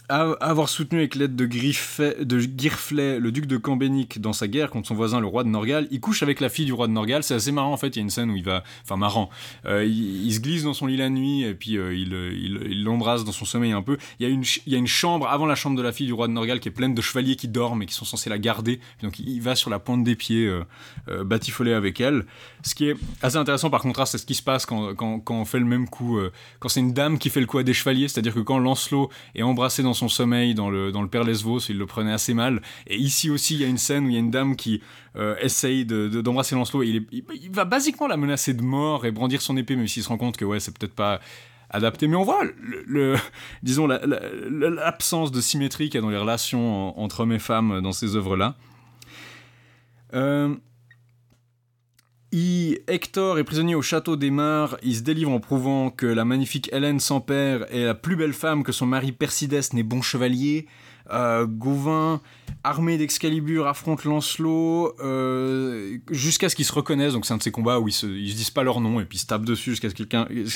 [0.10, 4.88] avoir soutenu avec l'aide de, de Girflet le duc de Cambénic dans sa guerre contre
[4.88, 7.24] son voisin le roi de Norgal, il couche avec la fille du roi de Norgal.
[7.24, 7.96] C'est assez marrant en fait.
[7.96, 9.30] Il y a une scène où il va, enfin marrant,
[9.66, 13.32] Euh, il, se glisse dans son lit la nuit et puis euh, il l'embrasse dans
[13.32, 13.98] son sommeil un peu.
[14.20, 14.28] Il
[14.68, 16.70] y a une chambre avant la chambre de la fille du roi de Norgal qui
[16.70, 18.80] est pleine de chevaliers qui dorment et qui sont censés la garder.
[19.02, 20.64] Donc il va sur la pointe des pieds euh,
[21.10, 22.26] euh, batifoler avec elle.
[22.64, 25.46] Ce qui est assez intéressant par contraste, c'est ce qui se passe quand, quand, on
[25.46, 26.20] fait le même coup,
[26.60, 29.12] quand c'est une dame qui fait le coup à des chevaliers, c'est-à-dire que quand Lancelot
[29.36, 32.36] est embrassé dans son sommeil dans le, dans le Père Lesvos, il le prenait assez
[32.36, 32.62] mal.
[32.86, 34.82] Et ici aussi, il y a une scène où il y a une dame qui
[35.16, 39.12] euh, essaye de- de- d'embrasser Lancelot il, il- va basiquement la menacer de mort et
[39.12, 41.20] brandir son épée, même s'il se rend compte que ouais, c'est peut-être pas
[41.72, 42.08] adapté.
[42.08, 42.44] Mais on voit,
[42.86, 43.16] le,
[43.64, 44.20] disons, la- la-
[44.52, 47.82] la- l'absence de symétrie qu'il y a dans les relations en- entre hommes et femmes
[47.82, 48.56] dans ces œuvres-là.
[50.14, 50.54] Euh,
[52.88, 54.78] Hector est prisonnier au château des Mares.
[54.84, 58.34] Il se délivre en prouvant que la magnifique Hélène sans père est la plus belle
[58.34, 60.68] femme que son mari Persidès n'est bon chevalier.
[61.12, 62.20] Euh, Gauvin,
[62.64, 67.14] armé d'Excalibur, affronte Lancelot euh, jusqu'à ce qu'ils se reconnaissent.
[67.14, 69.06] Donc c'est un de ces combats où ils se, se disent pas leur nom et
[69.06, 69.96] puis ils se tapent dessus jusqu'à ce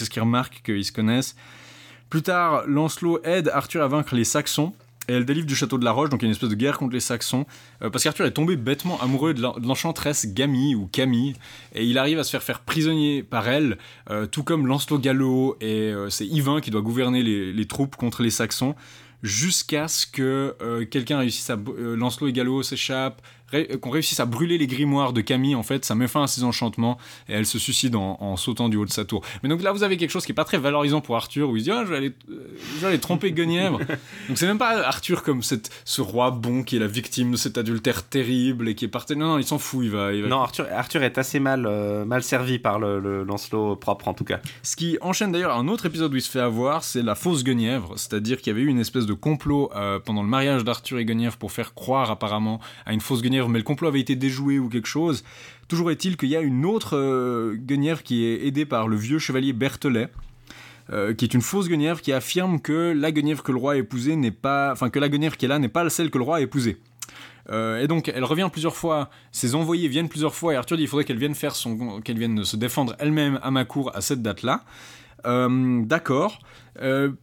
[0.10, 1.36] qu'ils remarquent qu'ils se connaissent.
[2.10, 4.74] Plus tard, Lancelot aide Arthur à vaincre les Saxons.
[5.10, 6.56] Et elle délivre du château de la Roche, donc il y a une espèce de
[6.56, 7.48] guerre contre les Saxons,
[7.82, 11.34] euh, parce qu'Arthur est tombé bêtement amoureux de l'en- de l'enchanteresse Gamie ou Camille,
[11.74, 13.80] et il arrive à se faire faire prisonnier par elle,
[14.12, 18.22] euh, tout comme Lancelot Gallo, et euh, c'est Yvain qui doit gouverner les, troupes contre
[18.22, 18.76] les Saxons,
[19.24, 20.56] jusqu'à ce que
[20.92, 21.58] quelqu'un réussisse à...
[21.78, 25.64] Lancelot et Gallo s'échappent, ré- euh, qu'on réussisse à brûler les grimoires de Camille, en
[25.64, 26.98] fait, ça met fin à ses enchantements,
[27.28, 29.22] et elle se suicide en, en sautant du haut de sa tour.
[29.44, 31.58] Mais donc là, vous avez quelque chose qui est pas très valorisant pour Arthur, où
[31.58, 33.80] il se dit, ah, je vais aller, euh, je vais aller tromper Guenièvre.
[34.28, 37.38] donc c'est même pas Arthur comme cette, ce roi bon qui est la victime de
[37.38, 39.16] cet adultère terrible et qui est parti.
[39.16, 40.14] Non, non, il s'en fout, il va...
[40.14, 40.28] Il va...
[40.30, 44.14] Non, Arthur, Arthur est assez mal, euh, mal servi par le, le Lancelot propre en
[44.14, 44.40] tout cas.
[44.64, 47.44] Ce qui enchaîne d'ailleurs un autre épisode où il se fait avoir, c'est la fausse
[47.44, 51.00] Guenièvre, c'est-à-dire qu'il y avait eu une espèce de complot euh, pendant le mariage d'Arthur
[51.00, 54.16] et Guenièvre pour faire croire apparemment à une fausse Guenièvre, mais le complot avait été
[54.16, 55.24] déjoué ou quelque chose.
[55.70, 59.20] Toujours est-il qu'il y a une autre euh, Guenièvre qui est aidée par le vieux
[59.20, 60.10] chevalier Berthelet.
[60.92, 63.76] euh, qui est une fausse Guenièvre qui affirme que la Guenièvre que le roi a
[63.78, 66.24] épousée n'est pas, enfin que la Guenièvre qui est là n'est pas celle que le
[66.24, 66.78] roi a épousée.
[67.52, 70.84] Euh, et donc elle revient plusieurs fois, ses envoyés viennent plusieurs fois et Arthur dit
[70.84, 74.02] il faudrait qu'elle vienne faire son, qu'elle vienne se défendre elle-même à ma cour à
[74.02, 74.64] cette date-là.
[75.24, 76.40] D'accord.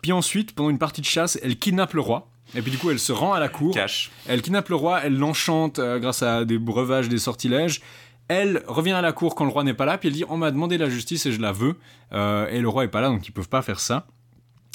[0.03, 2.29] Puis ensuite, pendant une partie de chasse, elle kidnappe le roi.
[2.57, 3.75] Et puis du coup, elle se rend à la cour.
[3.75, 4.11] Cash.
[4.27, 7.83] Elle kidnappe le roi, elle l'enchante euh, grâce à des breuvages, des sortilèges.
[8.29, 10.37] Elle revient à la cour quand le roi n'est pas là, puis elle dit On
[10.37, 11.77] m'a demandé la justice et je la veux.
[12.13, 14.07] Euh, et le roi est pas là, donc ils peuvent pas faire ça.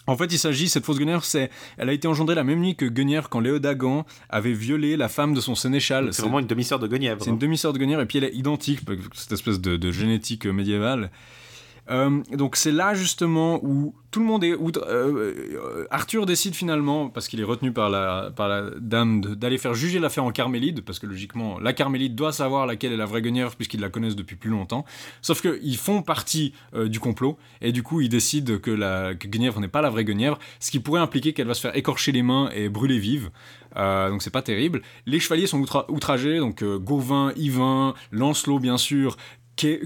[0.07, 2.75] En fait, il s'agit, cette fausse Guenièvre, c'est, elle a été engendrée la même nuit
[2.75, 6.11] que Guenièvre quand Léodagan avait violé la femme de son sénéchal.
[6.11, 7.23] C'est vraiment une demi-sœur de Guenièvre.
[7.23, 8.79] C'est une demi-sœur de Guenièvre et puis elle est identique,
[9.13, 11.11] cette espèce de, de génétique médiévale.
[11.91, 14.55] Euh, donc c'est là justement où tout le monde est...
[14.77, 19.73] Euh, Arthur décide finalement, parce qu'il est retenu par la, par la dame, d'aller faire
[19.73, 23.21] juger l'affaire en Carmélide, parce que logiquement la Carmélide doit savoir laquelle est la vraie
[23.21, 24.85] Guenièvre puisqu'ils la connaissent depuis plus longtemps.
[25.21, 29.59] Sauf qu'ils font partie euh, du complot et du coup ils décident que, la, Guenièvre
[29.59, 32.23] n'est pas la vraie Guenièvre, ce qui pourrait impliquer qu'elle va se faire écorcher les
[32.23, 33.31] mains et brûler vive.
[33.73, 34.81] Donc c'est pas terrible.
[35.05, 39.15] Les chevaliers sont outra- outragés, donc euh, Gauvin, Yvain, Lancelot bien sûr,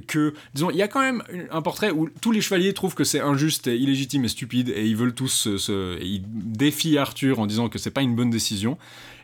[0.08, 1.22] que, disons, il y a quand même
[1.52, 4.86] un portrait où tous les chevaliers trouvent que c'est injuste et illégitime et stupide et
[4.86, 8.30] ils veulent tous se, se- ils défient Arthur en disant que c'est pas une bonne
[8.30, 8.78] décision.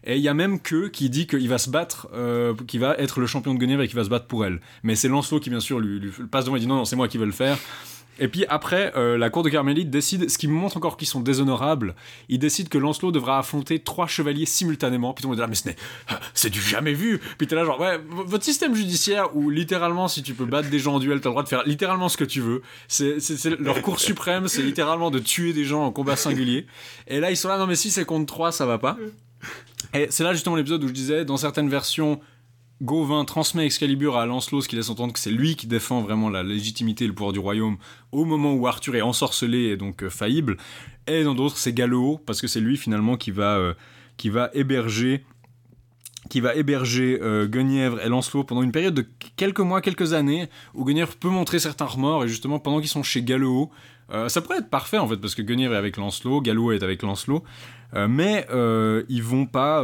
[0.03, 2.95] Et il y a même que qui dit qu'il va se battre, euh, qu'il va
[2.97, 4.59] être le champion de Guenièvre et qu'il va se battre pour elle.
[4.83, 6.95] Mais c'est Lancelot qui bien sûr lui, lui passe devant et dit non non c'est
[6.95, 7.57] moi qui vais le faire.
[8.21, 11.21] Et puis après, euh, la cour de Carmélite décide, ce qui montre encore qu'ils sont
[11.21, 11.95] déshonorables,
[12.29, 15.13] ils décident que Lancelot devra affronter trois chevaliers simultanément.
[15.13, 15.75] Puis monde est là, mais ce n'est,
[16.35, 17.19] c'est du jamais vu.
[17.39, 20.77] Puis t'es là genre, ouais, votre système judiciaire où littéralement, si tu peux battre des
[20.77, 22.61] gens en duel, t'as le droit de faire littéralement ce que tu veux.
[22.87, 26.67] C'est, c'est, c'est leur cour suprême, c'est littéralement de tuer des gens en combat singulier.
[27.07, 28.97] Et là, ils sont là, non mais si c'est contre trois, ça va pas.
[29.95, 32.19] Et c'est là justement l'épisode où je disais, dans certaines versions,
[32.81, 36.29] Gauvin transmet Excalibur à Lancelot, ce qui laisse entendre que c'est lui qui défend vraiment
[36.29, 37.77] la légitimité et le pouvoir du royaume
[38.11, 40.57] au moment où Arthur est ensorcelé et donc euh, faillible.
[41.05, 43.73] Et dans d'autres, c'est Gallo, parce que c'est lui finalement qui va, euh,
[44.53, 45.23] héberger
[46.29, 49.05] qui va héberger euh, Guenièvre et Lancelot pendant une période de
[49.35, 53.03] quelques mois, quelques années, où Guenièvre peut montrer certains remords, et justement pendant qu'ils sont
[53.03, 53.69] chez Gallo,
[54.27, 57.01] ça pourrait être parfait en fait, parce que Guenièvre est avec Lancelot, Gallo est avec
[57.01, 57.43] Lancelot,
[57.93, 58.45] mais
[59.09, 59.81] ils vont pas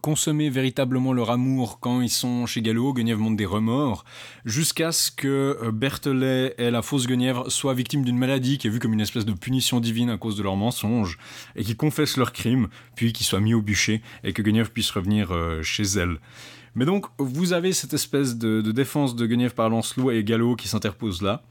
[0.00, 4.04] consommer véritablement leur amour quand ils sont chez Gallo, Guenièvre montre des remords,
[4.44, 8.70] jusqu'à ce que euh, Berthelet et la fausse Guenièvre soient victimes d'une maladie qui est
[8.70, 11.18] vue comme une espèce de punition divine à cause de leurs mensonges,
[11.54, 14.90] et qu'ils confessent leurs crimes, puis qu'ils soient mis au bûcher, et que Guenièvre puisse
[14.90, 16.18] revenir euh, chez elle.
[16.74, 20.56] Mais donc, vous avez cette espèce de, de défense de Guenièvre par Lancelot et Gallo
[20.56, 21.42] qui s'interpose là.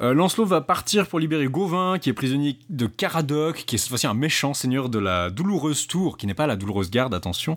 [0.00, 3.88] Euh, Lancelot va partir pour libérer Gauvin, qui est prisonnier de Caradoc, qui est cette
[3.88, 7.56] fois-ci un méchant seigneur de la douloureuse tour, qui n'est pas la douloureuse garde, attention.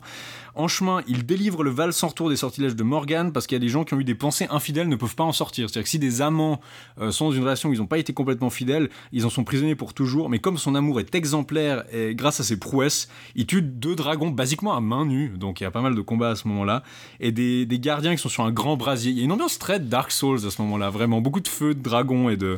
[0.58, 3.62] En chemin, il délivre le Val sans retour des sortilèges de Morgane, parce qu'il y
[3.62, 5.70] a des gens qui ont eu des pensées infidèles ne peuvent pas en sortir.
[5.70, 6.60] C'est-à-dire que si des amants
[7.00, 9.44] euh, sont dans une relation où ils n'ont pas été complètement fidèles, ils en sont
[9.44, 13.46] prisonniers pour toujours, mais comme son amour est exemplaire, et grâce à ses prouesses, il
[13.46, 16.32] tue deux dragons basiquement à main nue, donc il y a pas mal de combats
[16.32, 16.82] à ce moment-là,
[17.20, 19.12] et des, gardiens qui sont sur un grand brasier.
[19.12, 21.76] Il y a une ambiance très Dark Souls à ce moment-là, vraiment, beaucoup de feux,
[21.76, 22.58] de dragons et de,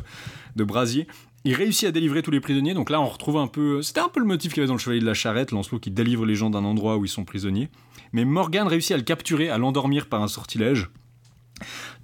[0.56, 1.06] de brasiers.
[1.44, 3.80] Il réussit à délivrer tous les prisonniers, donc là on retrouve un peu...
[3.80, 5.78] C'était un peu le motif qu'il y avait dans le Chevalier de la Charrette, Lancelot
[5.78, 7.70] qui délivre les gens d'un endroit où ils sont prisonniers.
[8.12, 10.90] Mais Morgane réussit à le capturer, à l'endormir par un sortilège.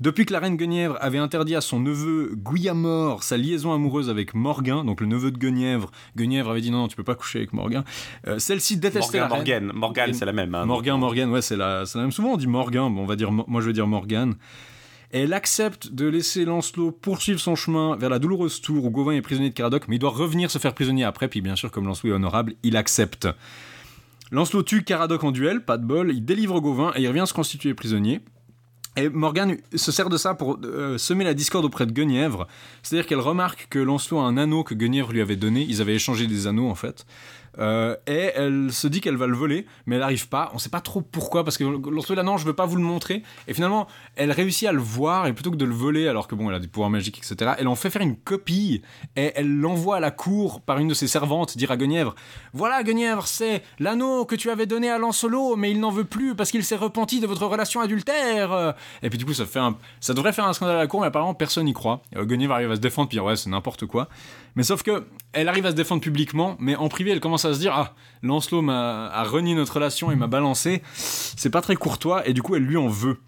[0.00, 4.34] Depuis que la reine Guenièvre avait interdit à son neveu Guillamor sa liaison amoureuse avec
[4.34, 7.38] Morgan, donc le neveu de Guenièvre, Guenièvre avait dit non, non tu peux pas coucher
[7.38, 7.82] avec Morgan.
[8.26, 9.64] Euh, Celle-ci détestait Morgan, la reine.
[9.64, 10.54] Morgan, Morgan, c'est la même.
[10.54, 12.12] hein, Morgan, donc, Morgan, ouais, c'est la, c'est la même.
[12.12, 14.34] Souvent on dit Morgan, bon, on va dire, moi je vais dire Morgan.
[15.12, 19.22] Elle accepte de laisser Lancelot poursuivre son chemin vers la douloureuse tour où Gauvin est
[19.22, 21.86] prisonnier de Caradoc, mais il doit revenir se faire prisonnier après, puis bien sûr, comme
[21.86, 23.26] Lancelot est honorable, il accepte.
[24.32, 27.32] Lancelot tue Caradoc en duel, pas de bol, il délivre Gauvin et il revient se
[27.32, 28.20] constituer prisonnier.
[28.96, 32.48] Et Morgane se sert de ça pour euh, semer la discorde auprès de Guenièvre.
[32.82, 35.66] C'est-à-dire qu'elle remarque que Lancelot a un anneau que Guenièvre lui avait donné.
[35.68, 37.04] Ils avaient échangé des anneaux en fait.
[37.58, 40.50] Euh, et elle se dit qu'elle va le voler, mais elle n'arrive pas.
[40.54, 42.82] On sait pas trop pourquoi, parce que est là, non, je veux pas vous le
[42.82, 43.22] montrer.
[43.48, 46.34] Et finalement, elle réussit à le voir, et plutôt que de le voler, alors que
[46.34, 48.82] bon, elle a des pouvoirs magiques, etc., elle en fait faire une copie,
[49.16, 52.14] et elle l'envoie à la cour par une de ses servantes, dire à Guenièvre
[52.52, 56.34] Voilà, Guenièvre, c'est l'anneau que tu avais donné à Lancelot, mais il n'en veut plus
[56.34, 58.74] parce qu'il s'est repenti de votre relation adultère.
[59.02, 59.44] Et puis du coup, ça,
[60.14, 62.02] devrait faire un scandale à la cour, mais apparemment, personne n'y croit.
[62.16, 64.08] Euh, Guenièvre arrive à se défendre, puis ouais, c'est n'importe quoi.
[64.56, 67.54] Mais sauf que elle arrive à se défendre publiquement, mais en privé, elle commence à
[67.54, 70.82] se dire Ah, Lancelot m'a a renié notre relation et m'a balancé.
[70.94, 73.18] C'est pas très courtois, et du coup, elle lui en veut.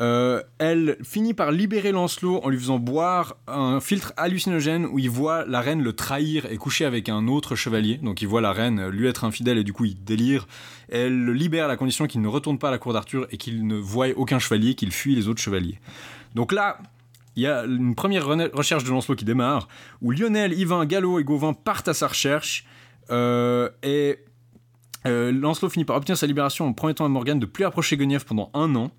[0.00, 5.10] Euh, elle finit par libérer Lancelot en lui faisant boire un filtre hallucinogène où il
[5.10, 7.96] voit la reine le trahir et coucher avec un autre chevalier.
[7.96, 10.46] Donc il voit la reine lui être infidèle et du coup il délire.
[10.88, 13.38] Elle le libère à la condition qu'il ne retourne pas à la cour d'Arthur et
[13.38, 15.80] qu'il ne voie aucun chevalier, qu'il fuit les autres chevaliers.
[16.36, 16.78] Donc là,
[17.38, 19.68] il y a une première recherche de Lancelot qui démarre,
[20.02, 22.64] où Lionel, Yvain, Gallo et Gauvin partent à sa recherche,
[23.12, 24.18] euh, et
[25.06, 28.24] euh, Lancelot finit par obtenir sa libération en promettant à Morgane de plus approcher Guenièvre
[28.24, 28.90] pendant un an.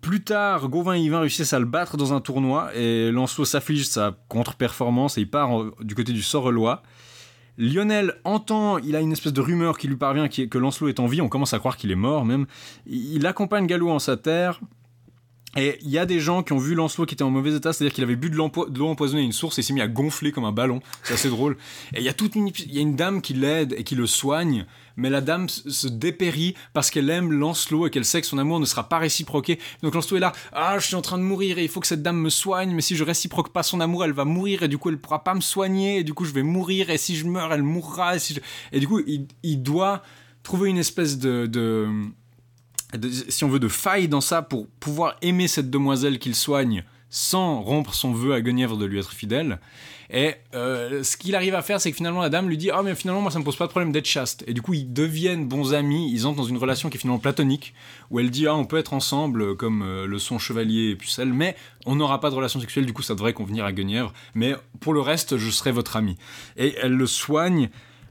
[0.00, 3.80] Plus tard, Gauvin et Yvain réussissent à le battre dans un tournoi, et Lancelot s'afflige
[3.80, 5.50] de sa contre-performance, et il part
[5.82, 6.82] du côté du Sorellois.
[7.58, 10.88] Lionel entend, il a une espèce de rumeur qui lui parvient qui est que Lancelot
[10.88, 12.46] est en vie, on commence à croire qu'il est mort même.
[12.86, 14.58] Il accompagne Gallo en sa terre,
[15.56, 17.72] et il y a des gens qui ont vu Lancelot qui était en mauvais état,
[17.72, 20.30] c'est-à-dire qu'il avait bu de l'eau empoisonnée à une source et s'est mis à gonfler
[20.30, 20.80] comme un ballon.
[21.02, 21.56] C'est assez drôle.
[21.92, 24.06] Et il y a toute une, y a une dame qui l'aide et qui le
[24.06, 24.64] soigne,
[24.96, 28.60] mais la dame se dépérit parce qu'elle aime Lancelot et qu'elle sait que son amour
[28.60, 29.58] ne sera pas réciproqué.
[29.82, 31.88] Donc Lancelot est là, ah, je suis en train de mourir et il faut que
[31.88, 34.68] cette dame me soigne, mais si je réciproque pas son amour, elle va mourir et
[34.68, 37.16] du coup elle pourra pas me soigner et du coup je vais mourir et si
[37.16, 38.14] je meurs, elle mourra.
[38.72, 39.00] Et, du coup,
[39.42, 40.02] il, doit
[40.42, 41.46] trouver une espèce de
[43.28, 47.60] si on veut, de faille dans ça pour pouvoir aimer cette demoiselle qu'il soigne sans
[47.60, 49.58] rompre son vœu à Guenièvre de lui être fidèle.
[50.12, 52.82] Et euh, ce qu'il arrive à faire, c'est que finalement la dame lui dit Ah,
[52.82, 54.44] mais finalement, moi ça me pose pas de problème d'être chaste.
[54.46, 57.20] Et du coup, ils deviennent bons amis, ils entrent dans une relation qui est finalement
[57.20, 57.74] platonique,
[58.10, 61.32] où elle dit Ah, on peut être ensemble comme euh, le son chevalier et pucelle,
[61.32, 64.54] mais on n'aura pas de relation sexuelle, du coup ça devrait convenir à Guenièvre, mais
[64.80, 66.16] pour le reste, je serai votre ami.
[66.56, 67.70] Et elle le soigne,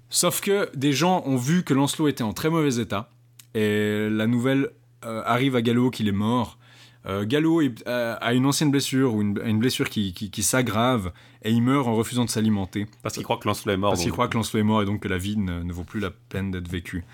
[0.09, 3.09] sauf que des gens ont vu que Lancelot était en très mauvais état,
[3.55, 4.69] et la nouvelle
[5.05, 6.57] euh, arrive à Gallo qu'il est mort.
[7.05, 11.13] Euh, Gallo euh, a une ancienne blessure ou une, une blessure qui, qui- qui s'aggrave
[11.43, 12.87] et il meurt en refusant de s'alimenter.
[13.01, 13.91] Parce qu'il croit que Lancelot est mort.
[13.91, 15.85] Parce qu'il croit que Lancelot est mort et donc que la vie ne, ne vaut
[15.85, 17.05] plus la peine d'être vécue.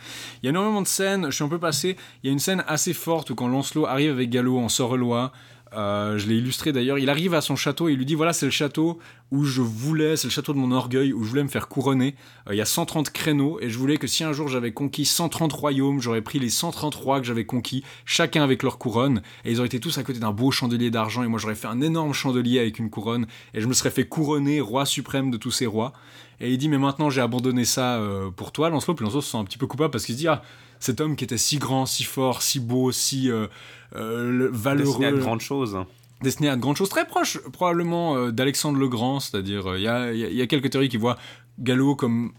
[0.42, 2.40] Il y a énormément de scènes, je suis un peu passé, il y a une
[2.40, 5.32] scène assez forte où quand Lancelot arrive avec Gallo en Sorellois,
[5.76, 8.34] euh, je l'ai illustré d'ailleurs, il arrive à son château et il lui dit voilà
[8.34, 9.00] c'est le château
[9.32, 12.16] où je voulais, c'est le château de mon orgueil, où je voulais me faire couronner.
[12.48, 15.06] Euh, il y a 130 créneaux et je voulais que si un jour j'avais conquis
[15.06, 19.52] 130 royaumes, j'aurais pris les 130 rois que j'avais conquis, chacun avec leur couronne, et
[19.52, 21.82] ils auraient été tous à côté d'un beau chandelier d'argent et moi j'aurais fait un
[21.82, 25.52] énorme chandelier avec une couronne et je me serais fait couronner roi suprême de tous
[25.52, 25.94] ces rois.
[26.40, 29.32] Et il dit mais maintenant j'ai abandonné ça euh, pour toi Lancelot, puis Lancelot se
[29.32, 30.42] sent un petit peu coupable parce qu'il se dit ah
[30.86, 33.48] cet homme qui était si grand, si fort, si beau, si euh,
[33.96, 35.78] euh, le- valeureux, Destiné à de grandes choses.
[36.22, 39.84] destiné à de grandes choses, très proche probablement euh, d'Alexandre le Grand, c'est-à-dire euh, il
[39.84, 41.18] y, a, y y quelques théories qui voient
[41.60, 42.32] Gallo comme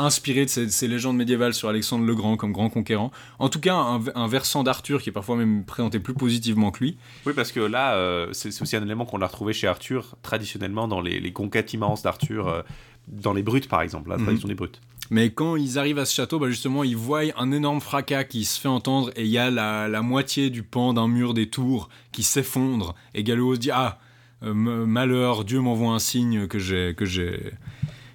[0.00, 3.10] inspiré de ces, ces légendes médiévales sur Alexandre le Grand comme grand conquérant.
[3.38, 6.80] En tout cas, un, un versant d'Arthur qui est parfois même présenté plus positivement que
[6.84, 6.98] lui.
[7.26, 11.00] Oui, parce que là, c'est aussi un élément qu'on a retrouvé chez Arthur, traditionnellement dans
[11.00, 12.64] les, les conquêtes immenses d'Arthur,
[13.10, 14.24] dans les brutes par exemple, la Mhm.
[14.24, 14.80] tradition des brutes.
[15.10, 18.44] Mais quand ils arrivent à ce château, bah justement, ils voient un énorme fracas qui
[18.44, 21.48] se fait entendre et il y a la, la moitié du pan d'un mur des
[21.48, 22.94] tours qui s'effondre.
[23.14, 23.98] Et Gallo se dit Ah,
[24.42, 27.52] euh, malheur, Dieu m'envoie un signe que j'ai que j'ai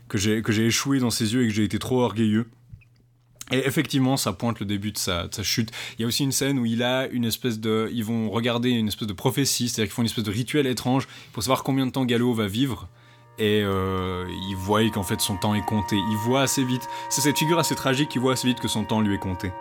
[0.07, 2.45] que j'ai que j'ai échoué dans ses yeux et que j'ai été trop orgueilleux.
[3.51, 5.69] Et effectivement, ça pointe le début de sa, de sa chute.
[5.97, 8.69] Il y a aussi une scène où il a une espèce de, ils vont regarder
[8.69, 11.85] une espèce de prophétie, c'est-à-dire qu'ils font une espèce de rituel étrange pour savoir combien
[11.85, 12.87] de temps Gallo va vivre.
[13.39, 15.97] Et euh, il voit qu'en fait son temps est compté.
[15.97, 16.87] Il voit assez vite.
[17.09, 19.51] C'est cette figure assez tragique qui voit assez vite que son temps lui est compté.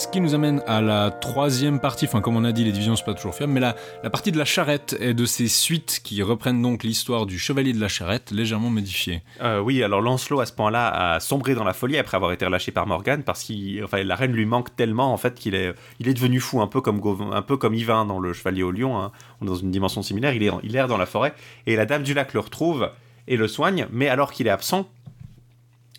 [0.00, 2.96] Ce qui nous amène à la troisième partie, enfin comme on a dit, les divisions
[2.96, 6.00] c'est pas toujours fiable, mais la, la partie de la charrette et de ses suites
[6.02, 9.20] qui reprennent donc l'histoire du chevalier de la charrette, légèrement modifiée.
[9.42, 12.46] Euh, oui, alors Lancelot à ce point-là a sombré dans la folie après avoir été
[12.46, 16.08] relâché par Morgane parce que la reine lui manque tellement en fait qu'il est, il
[16.08, 18.70] est devenu fou, un peu comme Gauvin- un peu comme Yvain dans le Chevalier au
[18.70, 18.98] Lion.
[18.98, 19.12] hein.
[19.42, 20.32] Dans une dimension similaire.
[20.32, 21.34] Il est, erre dans la forêt
[21.66, 22.90] et la Dame du Lac le retrouve
[23.28, 24.88] et le soigne, mais alors qu'il est absent,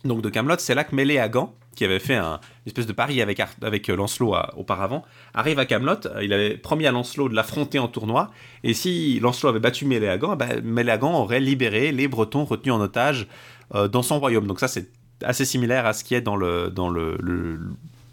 [0.06, 2.34] donc de Camelot, c'est là que Méléagant, qui avait fait un,
[2.66, 5.04] une espèce de pari avec, avec euh, Lancelot à- auparavant,
[5.34, 6.00] arrive à Camelot.
[6.22, 8.32] Il avait promis à Lancelot de l'affronter en tournoi,
[8.64, 13.28] et si Lancelot avait battu Méléagant, ben, Méléagant aurait libéré les Bretons retenus en otage
[13.74, 14.48] euh, dans son royaume.
[14.48, 14.90] Donc ça, c'est
[15.24, 17.60] assez similaire à ce qui est dans le, dans le, le,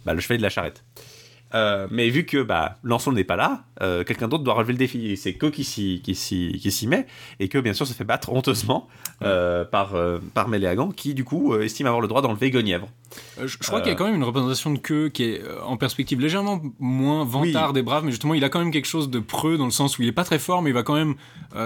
[0.04, 0.84] bah, chevalier de la charrette.
[1.54, 4.78] Euh, mais vu que bah, Lancelot n'est pas là, euh, quelqu'un d'autre doit relever le
[4.78, 5.16] défi.
[5.16, 7.06] C'est que qui s'y, qui, s'y, qui s'y met,
[7.40, 8.86] et que bien sûr se fait battre honteusement
[9.22, 9.94] euh, par,
[10.34, 12.88] par Méléagant, qui du coup estime avoir le droit d'enlever Guenièvre.
[13.40, 15.78] Je, je crois qu'il y a quand même une représentation de queue qui est en
[15.78, 19.18] perspective légèrement moins vantard des braves, mais justement il a quand même quelque chose de
[19.18, 21.14] preux dans le sens où il est pas très fort, mais il va quand même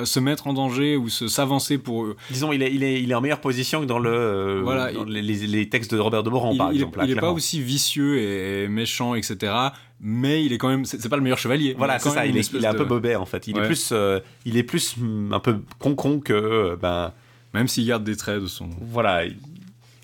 [0.05, 2.07] se mettre en danger ou se s'avancer pour.
[2.31, 5.03] Disons, il est, il est, il est en meilleure position que dans, le, Voilà, dans
[5.05, 6.99] les, les- les textes de Robert de Boran, il, par il exemple.
[6.99, 9.53] là, il est pas aussi vicieux et méchant, etc.
[10.01, 10.85] Mais il est quand même.
[10.85, 11.75] C'est pas le meilleur chevalier.
[11.79, 13.47] Voilà, c'est ça, il est, il est un de- peu bobet en fait.
[13.47, 16.33] Il est plus, euh, il est plus hum, un peu con-con que.
[16.33, 17.13] euh, ben,
[17.55, 18.69] Même s'il garde des traits de son.
[18.81, 19.23] voilà.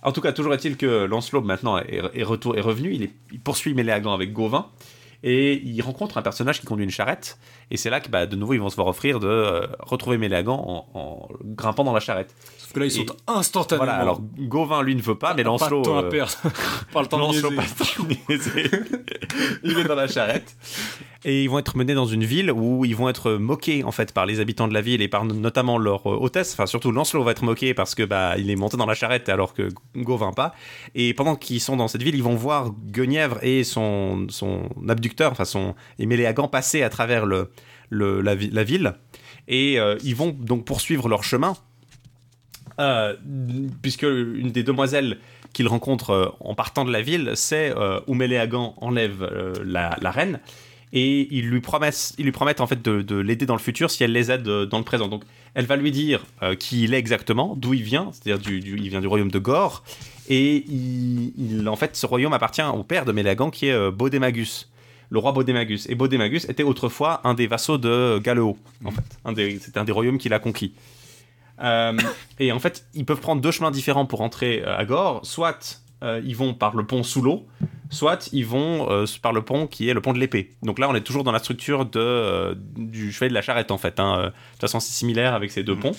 [0.03, 3.13] En tout cas, toujours est-il que Lancelot maintenant est, est retour, est revenu, il, est-
[3.33, 4.67] il poursuit Méléagant avec Gauvin,
[5.23, 7.39] et il rencontre un personnage qui conduit une charrette,
[7.71, 10.19] et c'est là que bah, de nouveau ils vont se voir offrir de euh, retrouver
[10.19, 12.35] Méléagant en, en grimpant dans la charrette.
[12.59, 13.85] Sauf que là, ils sont instantanément.
[13.87, 15.83] Voilà, alors Gauvin lui ne veut pas, mais Pas de Lancelot.
[15.83, 16.33] temps à euh, perdre.
[16.93, 18.71] pas le temps de Lancelot le niaiser.
[19.65, 20.55] il est dans la charrette.
[21.25, 24.13] Et ils vont être menés dans une ville où ils vont être moqués en fait
[24.13, 26.53] par les habitants de la ville et par notamment leur euh, hôtesse.
[26.53, 29.29] Enfin surtout Lancelot va être moqué parce que bah il est monté dans la charrette
[29.29, 30.55] alors que Gauvin pas.
[30.95, 35.33] Et pendant qu'ils sont dans cette ville, ils vont voir Guenièvre et son son abducteur,
[35.33, 37.51] enfin son et Méléagant passer à travers le,
[37.91, 38.95] le la, la ville.
[39.49, 41.57] Et euh, ils vont donc poursuivre leur chemin
[42.81, 43.15] euh,
[43.83, 45.19] puisque une des demoiselles
[45.53, 49.29] qu'il rencontre euh, en partant de la ville, c'est euh, où Méléagant enlève
[49.65, 50.39] la, la reine
[50.93, 53.91] et ils lui promettent, ils lui promettent en fait de, de l'aider dans le futur
[53.91, 55.09] si elle les aide euh, dans le présent.
[55.09, 55.25] Donc
[55.55, 58.89] elle va lui dire euh, qui il est exactement, d'où il vient, c'est-à-dire du, il
[58.89, 59.85] vient du royaume de Gore
[60.29, 60.65] et
[61.67, 63.91] en fait ce royaume appartient au père de Méléagant qui est euh.
[65.11, 65.89] Le roi Bodémagus.
[65.89, 69.59] Et Bodémagus était autrefois un des vassaux de Galeo, en fait.
[69.59, 70.75] C'était un des royaumes qu'il a conquis.
[71.63, 71.97] Euh,
[72.39, 75.25] et en fait, ils peuvent prendre deux chemins différents pour entrer à Gore.
[75.25, 77.47] Soit euh, ils vont par le pont sous l'eau,
[77.91, 80.51] soit ils vont euh, par le pont qui est le pont de l'épée.
[80.63, 83.71] Donc là, on est toujours dans la structure de, euh, du chevet de la charrette,
[83.71, 83.99] en fait.
[84.01, 84.19] hein.
[84.27, 85.97] De toute façon, c'est similaire avec ces deux ponts.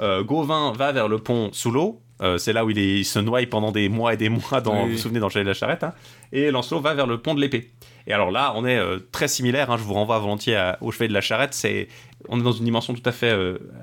[0.00, 2.00] Euh, Gauvin va vers le pont sous l'eau.
[2.38, 4.72] C'est là où il, est- il se noie pendant des mois et des mois, dans,
[4.84, 4.86] Oui.
[4.86, 5.84] vous vous souvenez, dans le chevet de la charrette.
[5.84, 5.92] hein.
[6.32, 7.70] Et Lancelot va vers le pont de l'épée.
[8.06, 8.80] Et alors là, on est
[9.12, 9.70] très similaire.
[9.70, 9.76] hein.
[9.76, 11.52] je vous renvoie volontiers à- au chevet de la charrette.
[11.52, 11.88] C'est,
[12.28, 13.36] on est dans une dimension tout à fait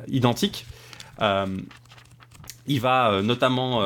[0.07, 0.65] identique.
[2.67, 3.81] Il va notamment,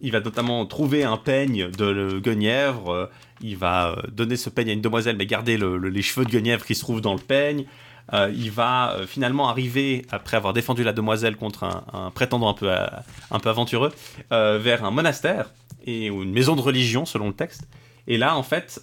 [0.00, 2.90] il va notamment trouver un peigne de Guenièvre.
[2.92, 3.06] euh,
[3.42, 6.24] il va euh, donner ce peigne à une demoiselle, mais garder le- le- les cheveux
[6.26, 7.64] de Guenièvre qui se trouvent dans le peigne.
[8.12, 12.68] Euh, il va finalement arriver, après avoir défendu la demoiselle contre un, prétendant un peu,
[12.70, 13.92] un peu aventureux,
[14.30, 15.50] vers un monastère
[15.86, 17.68] et ou une maison de religion selon le texte.
[18.08, 18.80] Et là, en fait,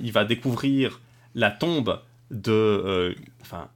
[0.00, 1.00] il va découvrir
[1.34, 2.00] la tombe
[2.30, 3.68] de, enfin,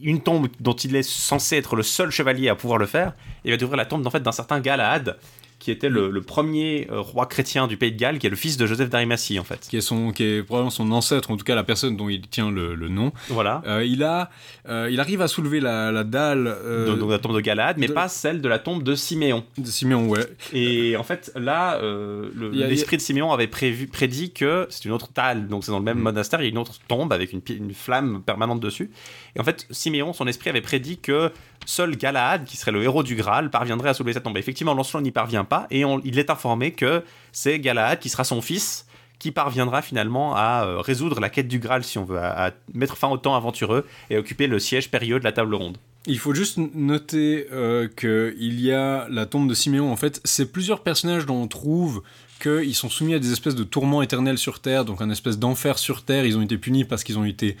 [0.00, 3.12] une tombe dont il est censé être le seul chevalier à pouvoir le faire.
[3.44, 5.18] Il va découvrir la tombe en fait d'un certain Galahad
[5.58, 8.36] qui était le, le premier euh, roi chrétien du pays de Galles, qui est le
[8.36, 9.66] fils de Joseph d'Arimathie en fait.
[9.68, 12.20] qui est, son, qui est probablement son ancêtre, en tout cas la personne dont il
[12.28, 13.12] tient le, le nom.
[13.28, 13.62] Voilà.
[13.66, 14.30] Euh, il, a,
[14.68, 17.76] euh, il arrive à soulever la, la dalle euh, De, de la tombe de Galade,
[17.78, 19.44] mais de- pas celle de la tombe de Siméon.
[19.56, 20.26] de Siméon, ouais.
[20.52, 25.08] Et en fait, là, le- l'esprit de Siméon avait prévu, prédit que c'est une autre
[25.14, 26.04] dalle, donc c'est dans le même Mhm.
[26.04, 28.90] monastère, il y a une autre tombe avec une, une flamme permanente dessus.
[29.36, 31.30] Et en fait, Siméon, son esprit avait prédit que
[31.66, 34.36] seul Galahad, qui serait le héros du Graal, parviendrait à soulever cette tombe.
[34.36, 37.02] Et effectivement, Lancelot n'y parvient et il est informé que
[37.32, 38.86] c'est Galahad qui sera son fils
[39.18, 42.50] qui parviendra finalement à euh, résoudre la quête du Graal, si on veut, à, à
[42.72, 45.78] mettre fin au temps aventureux et occuper le siège périlleux de la table ronde.
[46.06, 49.92] Il faut juste noter euh, qu'il y a la tombe de Siméon.
[49.92, 52.02] En fait, c'est plusieurs personnages dont on trouve
[52.40, 55.78] qu'ils sont soumis à des espèces de tourments éternels sur Terre, donc un espèce d'enfer
[55.78, 56.24] sur Terre.
[56.24, 57.56] Ils ont été punis parce qu'ils ont été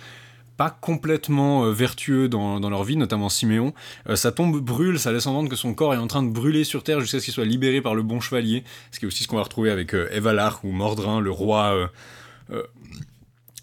[0.58, 3.72] pas complètement euh, vertueux dans, dans leur vie, notamment Siméon.
[4.08, 6.64] Euh, sa tombe brûle, ça laisse entendre que son corps est en train de brûler
[6.64, 8.64] sur Terre jusqu'à ce qu'il soit libéré par le bon chevalier.
[8.90, 11.72] Ce qui est aussi ce qu'on va retrouver avec euh, Evalar ou Mordrin, le roi...
[11.74, 11.86] euh,
[12.50, 12.62] euh,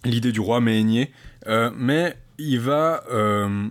[0.04, 1.12] L'idée du roi Méhénier.
[1.48, 3.04] Euh, mais il va...
[3.12, 3.68] euh,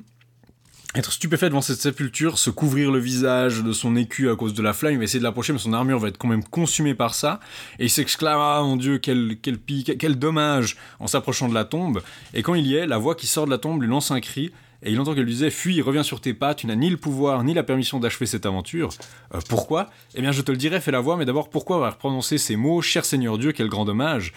[0.94, 4.62] être stupéfait devant cette sépulture, se couvrir le visage de son écu à cause de
[4.62, 6.94] la flamme, il va essayer de l'approcher, mais son armure va être quand même consumée
[6.94, 7.40] par ça,
[7.80, 11.64] et il s'exclame Ah mon dieu, quel, quel, pi- quel, dommage en s'approchant de la
[11.64, 12.00] tombe.
[12.32, 14.20] Et quand il y est, la voix qui sort de la tombe lui lance un
[14.20, 14.52] cri,
[14.84, 16.96] et il entend qu'elle lui disait Fuis, reviens sur tes pas, tu n'as ni le
[16.96, 18.90] pouvoir ni la permission d'achever cette aventure.
[19.34, 19.90] Euh, pourquoi?
[20.14, 22.54] Eh bien, je te le dirai, fais la voix, mais d'abord, pourquoi avoir prononcé ces
[22.54, 24.32] mots Cher Seigneur Dieu, quel grand dommage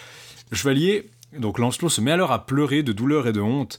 [0.52, 3.78] chevalier, donc Lancelot, se met alors à pleurer de douleur et de honte.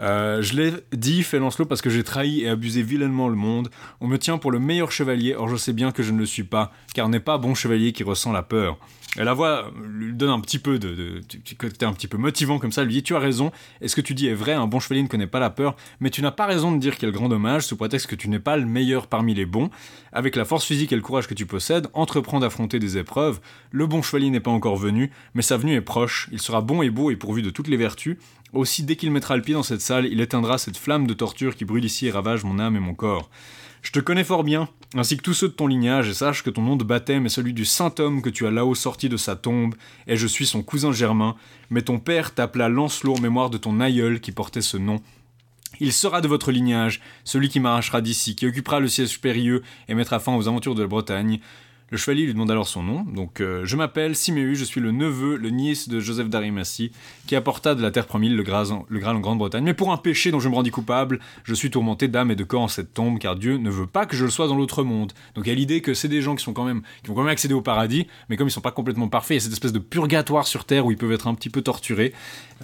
[0.00, 3.68] Euh, je l'ai dit, fait Lancelot, parce que j'ai trahi et abusé vilainement le monde.
[4.00, 6.26] On me tient pour le meilleur chevalier, or je sais bien que je ne le
[6.26, 8.78] suis pas, car n'est pas bon chevalier qui ressent la peur.
[9.16, 12.72] La voix lui donne un petit peu de, de, de un petit peu motivant comme
[12.72, 14.80] ça, lui dit Tu as raison, et ce que tu dis est vrai, un bon
[14.80, 17.28] chevalier ne connaît pas la peur, mais tu n'as pas raison de dire quel grand
[17.28, 19.70] dommage, sous prétexte que tu n'es pas le meilleur parmi les bons.
[20.12, 23.40] Avec la force physique et le courage que tu possèdes, entreprends d'affronter des épreuves.
[23.70, 26.82] Le bon chevalier n'est pas encore venu, mais sa venue est proche, il sera bon
[26.82, 28.18] et beau et pourvu de toutes les vertus.
[28.52, 31.56] Aussi, dès qu'il mettra le pied dans cette salle, il éteindra cette flamme de torture
[31.56, 33.28] qui brûle ici et ravage mon âme et mon corps.
[33.88, 36.50] Je te connais fort bien, ainsi que tous ceux de ton lignage, et sache que
[36.50, 39.16] ton nom de baptême est celui du saint homme que tu as là-haut sorti de
[39.16, 39.74] sa tombe,
[40.06, 41.36] et je suis son cousin germain,
[41.70, 45.00] mais ton père t'appela Lancelot en mémoire de ton aïeul qui portait ce nom.
[45.80, 49.94] Il sera de votre lignage, celui qui m'arrachera d'ici, qui occupera le siège périlleux et
[49.94, 51.40] mettra fin aux aventures de la Bretagne.
[51.90, 53.02] Le chevalier lui demande alors son nom.
[53.02, 56.92] Donc, euh, je m'appelle Siméu, je suis le neveu, le nièce de Joseph d'Arimathie,
[57.26, 58.86] qui apporta de la terre promise le Graal, en-
[59.20, 59.64] Grande-Bretagne.
[59.64, 62.44] Mais pour un péché dont je me rendis coupable, je suis tourmenté d'âme et de
[62.44, 64.82] corps en cette tombe, car Dieu ne veut pas que je le sois dans l'autre
[64.84, 65.12] monde.
[65.34, 67.14] Donc, il y a l'idée que c'est des gens qui sont quand même, qui vont
[67.14, 69.44] quand même accéder au paradis, mais comme ils sont pas complètement parfaits, il y a
[69.44, 72.12] cette espèce de purgatoire sur terre où ils peuvent être un petit peu torturés,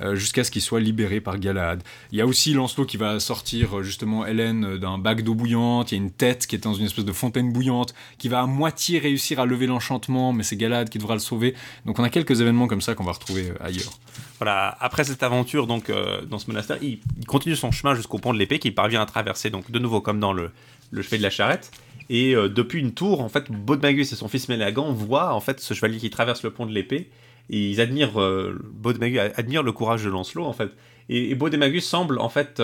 [0.02, 1.82] euh, jusqu'à ce qu'ils soient libérés par Galahad.
[2.12, 5.92] Il y a aussi Lancelot qui va sortir euh, justement Hélène d'un bac d'eau bouillante.
[5.92, 8.42] Il y a une tête qui est dans une espèce de fontaine bouillante qui va
[8.42, 11.54] à moitié réussir à lever l'enchantement, mais c'est Galahad qui devra le sauver.
[11.86, 13.92] Donc on a quelques événements comme ça qu'on va retrouver euh, ailleurs.
[14.38, 18.34] Voilà, après cette aventure donc euh, dans ce monastère, il, continue son chemin jusqu'au pont
[18.34, 20.50] de l'épée qu'il parvient à traverser donc de nouveau comme dans le,
[20.90, 21.70] le chevet de la charrette.
[22.10, 25.60] Et euh, depuis une tour, en fait, Baudemagus et son fils Mélagan voient en fait
[25.60, 27.08] ce chevalier qui traverse le pont de l'épée.
[27.50, 30.70] Et ils admirent euh, Baudemagus admire le courage de Lancelot en fait.
[31.08, 32.60] Et, et Baudemagus semble en fait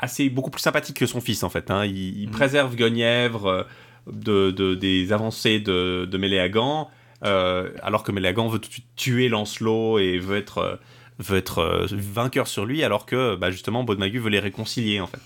[0.00, 1.70] assez beaucoup plus sympathique que son fils en fait.
[1.70, 1.84] hein.
[1.84, 3.66] Il, il préserve Guenièvre
[4.12, 6.88] de, de- des avancées de, de Méléagan,
[7.24, 10.76] euh, alors que Méléagan veut tout de suite tuer Lancelot et veut être euh,
[11.18, 15.06] veut être euh, vainqueur sur lui, alors que bah, justement Baudemagus veut les réconcilier en
[15.08, 15.20] fait.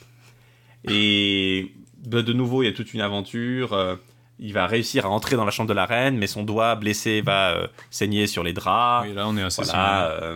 [0.92, 1.72] Et
[2.06, 3.72] bah, de nouveau, il y a toute une aventure.
[3.72, 3.96] euh,
[4.38, 7.20] il va réussir à entrer dans la chambre de la reine, mais son doigt blessé
[7.20, 9.08] va euh, saigner sur les draps.
[9.08, 10.34] Et là on est assez Voilà,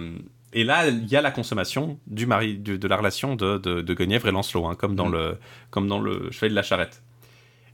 [0.53, 3.83] et là, il y a la consommation du mari, de, de la relation de, de,
[3.83, 5.13] de Guenièvre et Lancelot, hein, comme, dans Mm.
[5.13, 5.39] le,
[5.71, 7.03] comme dans le Cheval de la Charrette.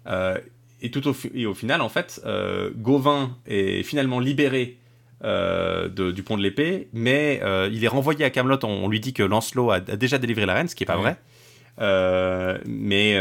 [0.08, 0.36] Euh,
[0.82, 4.78] et, tout au, et au final, en fait, euh, Gauvin est finalement libéré
[5.24, 8.58] euh, de- du pont de l'épée, mais euh, il est renvoyé à Camelot.
[8.64, 10.86] On, on lui dit que Lancelot a, a déjà délivré la reine, ce qui est
[10.86, 11.02] pas Ouais.
[11.02, 11.16] vrai.
[11.80, 13.16] Euh, mais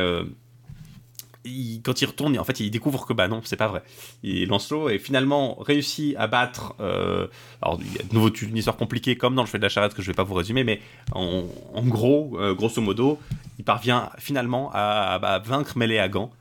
[1.44, 3.82] il- quand il retourne, en fait, il découvre que bah non, c'est pas vrai.
[4.24, 6.76] Et Lancelot est finalement réussi à battre.
[6.80, 7.28] euh,
[7.62, 9.70] alors, il y a de nouveau une histoire compliquée, comme dans le Cheval de la
[9.70, 10.82] Charrette, que je vais pas vous résumer, mais
[11.14, 11.44] en,
[11.74, 13.20] en gros, euh, grosso modo,
[13.58, 16.36] il parvient finalement à, à vaincre Méléagan euh,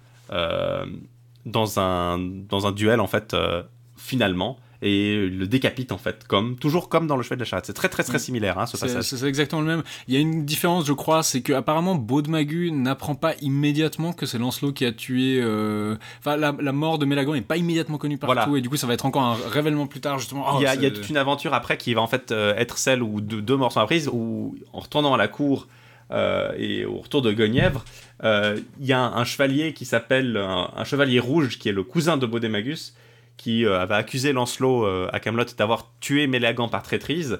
[1.47, 3.62] dans, un, dans un duel, en fait, euh,
[3.97, 7.66] finalement, et le décapite, en fait, comme, toujours comme dans le Cheval de la Charrette.
[7.66, 8.20] C'est très, très, très Mm.
[8.20, 9.02] similaire, hein, ce passage.
[9.05, 9.82] c'est- exactement le même.
[10.09, 14.24] Il y a une différence, je crois, c'est que apparemment Baudemagu n'apprend pas immédiatement que
[14.24, 15.39] c'est Lancelot qui a tué.
[15.43, 18.59] euh, Enfin, la, la mort de Mélagan n'est pas immédiatement connue partout, Voilà.
[18.59, 20.47] et du coup, ça va être encore un révèlement plus tard, justement.
[20.48, 22.07] Oh, il, y a, il y a c'est- toute une aventure après qui va en
[22.07, 25.28] fait euh, être celle où deux, deux morts sont apprises, où en retournant à la
[25.28, 25.69] cour,
[26.11, 30.37] euh, et au retour de Guenièvre, euh, il y a un, un chevalier qui s'appelle
[30.37, 32.95] un, un chevalier rouge qui est le cousin de Baudemagus
[33.37, 37.39] qui euh, avait accusé Lancelot euh, à Camelot d'avoir tué Méléagant par traîtrise.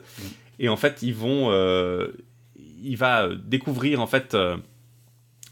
[0.59, 2.09] Et en fait, ils vont, euh,
[2.83, 4.57] il va découvrir en fait euh,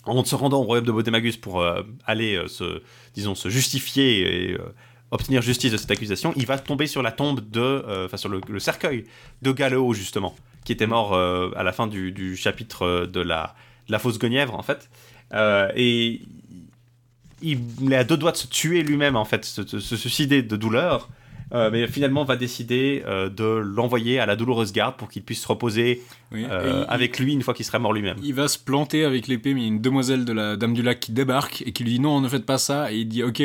[0.05, 2.81] en se rendant au royaume de Baudemagus pour euh, aller euh, se,
[3.15, 4.75] disons, se justifier et euh,
[5.11, 8.31] obtenir justice de cette accusation, il va tomber sur la tombe de, euh, enfin sur
[8.31, 9.05] le, le cercueil
[9.43, 10.35] de Galéo justement,
[10.65, 13.55] qui était mort euh, à la fin du, du chapitre euh, de la,
[13.87, 14.89] de la fausse Guenièvre en fait,
[15.35, 16.21] Euh, et
[17.43, 17.59] il
[17.91, 19.63] est à deux doigts de se tuer lui-même en fait, se,
[19.97, 21.09] suicider de douleur.
[21.55, 25.41] euh, mais finalement va décider euh, de l'envoyer à la douloureuse garde pour qu'il puisse
[25.43, 28.17] se reposer Oui, euh, et il- avec lui une fois qu'il serait mort lui-même.
[28.23, 30.75] Il va se planter avec l'épée, mais il y a une demoiselle de la Dame
[30.75, 32.93] du Lac qui débarque et qui lui dit non, ne faites pas ça.
[32.93, 33.43] Et il dit ok.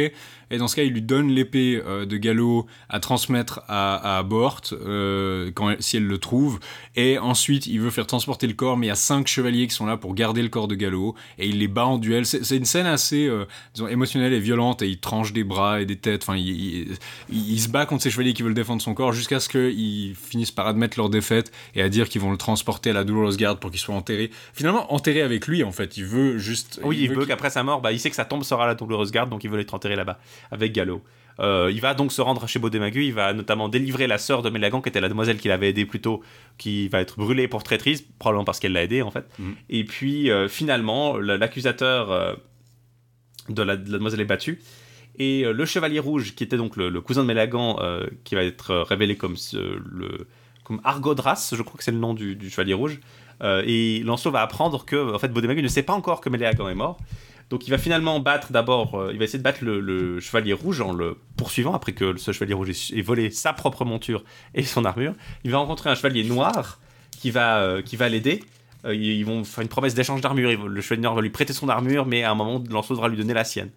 [0.53, 4.23] Et dans ce cas, il lui donne l'épée euh, de Gallo à transmettre à, à
[4.23, 6.59] Bort euh, quand si elle le trouve.
[6.95, 9.73] Et ensuite, il veut faire transporter le corps, mais il y a cinq chevaliers qui
[9.73, 12.25] sont là pour garder le corps de Gallo et il les bat en duel.
[12.25, 15.85] C'est une scène assez euh, disons, émotionnelle et violente et il tranche des bras et
[15.85, 16.21] des têtes.
[16.23, 16.97] Enfin, il, il-
[17.29, 20.15] il- il se bat contre ces chevaliers qui veulent défendre son corps jusqu'à ce qu'ils
[20.15, 23.37] finissent par admettre leur défaite et à dire qu'ils vont le transporter à la douloureuse
[23.37, 24.29] garde pour qu'il soit enterré.
[24.53, 25.97] Finalement, enterré avec lui, en fait.
[25.97, 26.79] Il veut juste.
[26.83, 28.75] Oui, il veut qu'après sa mort, bah, il sait que sa tombe sera à la
[28.75, 30.19] douloureuse garde, donc il veut être enterré là-bas,
[30.51, 31.03] avec Gallo.
[31.39, 34.51] Euh, il va donc se rendre chez Baudemagu, il va notamment délivrer la sœur de
[34.51, 36.21] Mélagan, qui était la demoiselle qu'il avait aidée plus tôt,
[36.59, 39.25] qui va être brûlée pour traîtrise, probablement parce qu'elle l'a aidé en fait.
[39.39, 39.55] Mhm.
[39.71, 42.33] Et puis euh, finalement, le- l'accusateur euh,
[43.49, 44.61] de, la, de la demoiselle est battu.
[45.17, 47.77] Et le chevalier rouge, qui était donc le, le cousin de Mélagan,
[48.23, 50.27] qui va être révélé comme, le,
[50.63, 52.99] comme Argodras, je crois que c'est le nom du, du chevalier rouge.
[53.43, 56.73] Et Lancelot va apprendre que en fait, Baudemagu ne sait pas encore que Méléagant est
[56.73, 56.97] mort.
[57.53, 60.81] Donc il va finalement battre d'abord, euh, il va essayer de battre le, chevalier rouge
[60.81, 64.23] en le poursuivant après que ce chevalier rouge ait, volé sa propre monture
[64.55, 65.13] et son armure.
[65.43, 66.79] Il va rencontrer un chevalier noir
[67.11, 68.43] qui va, euh, va l'aider.
[68.85, 70.67] Euh, ils vont faire une promesse d'échange d'armure.
[70.67, 73.17] Le chevalier noir va lui prêter son armure, mais à un moment, Lancelot devra lui
[73.17, 73.69] donner la sienne.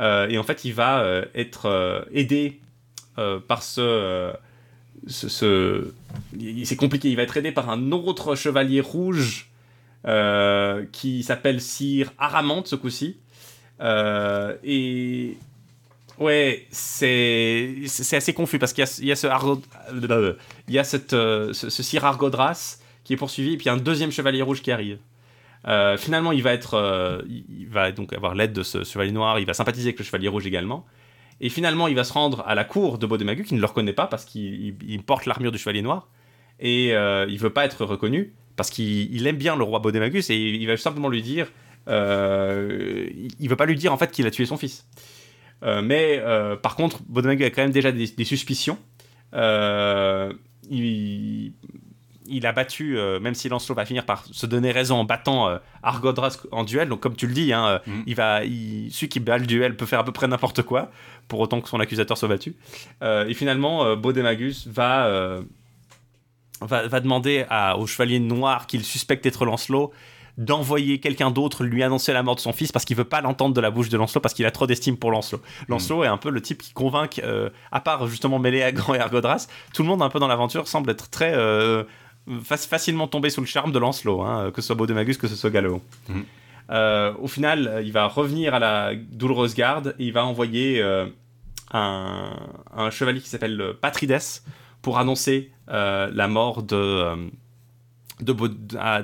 [0.00, 2.62] Et en fait, il va être aidé
[3.46, 4.32] par ce,
[5.06, 5.92] ce,
[6.64, 7.10] C'est compliqué.
[7.10, 9.51] Il va être aidé par un autre chevalier rouge
[10.06, 13.16] euh, qui s'appelle Sir Aramante ce coup-ci.
[13.80, 15.36] Euh, et
[16.18, 19.62] ouais, c'est assez confus parce qu'il y y a ce Argo-
[20.68, 23.76] il y a cette, euh, ce, ce Sir Argodras qui est poursuivi et puis un
[23.76, 24.98] deuxième chevalier rouge qui arrive.
[25.98, 29.38] Finalement, il va être, il va donc avoir l'aide de ce chevalier noir.
[29.38, 30.84] Il va sympathiser avec le chevalier rouge également.
[31.40, 33.92] Et finalement, il va se rendre à la cour de Baudemagu, qui ne le reconnaît
[33.92, 36.08] pas parce qu'il il- il porte l'armure du chevalier noir.
[36.64, 40.30] Et euh, il veut pas être reconnu parce qu'il il aime bien le roi Baudemagus
[40.30, 41.48] et il va simplement lui dire.
[41.88, 43.08] euh,
[43.40, 44.86] il- veut pas lui dire en fait qu'il a tué son fils.
[45.64, 48.78] Euh, mais euh, par contre, Baudemagu a quand même déjà des, des suspicions.
[50.70, 51.52] Il,
[52.28, 56.38] il a battu, même si Lancelot va finir par se donner raison en battant Argodras
[56.52, 56.88] en duel.
[56.88, 58.02] Donc, comme tu le dis, hein, Mhm.
[58.06, 60.90] il va, il, celui qui bat le duel peut faire à peu près n'importe quoi,
[61.28, 62.54] pour autant que son accusateur soit battu.
[63.02, 65.40] Et finalement, Baudemagus va,
[66.66, 69.92] va, va demander à, au chevalier noir qu'il suspecte être Lancelot
[70.38, 73.54] d'envoyer quelqu'un d'autre lui annoncer la mort de son fils parce qu'il veut pas l'entendre
[73.54, 75.42] de la bouche de Lancelot parce qu'il a trop d'estime pour Lancelot.
[75.68, 79.46] Lancelot est un peu le type qui convainc, euh, à part justement Méléagant et Argodras,
[79.74, 81.84] tout le monde un peu dans l'aventure semble être très euh,
[82.42, 85.36] fac- facilement tombé sous le charme de Lancelot, hein, que ce soit Baudemagus, que ce
[85.36, 85.82] soit Gallo.
[86.08, 86.24] Mhm.
[86.70, 90.82] Euh, au final, il va revenir à la douloureuse garde et il va envoyer
[91.72, 92.30] un,
[92.74, 94.18] un chevalier qui s'appelle Patrides
[94.82, 97.16] pour annoncer euh, la mort de, euh,
[98.20, 99.02] de, à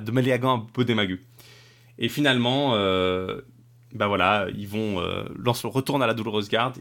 [0.75, 1.25] Baudemagu.
[1.99, 3.41] Et finalement, euh,
[3.95, 5.01] bah voilà, ils vont.
[5.37, 6.77] Lancelot retourne à la douloureuse garde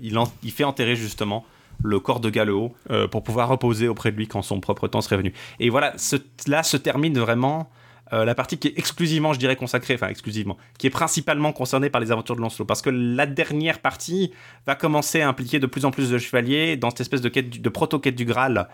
[0.00, 1.44] il, il fait enterrer justement
[1.82, 2.74] le corps de Gallo
[3.10, 5.34] pour pouvoir reposer auprès de lui quand son propre temps serait venu.
[5.60, 6.16] Et voilà, ce-
[6.48, 7.68] là se termine vraiment
[8.12, 11.90] euh, la partie qui est exclusivement, je dirais, consacrée, enfin exclusivement, qui est principalement concernée
[11.90, 12.64] par les aventures de Lancelot.
[12.64, 14.32] Parce que la dernière partie
[14.66, 17.50] va commencer à impliquer de plus en plus de chevaliers dans cette espèce de, quête
[17.50, 18.68] du- de proto-quête du Graal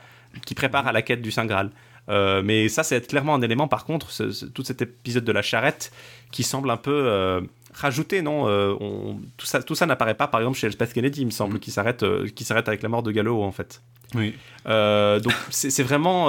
[0.46, 1.70] qui prépare à la quête du Saint Graal.
[2.08, 5.32] Euh, mais ça, c'est clairement un élément, par contre, ce- ce- tout cet épisode de
[5.32, 5.92] la charrette
[6.32, 7.40] qui semble un peu euh,
[7.74, 11.20] rajouté, non Euh, on- Tout ça, tout ça n'apparaît pas, par exemple, chez Elspeth Kennedy,
[11.22, 12.04] il me semble, qui s'arrête
[12.34, 13.82] qui s'arrête avec la mort de Gallo, en fait.
[14.14, 14.34] Oui.
[14.66, 16.28] Donc c'est vraiment,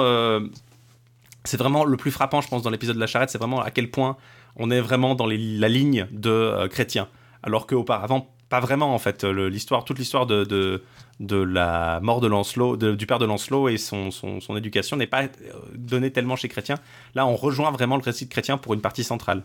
[1.44, 3.70] c'est vraiment le plus frappant, je pense, dans l'épisode de la charrette, c'est vraiment à
[3.70, 4.16] quel point
[4.56, 7.08] on est vraiment dans la ligne de euh, chrétien,
[7.42, 9.24] alors qu'auparavant pas vraiment en fait.
[9.24, 10.82] L'histoire, toute l'histoire de,
[11.20, 14.10] la mort de Lancelot, du père de Lancelot et son,
[14.56, 15.28] éducation n'est pas euh,
[15.74, 16.76] donnée tellement chez chrétien.
[17.14, 19.42] Là, on rejoint vraiment le récit de chrétien pour une partie centrale.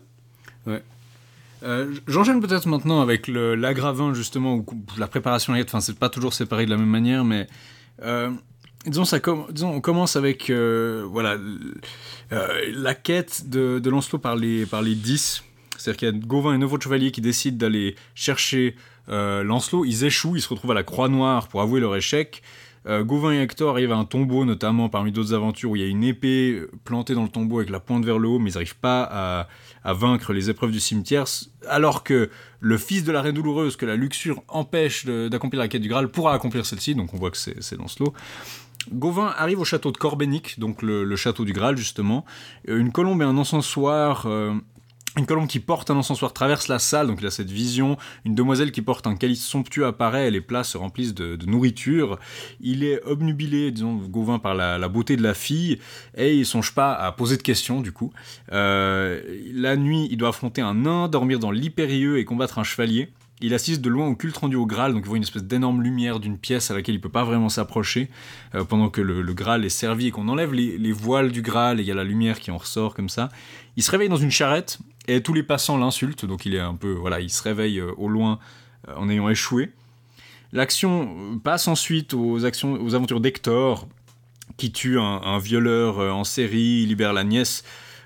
[1.62, 4.64] Euh, J'enchaîne peut-être maintenant avec l'aggravin, justement, ou
[4.98, 5.62] la préparation à.
[5.62, 7.46] Enfin, c'est pas toujours séparé de la même manière, mais
[8.02, 8.30] euh,
[8.86, 9.18] disons, ça
[9.50, 11.36] disons, on commence avec euh, voilà,
[12.32, 15.44] euh, la quête de, de Lancelot par les, par les 10.
[15.76, 18.76] C'est-à-dire qu'il y a Gauvin et neuf autres chevaliers qui décident d'aller chercher
[19.08, 19.84] euh, Lancelot.
[19.84, 22.42] Ils échouent, ils se retrouvent à la Croix Noire pour avouer leur échec.
[22.88, 25.88] Gauvin et Hector arrivent à un tombeau, notamment parmi d'autres aventures, où il y a
[25.88, 28.78] une épée plantée dans le tombeau avec la pointe vers le haut, mais ils n'arrivent
[28.78, 29.48] pas à,
[29.84, 31.26] à vaincre les épreuves du cimetière,
[31.68, 32.30] alors que
[32.60, 36.08] le fils de la reine douloureuse, que la luxure empêche d'accomplir la quête du Graal,
[36.08, 38.14] pourra accomplir celle-ci, donc on voit que c'est Lancelot.
[38.92, 42.24] Gauvin arrive au château de Corbenic, donc le, château du Graal justement.
[42.68, 44.26] Euh, Une colombe et un encensoir.
[44.26, 44.54] euh,
[45.16, 47.96] une colombe qui porte un encensoir traverse la salle, donc il a cette vision.
[48.24, 52.18] Une demoiselle qui porte un calice somptueux apparaît, et les plats se remplissent de, nourriture.
[52.60, 55.80] Il est obnubilé, disons, Gauvin, par la, la beauté de la fille,
[56.16, 58.12] et il songe pas à poser de questions, du coup.
[58.52, 59.20] Euh,
[59.52, 63.10] la nuit, il doit affronter un nain, dormir dans l'hypérieux et combattre un chevalier.
[63.42, 65.82] Il assiste de loin au culte rendu au Graal, donc il voit une espèce d'énorme
[65.82, 68.10] lumière d'une pièce à laquelle il peut pas vraiment s'approcher,
[68.54, 71.80] euh, pendant que le, Graal est servi et qu'on enlève les, les voiles du Graal
[71.80, 73.30] et il y a la lumière qui en ressort comme ça.
[73.76, 76.74] Il se réveille dans une charrette et tous les passants l'insultent, donc il est un
[76.74, 78.38] peu, voilà, il se réveille euh, au loin
[78.88, 79.72] euh, en ayant échoué.
[80.52, 83.88] L'action passe ensuite aux, actions, aux aventures d'Hector,
[84.56, 87.62] qui tue un, violeur en série, libère la nièce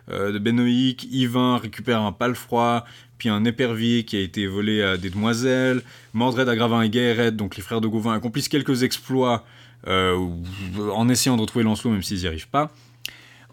[0.09, 2.85] de Benoïc, Yvain récupère un palefroid,
[3.19, 5.83] puis un épervier qui a été volé à des demoiselles,
[6.13, 9.45] Mordred, Agravin et Gaëred, donc les frères de Gauvin, accomplissent quelques exploits
[9.87, 10.17] euh,
[10.93, 12.71] en essayant de retrouver Lancelot, même s'ils n'y arrivent pas.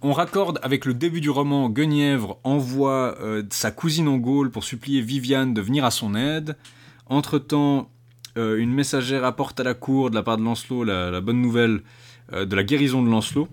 [0.02, 4.64] On raccorde avec le début du roman, Guenièvre envoie euh, sa cousine en Gaule pour
[4.64, 6.56] supplier Viviane de venir à son aide.
[7.06, 7.92] Entre-temps,
[8.38, 11.82] euh, une messagère apporte à la cour de la part de Lancelot la, bonne nouvelle
[12.32, 13.50] de la guérison de Lancelot.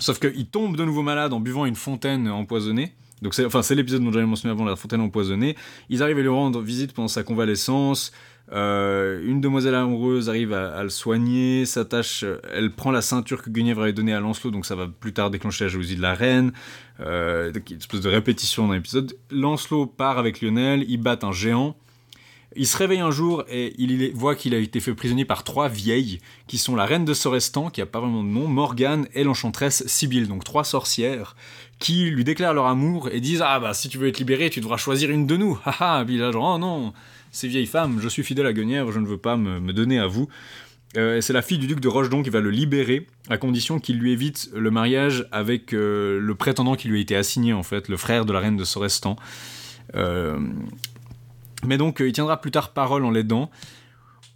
[0.00, 2.92] Sauf qu'il tombe de nouveau malade en buvant une fontaine empoisonnée.
[3.22, 5.56] Donc c'est enfin, l'épisode dont j'avais mentionné avant, la fontaine empoisonnée.
[5.88, 8.12] Ils arrivent à lui rendre visite pendant sa convalescence.
[8.50, 13.82] Euh, une demoiselle amoureuse arrive à, le soigner, s'attache, elle prend la ceinture que Guenièvre
[13.82, 16.52] avait donnée à Lancelot, donc ça va plus tard déclencher la jalousie de la reine.
[17.00, 19.16] Euh, une espèce de répétition dans l'épisode.
[19.30, 21.76] Lancelot part avec Lionel, ils battent un géant.
[22.54, 25.42] Il se réveille un jour et il il voit qu'il a été fait prisonnier par
[25.42, 26.18] trois vieilles,
[26.48, 29.86] qui sont la reine de Sorestan, qui a pas vraiment de nom, Morgane et l'enchanteresse
[29.86, 31.34] Sibylle, donc trois sorcières,
[31.82, 34.60] qui lui déclarent leur amour et disent Ah bah si tu veux être libéré, tu
[34.60, 35.58] devras choisir une de nous.
[35.64, 36.92] Haha, puis a genre Oh non,
[37.30, 39.98] ces vieilles femmes, je suis fidèle à Guenièvre, je ne veux pas me, me donner
[39.98, 40.28] à vous.
[40.96, 43.98] Euh, c'est la fille du duc de Rochdon qui va le libérer, à condition qu'il
[43.98, 47.88] lui évite le mariage avec euh, le prétendant qui lui a été assigné, en fait,
[47.88, 49.16] le frère de la reine de Sorestan.
[49.94, 50.38] Euh,
[51.64, 53.50] mais donc, euh, il tiendra plus tard parole en l'aidant.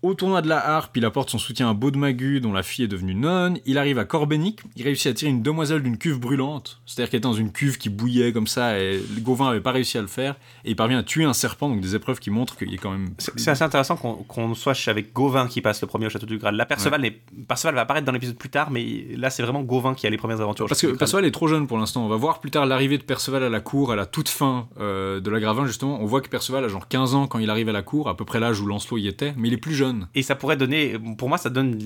[0.06, 2.88] Au tournoi de la harpe, il apporte son soutien à Baudemagu, dont la fille est
[2.88, 3.58] devenue nonne.
[3.66, 7.18] Il arrive à Corbenic, il réussit à tirer une demoiselle d'une cuve brûlante, c'est-à-dire qu'elle
[7.18, 10.06] était dans une cuve qui bouillait comme ça, et Gauvin avait pas réussi à le
[10.06, 12.76] faire, et il parvient à tuer un serpent, donc des épreuves qui montrent qu'il est
[12.76, 13.08] quand même...
[13.18, 16.54] C'est assez intéressant qu'on soit avec Gauvin qui passe le premier au château du Graal.
[16.54, 17.10] Là, Perceval,
[17.48, 20.18] Perceval va apparaître dans l'épisode plus tard, mais là, c'est vraiment Gauvin qui a les
[20.18, 20.66] premières aventures.
[20.66, 20.86] au Parce que.
[20.86, 22.06] Perceval est trop jeune pour l'instant.
[22.06, 24.68] On va voir plus tard l'arrivée de Perceval à la cour à la toute fin
[24.78, 25.98] euh, de la Gravin, justement.
[26.00, 28.16] On voit que Perceval a genre 15 ans quand il arrive à la cour, à
[28.16, 29.95] peu près l'âge où Lancelot y était, mais il est plus jeune.
[30.14, 31.78] Et ça pourrait donner, pour moi, ça donne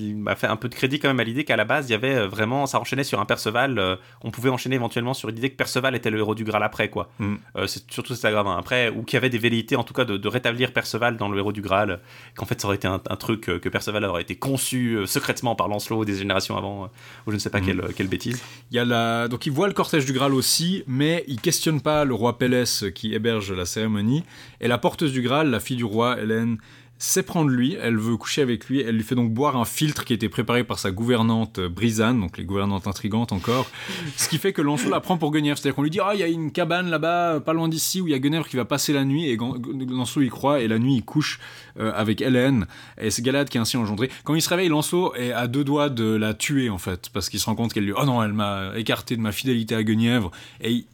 [0.43, 2.27] un peu de crédit quand même à l'idée qu'à la base, il y avait euh,
[2.27, 3.79] vraiment, ça enchaînait sur un Perceval.
[3.79, 6.89] euh, on pouvait enchaîner éventuellement sur l'idée que Perceval était le héros du Graal après,
[6.89, 7.09] quoi.
[7.19, 7.35] Mm.
[7.55, 10.05] Euh, c'est surtout c'est Gravin après, ou qu'il y avait des velléités en tout cas
[10.05, 11.99] de, de rétablir Perceval dans le héros du Graal,
[12.35, 15.55] qu'en fait ça aurait été un, un truc que Perceval aurait été conçu euh, secrètement
[15.55, 16.89] par Lancelot des générations avant,
[17.27, 17.65] ou je ne sais pas Mm.
[17.65, 18.41] quelle, quelle bêtise.
[18.71, 19.27] Il y a la...
[19.27, 22.85] Donc il voit le cortège du Graal aussi, mais il questionne pas le roi Pélès
[22.95, 24.23] qui héberge la cérémonie.
[24.59, 26.57] Et la porteuse du Graal, la fille du roi, Hélène,
[27.01, 30.05] s'éprend de lui, elle veut coucher avec lui, elle lui fait donc boire un filtre
[30.05, 33.69] qui été préparé par sa gouvernante euh, Brisane, donc les gouvernantes intrigantes encore,
[34.17, 36.19] ce qui fait que Lancelot la prend pour Guenièvre, c'est-à-dire qu'on lui dit «Ah, il
[36.19, 38.65] y a une cabane là-bas, pas loin d'ici, où il y a Guenièvre qui va
[38.65, 41.39] passer la nuit», et Lancelot y croit, et la nuit il couche
[41.79, 42.67] euh, avec Hélène,
[42.99, 44.11] et c'est Galade qui est ainsi engendré.
[44.23, 47.29] Quand il se réveille, Lancelot est à deux doigts de la tuer en fait, parce
[47.29, 49.83] qu'il se rend compte qu'elle lui «Oh non, elle m'a écarté de ma fidélité à
[49.83, 50.29] Guenièvre»,
[50.61, 50.85] et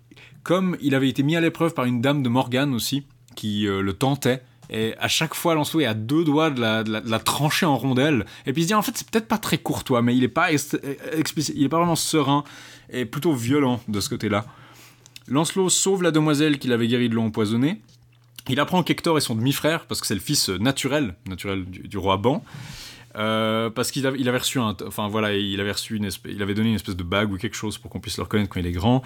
[0.44, 3.04] comme il avait été mis à l'épreuve par une dame de Morgane aussi,
[3.36, 7.19] qui euh, le tentait, et à chaque fois, Lancelot est à deux doigts de la,
[7.19, 8.26] trancher en rondelles.
[8.45, 10.27] Et puis il se dit, en fait, c'est peut-être pas très courtois, mais il est
[10.27, 10.77] pas, ex-
[11.14, 12.44] explicite- il est pas vraiment serein,
[12.91, 14.45] et plutôt violent de ce côté-là.
[15.27, 17.81] Lancelot sauve la demoiselle qu'il avait guérie de l'eau empoisonnée.
[18.49, 21.88] Il apprend qu'Hector est son demi-frère, parce que c'est le fils euh, naturel, naturel du,
[21.88, 22.44] du roi Ban.
[23.15, 26.31] Euh, parce qu'il avait, il avait reçu un, enfin voilà, il avait reçu une espèce,
[26.35, 28.49] il avait donné une espèce de bague ou quelque chose pour qu'on puisse le reconnaître
[28.53, 29.02] quand il est grand.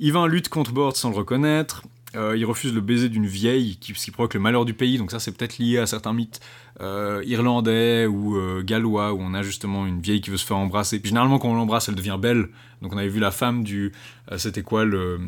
[0.00, 1.84] Yvain lutte contre Bord sans le reconnaître.
[2.14, 4.98] Euh, il refuse le baiser d'une vieille qui, ce qui provoque le malheur du pays.
[4.98, 6.40] Donc ça, c'est peut-être lié à certains mythes
[6.80, 10.58] euh, irlandais ou euh, gallois où on a justement une vieille qui veut se faire
[10.58, 11.00] embrasser.
[11.02, 12.48] Généralement, quand on l'embrasse, elle devient belle.
[12.82, 13.92] Donc on avait vu la femme du,
[14.36, 15.20] c'était quoi le,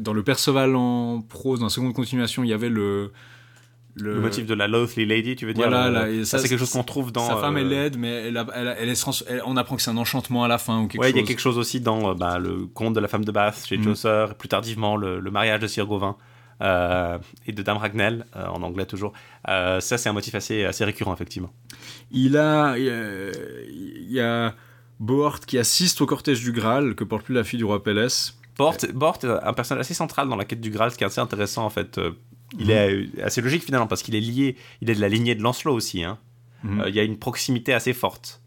[0.00, 3.12] dans le Perceval en prose, dans la seconde continuation, il y avait le
[3.98, 6.42] Le motif de la Loathly Lady, tu veux dire Voilà, euh, là, et ça, ça,
[6.42, 7.26] c'est quelque chose qu'on trouve dans.
[7.26, 9.74] Sa femme est euh, laide, mais elle a- elle elle est trans- elle- on apprend
[9.76, 11.28] que c'est un enchantement à la fin ou quelque ouais, il y a chose.
[11.28, 13.84] quelque chose aussi dans euh, bah, le conte de la femme de Bath chez Mm.
[13.84, 16.16] Chaucer, et plus tardivement le, le mariage de Sir Gawain
[16.62, 17.16] euh,
[17.46, 19.14] et de Dame Ragnell, euh, en anglais toujours.
[19.48, 21.50] Euh, ça, c'est un motif assez, assez récurrent, effectivement.
[22.10, 24.54] Il a, il y a
[25.00, 28.34] Bohort qui assiste au cortège du Graal que porte plus la fille du roi Pélès.
[28.58, 28.76] Bort
[29.22, 31.66] est un personnage assez central dans la quête du Graal, ce qui est assez intéressant
[31.66, 32.00] en fait.
[32.58, 35.42] Il est assez logique finalement parce qu'il est lié, il est de la lignée de
[35.42, 36.04] Lancelot aussi.
[36.04, 36.18] hein.
[36.62, 36.80] Mhm.
[36.80, 38.40] Euh, Il y a une proximité assez forte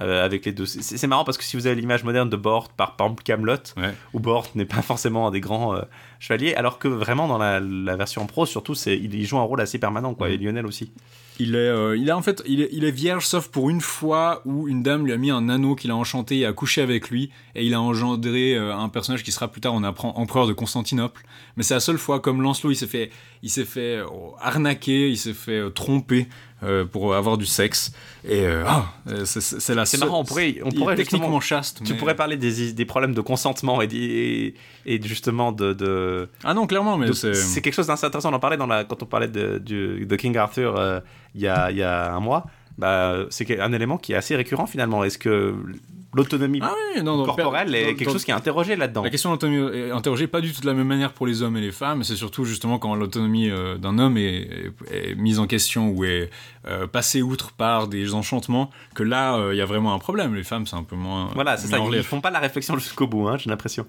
[0.00, 0.66] euh, avec les deux.
[0.66, 3.56] C'est marrant parce que si vous avez l'image moderne de Bort par, par exemple Camelot,
[3.76, 3.94] Ouais.
[4.12, 5.82] où Bort n'est pas forcément un des grands euh,
[6.18, 9.42] chevaliers, alors que vraiment dans la, la version pro, surtout, c'est il, il joue un
[9.42, 10.30] rôle assez permanent quoi.
[10.30, 10.92] Et Lionel aussi.
[11.40, 14.84] Il est, euh, il en fait, il est, vierge sauf pour une fois où une
[14.84, 17.66] dame lui a mis un anneau qu'il a enchanté et a couché avec lui et
[17.66, 21.24] il a engendré euh, un personnage qui sera plus tard on apprend empereur de Constantinople.
[21.56, 23.10] Mais c'est la seule fois comme Lancelot il s'est fait,
[23.42, 24.06] il s'est fait euh,
[24.40, 26.28] arnaquer, il s'est fait tromper
[26.64, 27.92] euh, pour avoir du sexe
[28.26, 29.84] et euh, ah, euh, c'est- la.
[29.86, 31.82] C'est marrant, on pourrait, on pourrait techniquement chaste.
[31.84, 34.54] Tu pourrais parler des, des problèmes de consentement et,
[34.86, 37.34] et, justement de, de, Ah non clairement mais c'est.
[37.34, 38.30] c'est quelque chose d'assez intéressant.
[38.32, 41.02] On en parlait dans la, quand on parlait de, King Arthur
[41.34, 42.46] il y, a, il y a un mois.
[42.78, 45.04] Bah, c'est un élément qui est assez récurrent finalement.
[45.04, 45.54] Est-ce que
[46.12, 49.02] l'autonomie Ah oui, non, non, corporelle dans- est dans- quelque chose qui est interrogé là-dedans
[49.04, 51.42] La question de l'autonomie est interrogée pas du tout de la même manière pour les
[51.42, 54.48] hommes et les femmes, c'est surtout justement quand l'autonomie euh, d'un homme est,
[54.90, 56.30] est- est mise en question ou est
[56.66, 60.34] euh, passée outre par des enchantements, que là, euh, il y a vraiment un problème.
[60.34, 61.30] Les femmes, c'est un peu moins.
[61.34, 61.78] Voilà, c'est ça.
[61.78, 62.06] Ils relief.
[62.06, 63.86] font pas la réflexion jusqu'au bout, hein, j'ai l'impression.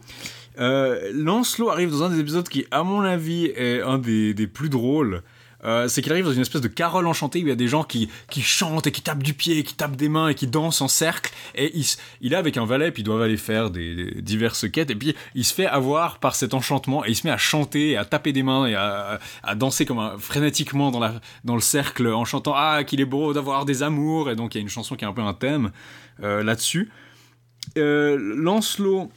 [1.14, 4.70] Lancelot arrive dans un des épisodes qui, à mon avis, est un des, des plus
[4.70, 5.22] drôles.
[5.66, 7.68] Euh, c'est qu'il arrive dans une espèce de carole enchantée où il y a des
[7.68, 10.48] gens qui, qui chantent et qui tapent du pied, qui tapent des mains et qui
[10.48, 11.34] dansent en cercle.
[11.56, 11.86] Et il,
[12.22, 14.92] il est avec un valet, puis ils doivent aller faire des, diverses quêtes.
[14.92, 17.98] Et puis il se fait avoir par cet enchantement et il se met à chanter,
[17.98, 21.62] à taper des mains et à, à danser comme un, frénétiquement dans, la, dans le
[21.62, 24.30] cercle en chantant Ah, qu'il est beau d'avoir des amours.
[24.30, 25.72] Et donc il y a une chanson qui est un peu un thème
[26.24, 26.92] euh, là-dessus.
[27.78, 29.12] Euh, Lancelot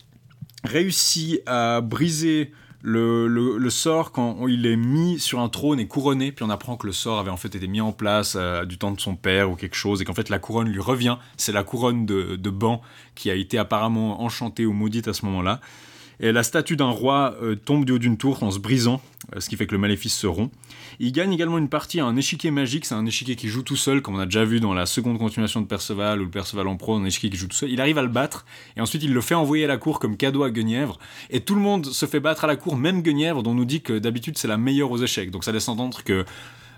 [0.65, 6.45] réussit à briser le, sort quand il est mis sur un trône et couronné, puis
[6.45, 8.93] on apprend que le sort avait en fait été mis en place euh, du temps
[8.93, 11.17] de son père ou quelque chose, et qu'en fait la couronne lui revient.
[11.37, 12.81] C'est la couronne de Ban
[13.15, 15.61] qui a été apparemment enchantée ou maudite à ce moment-là.
[16.21, 19.01] Et la statue d'un roi euh, tombe du haut d'une tour en se brisant,
[19.35, 20.53] euh, ce qui fait que le maléfice se rompt.
[20.99, 23.77] Il gagne également une partie à un échiquier magique, c'est un échiquier qui joue tout
[23.77, 26.67] seul, comme on a déjà vu dans la seconde continuation de Perceval ou le Perceval
[26.67, 27.71] en pro, un échiquier qui joue tout seul.
[27.71, 28.47] Il arrive à le battre,
[28.77, 30.99] et ensuite il le fait envoyer à la cour comme cadeau à Guenièvre,
[31.31, 33.65] et tout le monde se fait battre à la cour, même Guenièvre, dont on nous
[33.65, 35.31] dit que d'habitude c'est la meilleure aux échecs.
[35.31, 36.25] Donc ça laisse entendre que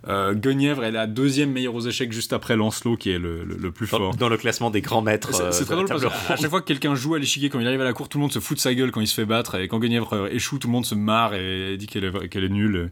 [0.09, 3.57] euh, Guenièvre est la deuxième meilleure aux échecs juste après Lancelot, qui est le, le-
[3.57, 4.17] le plus Dans, fort.
[4.17, 5.35] dans le classement des grands maîtres.
[5.35, 7.61] C'est euh, c'est très drôle parce qu'à chaque fois que quelqu'un joue à l'échiquier, quand
[7.61, 9.07] il arrive à la cour, tout le monde se fout de sa gueule quand il
[9.07, 12.05] se fait battre, et quand Guenièvre échoue, tout le monde se marre et dit qu'elle
[12.05, 12.91] est, qu'elle est nulle.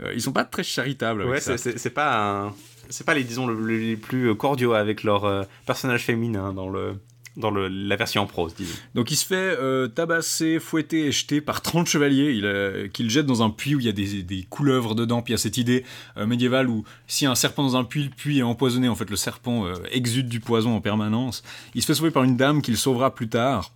[0.00, 1.56] Euh, ils sont pas très charitables avec Ouais, ça.
[1.58, 2.54] c'est- c'est pas un-
[2.88, 6.68] c'est pas les disons le- le- les plus cordiaux avec leurs euh, personnages féminins dans
[6.68, 6.94] le
[7.38, 8.54] dans la version en prose.
[8.94, 13.26] Donc il se fait euh, tabasser, fouetter et jeter par 30 chevaliers, euh, qu'il jette
[13.26, 15.56] dans un puits où il y a des, couleuvres dedans, puis il y a cette
[15.56, 15.84] idée
[16.16, 16.84] euh, médiévale où
[17.22, 20.28] a un serpent dans un puits, le puits est empoisonné, en fait le serpent exude
[20.28, 21.42] du poison en permanence.
[21.74, 23.72] Il se fait sauver par une dame qu'il sauvera plus tard.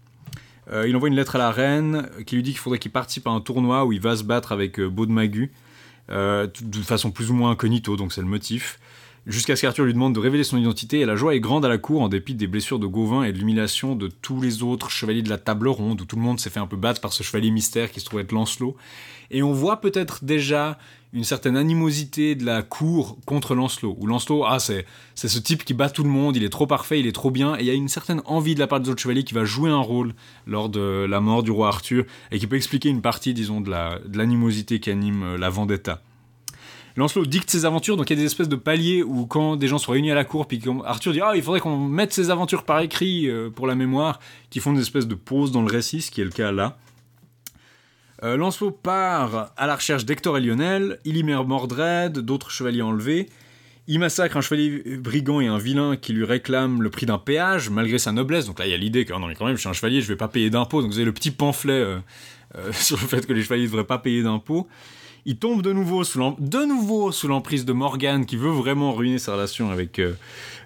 [0.87, 3.31] Il envoie une lettre à la reine qui lui dit qu'il faudrait qu'il participe à
[3.31, 5.53] un tournoi où il va se battre avec Beau de Magu,
[6.09, 6.15] t-
[6.63, 8.79] de façon plus ou moins incognito, donc c'est le motif.
[9.25, 11.69] Jusqu'à ce qu'Arthur lui demande de révéler son identité, et la joie est grande à
[11.69, 14.91] la cour en dépit des blessures de Gauvin et de l'humiliation de tous les autres
[14.91, 17.13] chevaliers de la table ronde, où tout le monde s'est fait un peu battre par
[17.13, 18.77] ce chevalier mystère qui se trouve être Lancelot.
[19.31, 20.77] Et on voit peut-être déjà
[21.13, 25.65] une certaine animosité de la cour contre Lancelot, où Lancelot, ah, c'est, c'est ce type
[25.65, 27.67] qui bat tout le monde, il est trop parfait, il est trop bien, et il
[27.67, 29.79] y a une certaine envie de la part des autres chevaliers qui va jouer un
[29.79, 30.15] rôle
[30.49, 33.71] lors de la mort du roi Arthur, et qui peut expliquer une partie, disons, de,
[33.71, 36.03] de l'animosité qui anime euh, la vendetta.
[36.97, 39.69] Lancelot dicte ses aventures, donc il y a des espèces de paliers où quand des
[39.69, 42.31] gens sont réunis à la cour, puis Arthur dit ah il faudrait qu'on mette ses
[42.31, 44.21] aventures par écrit euh, pour la mémoire,
[44.51, 46.77] qui font des espèces de pauses dans le récit, ce qui est le cas là.
[48.25, 52.83] Euh, Lancelot part à la recherche d'Hector et Lionel, il y met Mordred, d'autres chevaliers
[52.83, 53.29] enlevés,
[53.89, 57.69] il massacre un chevalier brigand et un vilain qui lui réclament le prix d'un péage
[57.69, 58.47] malgré sa noblesse.
[58.47, 59.73] Donc là, il y a l'idée que oh non, mais quand même, je suis un
[59.73, 60.83] chevalier, je vais pas payer d'impôts.
[60.83, 61.99] Donc vous avez le petit pamphlet euh,
[62.73, 64.69] sur le fait que les chevaliers ne devraient pas payer d'impôts.
[65.25, 69.19] Il tombe de nouveau sous de nouveau sous l'emprise de Morgane qui veut vraiment ruiner
[69.19, 70.15] sa relation avec euh,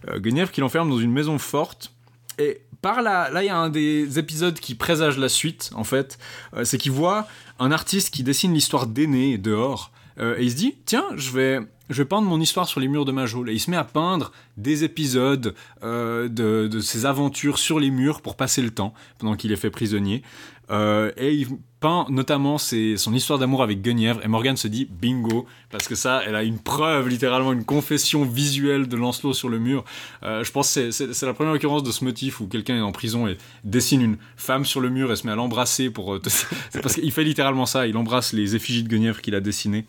[0.09, 1.93] euh, Guenièvre, qui l'enferme dans une maison forte.
[2.39, 5.85] Et par là, là, il y a un des épisodes qui présage la suite, en
[5.85, 6.19] fait.
[6.55, 7.27] Euh, c'est qu'il voit
[7.59, 9.91] un artiste qui dessine l'histoire d'Aîné dehors.
[10.19, 11.61] Euh, et il se dit, tiens, je vais
[11.91, 13.51] je vais peindre mon histoire sur les murs de ma geôle.
[13.51, 18.21] Et il se met à peindre des épisodes euh, de, ses aventures sur les murs
[18.21, 20.23] pour passer le temps, pendant qu'il est fait prisonnier.
[20.71, 21.47] Euh, et il
[21.79, 24.21] peint notamment son histoire d'amour avec Guenièvre.
[24.25, 28.25] Et Morgane se dit bingo, parce que ça, elle a une preuve, littéralement une confession
[28.25, 29.85] visuelle de Lancelot sur le mur.
[30.25, 32.93] Euh, je pense que c'est- la première occurrence de ce motif où quelqu'un est en
[32.93, 36.19] prison et dessine une femme sur le mur et se met à l'embrasser pour.
[36.27, 39.87] c'est parce qu'il fait littéralement ça, il embrasse les effigies de Guenièvre qu'il a dessinées.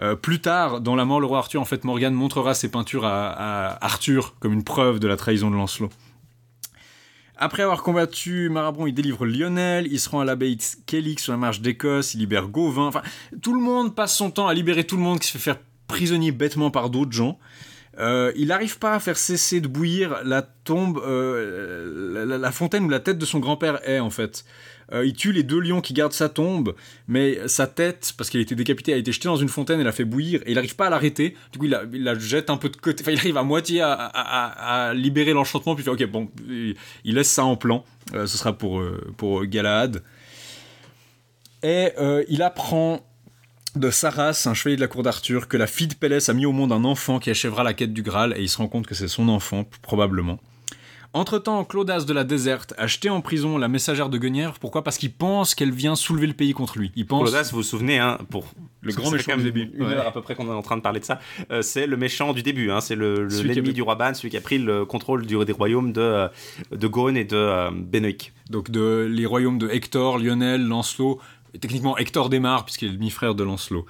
[0.00, 3.04] Euh, plus tard, dans La mort, le roi Arthur, en fait, Morgane montrera ses peintures
[3.04, 5.90] à, Arthur comme une preuve de la trahison de Lancelot.
[7.36, 11.32] Après avoir combattu Marabron, il délivre Lionel, il se rend à l'abbaye de Kellic sur
[11.32, 12.86] la marche d'Écosse, il libère Gauvin.
[12.86, 13.02] Enfin,
[13.42, 15.58] tout le monde passe son temps à libérer tout le monde qui se fait faire
[15.88, 17.38] prisonnier bêtement par d'autres gens.
[17.98, 22.84] Euh, il n'arrive pas à faire cesser de bouillir la tombe, euh, la- la fontaine
[22.84, 24.44] où la tête de son grand-père est en fait.
[24.94, 26.74] Euh, il tue les deux lions qui gardent sa tombe,
[27.08, 29.84] mais sa tête, parce qu'elle a été décapitée, a été jetée dans une fontaine et
[29.84, 31.36] l'a fait bouillir, et il n'arrive pas à l'arrêter.
[31.52, 33.02] Du coup, il la, jette un peu de côté.
[33.02, 37.30] Enfin, il arrive à moitié à, libérer l'enchantement, puis il fait Ok, bon, il, laisse
[37.30, 37.84] ça en plan.
[38.14, 40.02] Euh, ce sera pour, euh, pour Galahad.
[41.62, 41.92] Et
[42.28, 43.00] il apprend
[43.74, 46.46] de Saras, un chevalier de la cour d'Arthur, que la fille de Pélès a mis
[46.46, 48.86] au monde un enfant qui achèvera la quête du Graal, et il se rend compte
[48.86, 50.38] que c'est son enfant, probablement.
[51.16, 54.54] Entre-temps, Claudas de la Déserte a jeté en prison la messagère de Guenièvre.
[54.60, 54.82] Pourquoi?
[54.82, 56.90] Parce qu'il pense qu'elle vient soulever le pays contre lui.
[56.96, 57.22] Il pense...
[57.22, 58.44] Claudas, vous vous souvenez, hein, pour
[58.80, 59.70] Le grand méchant du début.
[59.74, 59.94] Une Ouais.
[59.94, 61.20] heure à peu près qu'on est en train de parler de ça.
[61.52, 62.72] Euh, c'est le méchant du début.
[62.72, 65.52] Hein, c'est le, l'ennemi du roi Ban, celui qui a pris le contrôle du, des
[65.52, 66.28] royaumes de, euh,
[66.72, 68.10] de Gaune et de euh, Benoît.
[68.50, 71.20] Donc de, les royaumes de Hector, Lionel, Lancelot,
[71.54, 73.86] et techniquement Hector démarre puisqu'il est le demi-frère de Lancelot.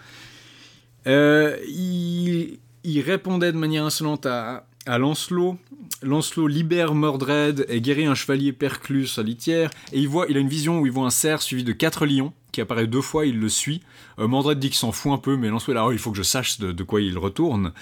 [1.07, 5.57] Euh, il, il répondait de manière insolente à, à Lancelot.
[6.03, 9.71] Lancelot libère Mordred et guérit un chevalier Perclus à litière.
[9.93, 12.07] Et il, voit, il a une vision où il voit un cerf suivi de quatre
[12.07, 13.83] lions qui apparaît deux fois, il le suit.
[14.19, 16.23] Euh, Mordred dit qu'il s'en fout un peu, mais Lancelot là, il faut que je
[16.23, 17.73] sache de, quoi il retourne.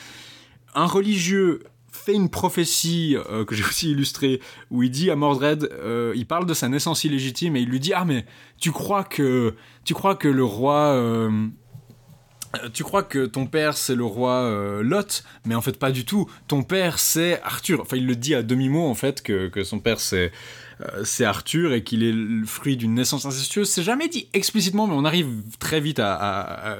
[0.74, 5.68] Un religieux fait une prophétie euh, que j'ai aussi illustrée où il dit à Mordred,
[5.72, 8.24] euh, il parle de sa naissance illégitime et il lui dit ah mais
[8.58, 9.54] tu crois que
[9.84, 11.28] tu crois que le roi
[12.72, 16.04] tu crois que ton père c'est le roi euh, Lot, mais en fait pas du
[16.04, 16.28] tout.
[16.48, 17.80] Ton père c'est Arthur.
[17.80, 20.32] Enfin, il le dit à demi-mot en fait que, son père c'est
[20.82, 23.70] euh, c'est Arthur et qu'il est le fruit d'une naissance incestueuse.
[23.70, 26.78] C'est jamais dit explicitement, mais on arrive très vite à-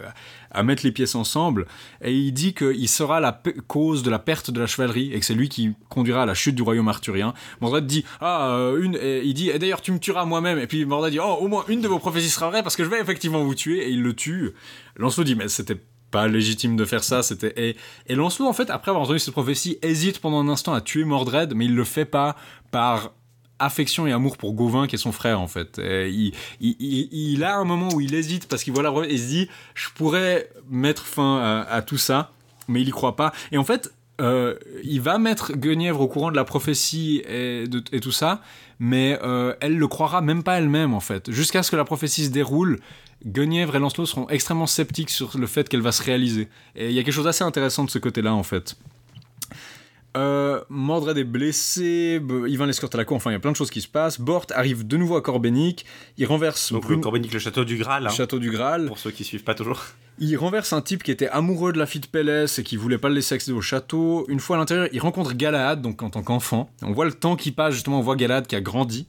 [0.53, 1.67] à mettre les pièces ensemble.
[2.03, 5.27] Et il dit qu'il sera la cause de la perte de la chevalerie et que
[5.27, 7.35] c'est lui qui conduira à la chute du royaume arthurien.
[7.61, 8.99] Mordred dit ah euh, une.
[9.25, 10.59] il dit et d'ailleurs tu me tueras moi-même.
[10.59, 12.85] Et puis Mordred dit oh au moins une de vos prophéties sera vraie parce que
[12.85, 13.87] je vais effectivement vous tuer.
[13.87, 14.53] Et il le tue.
[14.97, 15.81] Lancelot dit mais c'était
[16.11, 17.77] pas légitime de faire ça, c'était et,
[18.07, 21.05] et Lancelot en fait après avoir entendu cette prophétie hésite pendant un instant à tuer
[21.05, 22.37] Mordred, mais il le fait pas
[22.71, 23.13] par
[23.65, 25.81] affection et amour pour Gauvin qui est son frère en fait.
[25.81, 29.89] Il, a un moment où il hésite parce qu'il voit la et se dit je
[29.95, 32.33] pourrais mettre fin à, tout ça,
[32.69, 33.33] mais il y croit pas.
[33.51, 38.13] Et en fait euh, il va mettre Guenièvre au courant de la prophétie et tout
[38.13, 38.43] ça,
[38.79, 41.31] mais euh, elle le croira même pas elle-même en fait.
[41.31, 42.81] Jusqu'à ce que la prophétie se déroule,
[43.25, 46.49] Guenièvre et Lancelot seront extrêmement sceptiques sur le fait qu'elle va se réaliser.
[46.75, 48.77] Et il y a quelque chose d'assez intéressant de ce côté-là en fait.
[50.17, 53.57] Euh, Mordred est blessé, Yvain l'escorte à la cour, enfin il y a plein de
[53.57, 54.21] choses qui se passent.
[54.21, 55.87] Bort arrive de nouveau à Corbenic,
[56.19, 58.07] il renverse Donc, Corbenic, le château du Graal.
[58.07, 58.87] hein, château du Graal.
[58.87, 59.81] Pour ceux qui suivent pas toujours.
[60.19, 62.99] Il renverse un type qui était amoureux de la fille de Pélès et qui voulait
[62.99, 64.27] pas le laisser accéder au château.
[64.29, 66.69] Une fois à l'intérieur, il rencontre Galahad, donc en tant qu'enfant.
[66.83, 69.07] On voit le temps qui passe, justement, on voit Galahad qui a grandi.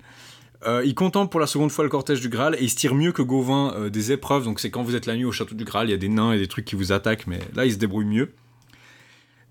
[0.65, 2.95] Euh, il contemple pour la seconde fois le cortège du Graal et il se tire
[2.95, 4.45] mieux que Gauvin euh, des épreuves.
[4.45, 6.07] Donc c'est quand vous êtes la nuit au château du Graal, il y a des
[6.07, 8.31] nains et des trucs qui vous attaquent, mais là il se débrouille mieux.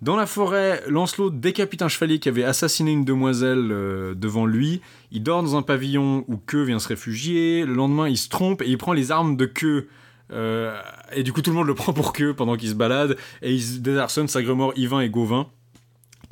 [0.02, 4.80] Dans la forêt, Lancelot décapite un chevalier qui avait assassiné une demoiselle euh, devant lui.
[5.12, 7.64] Il dort dans un pavillon où Queue vient se réfugier.
[7.64, 9.86] Le lendemain, il se trompe et il prend les armes de Queue.
[10.32, 10.76] Euh,
[11.12, 13.16] et du coup, tout le monde le prend pour Queue pendant qu'il se balade.
[13.42, 15.46] Et il se désarçonne Sagremor, Yvain et Gauvin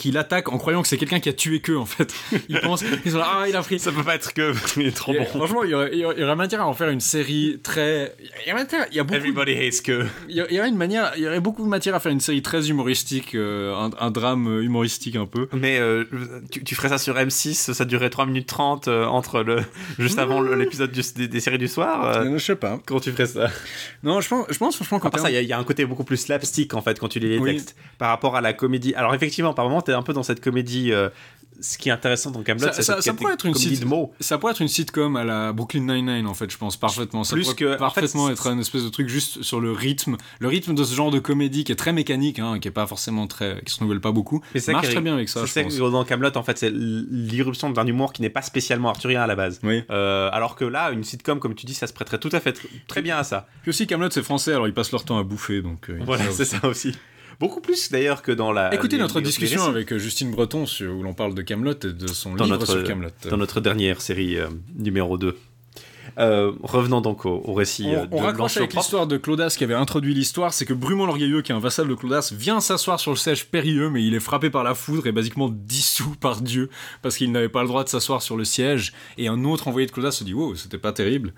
[0.01, 2.13] qui l'attaquent en croyant que c'est quelqu'un qui a tué Queue en fait.
[2.49, 3.79] Ils pensent, ils sont là, ah il a pris.
[3.79, 4.53] Ça peut pas être que.
[4.81, 5.25] Il est trop Et bon.
[5.27, 7.01] Franchement, il y, aurait, il y aurait- il y aurait matière à en faire une
[7.01, 8.15] série très.
[8.45, 9.17] Il y a, matière- il y a beaucoup.
[9.19, 10.07] Everybody hates que.
[10.29, 12.01] Il y, a- il y aurait une manière, il y aurait beaucoup de matière à
[12.01, 15.49] faire une série très humoristique, euh, un, un drame humoristique un peu.
[15.53, 16.05] Mais euh,
[16.51, 19.59] tu, tu ferais ça sur M6, ça durerait 3 minutes 30 euh, entre le.
[19.99, 22.05] juste avant le- l'épisode des, des séries du soir.
[22.17, 22.81] euh, je sais pas.
[22.87, 23.49] Comment tu ferais ça?
[24.03, 25.53] Non, je pense, je pense franchement qu'en Après ça, termes- il y, a- il y
[25.53, 27.53] a un côté beaucoup plus slapstick en fait quand tu lis les Oui.
[27.53, 28.95] textes par rapport à la comédie.
[28.95, 30.93] Alors effectivement, par moment, t'es un peu dans cette comédie.
[30.93, 31.09] euh,
[31.63, 34.15] ce qui est intéressant dans Camelot, Ça- ça- ça pourrait être une de mots.
[34.19, 37.23] ça pourrait être une sitcom à la Brooklyn Nine-Nine en fait, je pense parfaitement.
[37.23, 39.71] Ça Plus pourrait que- en parfaitement fait, être un espèce de truc juste sur le
[39.71, 42.71] rythme, le rythme de ce genre de comédie qui est très mécanique, hein, qui est
[42.71, 44.43] pas forcément très, qui se renouvelle pas beaucoup.
[44.55, 45.75] Mais c'est marche très bien avec ça, C'est je ça pense.
[45.77, 49.27] que dans Camelot, en fait, c'est l'irruption d'un humour qui n'est pas spécialement arthurien à
[49.27, 49.61] la base.
[49.63, 49.83] Oui.
[49.91, 52.53] Euh, alors que là, une sitcom, comme tu dis, ça se prêterait tout à fait
[52.53, 53.47] tr- très bien à ça.
[53.63, 55.91] Puis aussi Camelot c'est français, alors ils passent leur temps à bouffer, donc.
[55.91, 56.95] euh, Voilà, c'est ça aussi.
[57.41, 58.73] Beaucoup plus d'ailleurs que dans la.
[58.75, 61.73] Écoutez les- notre les- discussion avec euh, Justine Breton sur- où l'on parle de Camelot
[61.73, 63.09] et de son dans livre notre, sur Camelot.
[63.31, 65.37] dans notre dernière série euh, numéro 2.
[66.19, 69.17] Euh, revenons donc au, au récit euh, On, on de raccroche Lancelot avec l'histoire de
[69.17, 72.33] Claudas qui avait introduit l'histoire, c'est que Brumont l'Orgueilleux, qui est un vassal de Claudas,
[72.37, 75.49] vient s'asseoir sur le siège périlleux, mais il est frappé par la foudre et basiquement
[75.49, 76.71] dissous par Dieu,
[77.03, 79.87] parce qu'il n'avait pas le droit de s'asseoir sur le siège, et un autre envoyé
[79.87, 81.33] de Claudas se dit «Wow, c'était pas terrible.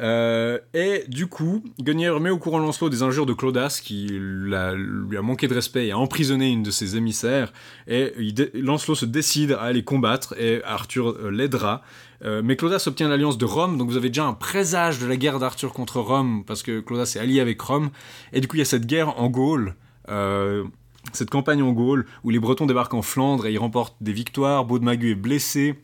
[0.00, 4.54] Euh, Et du coup, Guenièvre met au courant Lancelot des injures de Claudas, qui lui
[4.54, 7.52] a manqué de respect et a emprisonné une de ses émissaires,
[7.86, 11.82] et il Lancelot se décide à aller combattre, et Arthur euh, l'aidera,
[12.24, 15.16] euh, mais Claudas obtient l'alliance de Rome, donc vous avez déjà un présage de la
[15.16, 17.90] guerre d'Arthur contre Rome, parce que Claudas est allié avec Rome.
[18.32, 19.74] Et du coup, il y a cette guerre en Gaule,
[20.10, 20.64] euh,
[21.12, 24.66] cette campagne en Gaule, où les Bretons débarquent en Flandre et ils remportent des victoires.
[24.66, 25.76] Baudemagu est blessé,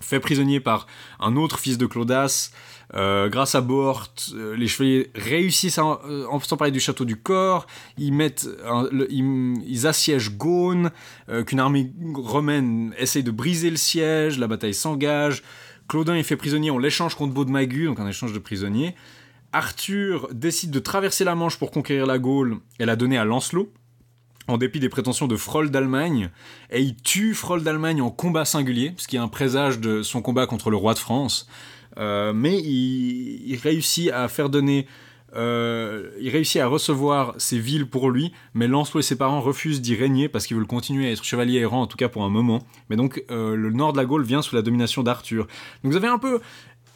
[0.00, 0.88] fait prisonnier par
[1.20, 2.50] un autre fils de Claudas.
[2.94, 4.08] Euh, grâce à Bohort,
[4.56, 7.66] les chevaliers réussissent, à, en sans parler du château du corps,
[7.98, 8.48] ils, mettent
[9.10, 10.90] ils, assiègent Gaune,
[11.46, 15.42] qu'une armée romaine essaye de briser le siège, la bataille s'engage,
[15.88, 18.94] Claudin est fait prisonnier, on l'échange contre Baudemagu, donc un échange de prisonniers.
[19.52, 23.72] Arthur décide de traverser la Manche pour conquérir la Gaule et la donner à Lancelot,
[24.48, 26.30] en dépit des prétentions de Frol d'Allemagne,
[26.70, 30.22] et il tue Frol d'Allemagne en combat singulier, ce qui est un présage de son
[30.22, 31.48] combat contre le roi de France.
[31.98, 34.86] Euh, mais il, il réussit à faire donner.
[35.36, 39.80] Euh, il réussit à recevoir ces villes pour lui, mais Lancelot et ses parents refusent
[39.80, 42.30] d'y régner parce qu'ils veulent continuer à être chevaliers errants, en tout cas pour un
[42.30, 42.60] moment.
[42.88, 45.46] Mais donc, euh, le nord de la Gaule vient sous la domination d'Arthur.
[45.82, 46.40] Donc, vous avez un peu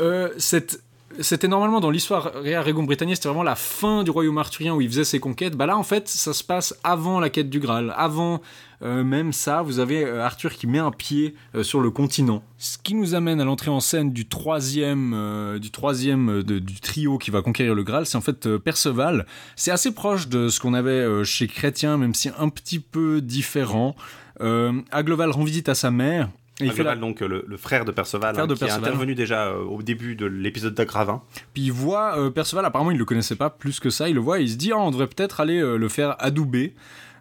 [0.00, 0.82] euh, cette.
[1.18, 4.80] C'était normalement dans l'histoire Rea Regum Britannia, c'était vraiment la fin du royaume arthurien où
[4.80, 5.56] il faisait ses conquêtes.
[5.56, 8.40] Bah là, en fait, ça se passe avant la quête du Graal, avant
[8.82, 9.62] même ça.
[9.62, 13.14] Vous avez euh, Arthur qui met un pied euh, sur le continent, ce qui nous
[13.14, 17.30] amène à l'entrée en scène du troisième, euh, du troisième euh, de- du trio qui
[17.30, 18.06] va conquérir le Graal.
[18.06, 19.26] C'est en fait euh, Perceval.
[19.56, 23.20] C'est assez proche de ce qu'on avait euh, chez Chrétien, même si un petit peu
[23.20, 23.94] différent.
[24.40, 26.30] Euh, Agloval rend visite à sa mère.
[26.62, 28.64] Et il fait la- donc euh, le, le frère de Perceval, Frère hein, de qui
[28.64, 28.88] est Perceval.
[28.90, 31.22] intervenu déjà euh, au début de l'épisode d'Agravin.
[31.54, 34.20] Puis il voit euh, Perceval, apparemment il le connaissait pas plus que ça, il le
[34.20, 36.74] voit et il se dit, Ah, on devrait peut-être aller euh, le faire adouber.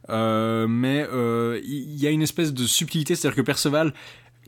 [0.09, 3.93] Euh, mais euh, il y, a une espèce de subtilité, c'est-à-dire que Perceval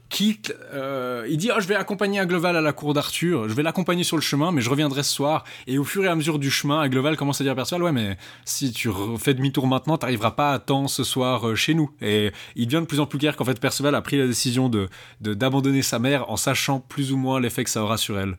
[0.10, 3.64] quitte, euh, il dit, Ah, je vais accompagner Agloval à la cour d'Arthur, je vais
[3.64, 5.46] l'accompagner sur le chemin, mais je reviendrai ce soir.
[5.68, 7.92] Et au fur et à mesure du chemin, Agloval commence à dire à Perceval, ouais,
[7.94, 11.92] mais si tu fais demi-tour maintenant, t'arriveras pas à temps ce soir chez nous.
[12.02, 14.68] Et il devient de plus en plus clair qu'en fait Perceval a pris la décision
[14.68, 14.90] de-
[15.22, 18.36] d'abandonner sa mère en sachant plus ou moins l'effet que ça aura sur elle.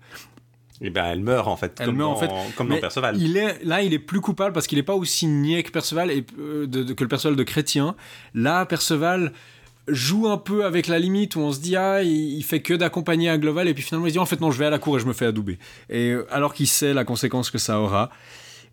[0.85, 2.55] Et ben elle meurt en fait, Elle comme, meurt, dans, en fait.
[2.57, 3.17] comme dans Mais Perceval.
[3.17, 6.11] Il est, là, il est plus coupable parce qu'il n'est pas aussi niais que Perceval
[6.11, 7.95] et euh, de, de- que le Perceval de Chrétien.
[8.35, 9.33] Là, Perceval
[9.89, 12.75] joue un peu avec la limite où on se dit ah il, il fait que
[12.75, 14.79] d'accompagner Agloval et puis finalement il se dit en fait non je vais à la
[14.79, 15.59] cour et je me fais adouber
[15.91, 18.09] et euh, alors qu'il sait la conséquence que ça aura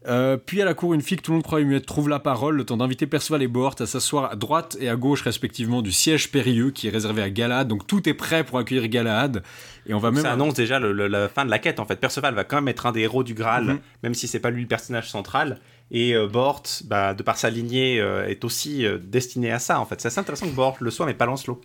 [0.08, 2.20] Euh, puis à la cour, une fille que tout le monde croit muette trouve la
[2.20, 5.82] parole, le temps d'inviter Perceval et Bohort à s'asseoir à droite et à gauche respectivement
[5.82, 7.68] du siège périlleux qui est réservé à Galahad.
[7.68, 9.44] Donc tout est prêt pour accueillir Galahad.
[9.88, 11.86] Et on va même Ça annonce déjà le- le- la fin de la quête en
[11.86, 11.98] fait.
[12.00, 13.80] Perceval va quand même être un des héros du Graal, Mhm.
[14.04, 15.60] même si c'est pas lui le personnage central.
[15.92, 19.80] Et euh, Bort, bah, de par sa lignée, euh, est aussi euh, destiné à ça
[19.80, 20.00] en fait.
[20.00, 21.60] C'est assez intéressant que Bort le soit, mais pas Lancelot.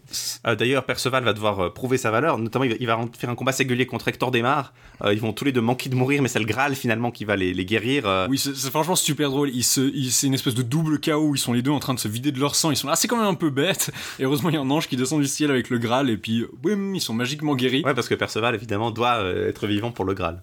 [0.45, 2.39] D'ailleurs, Perceval va devoir prouver sa valeur.
[2.39, 4.73] Notamment, il va, il va faire un combat singulier contre Hector Desmar.
[5.11, 7.37] Ils vont tous les deux manquer de mourir, mais c'est le Graal finalement qui va
[7.37, 8.27] les, les guérir.
[8.29, 9.51] Oui, c'est franchement super drôle.
[9.63, 12.09] C'est une espèce de double chaos où ils sont les deux en train de se
[12.09, 12.71] vider de leur sang.
[12.71, 13.91] Ils sont là, c'est quand même un peu bête.
[14.19, 16.17] Et heureusement, il y a un ange qui descend du ciel avec le Graal et
[16.17, 17.83] puis, boum, ils sont magiquement guéris.
[17.85, 20.43] Ouais, parce que Perceval évidemment doit être vivant pour le Graal.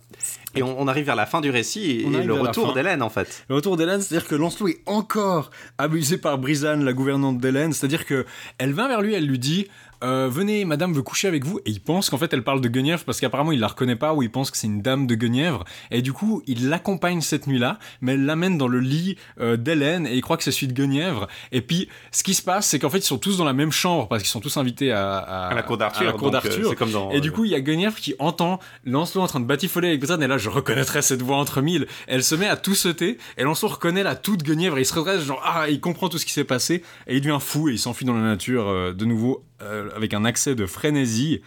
[0.54, 3.46] Et on, on arrive vers la fin du récit et, le retour d'Hélène en fait.
[3.48, 7.74] Le d'Hélène, c'est-à-dire que Lancelot est encore abusé par Brisane, la gouvernante d'Hélène.
[7.74, 8.26] C'est-à-dire que
[8.58, 9.68] elle vient vers lui, elle lui dit
[10.04, 11.60] euh, Venez, madame veut coucher avec vous.
[11.66, 14.14] Et il pense qu'en fait, elle parle de Guenièvre parce qu'apparemment, il la reconnaît pas
[14.14, 15.64] ou il pense que c'est une dame de Guenièvre.
[15.90, 20.08] Et du coup, il l'accompagne cette nuit-là, mais elle l'amène dans le lit euh, d'Hélène
[20.08, 21.28] et il croit que c'est celui de Guenièvre.
[21.52, 23.72] Et puis, ce qui se passe, c'est qu'en fait, ils sont tous dans la même
[23.72, 26.02] chambre parce qu'ils sont tous invités à, À la cour d'Arthur.
[26.02, 26.76] à la cour euh, d'Arthur.
[26.92, 27.12] dans.
[27.12, 29.90] Et du euh, coup, il y a Guenièvre qui entend Lancelot en train de batifoler
[29.90, 31.88] avec Brisane, et là, je reconnaîtrais cette voix entre mille.
[32.08, 34.94] Elle se met à tout sauter, et Lancelot reconnaît la toute Guenièvre, et il se
[34.94, 37.74] redresse, genre, ah, il comprend tout ce qui s'est passé, et il devient fou, et
[37.74, 39.51] il s'enfuit dans la nature, euh, de nouveau, euh,
[39.96, 41.42] avec un accès de frénésie.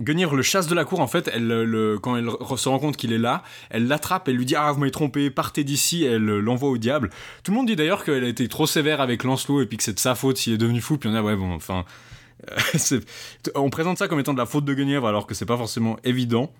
[0.00, 2.78] Guenièvre le chasse de la cour, en fait, elle, euh, le, quand elle se rend
[2.78, 6.04] compte qu'il est là, elle l'attrape, elle lui dit Ah, vous m'avez trompé, partez d'ici,
[6.04, 7.10] elle euh, l'envoie au diable.
[7.44, 9.84] Tout le monde dit d'ailleurs qu'elle a été trop sévère avec Lancelot et puis que
[9.84, 11.84] c'est de sa faute s'il est devenu fou, puis on a, ouais, bon, enfin.
[12.92, 13.00] euh,
[13.54, 15.96] on présente ça comme étant de la faute de Guenièvre alors que c'est pas forcément
[16.04, 16.52] évident.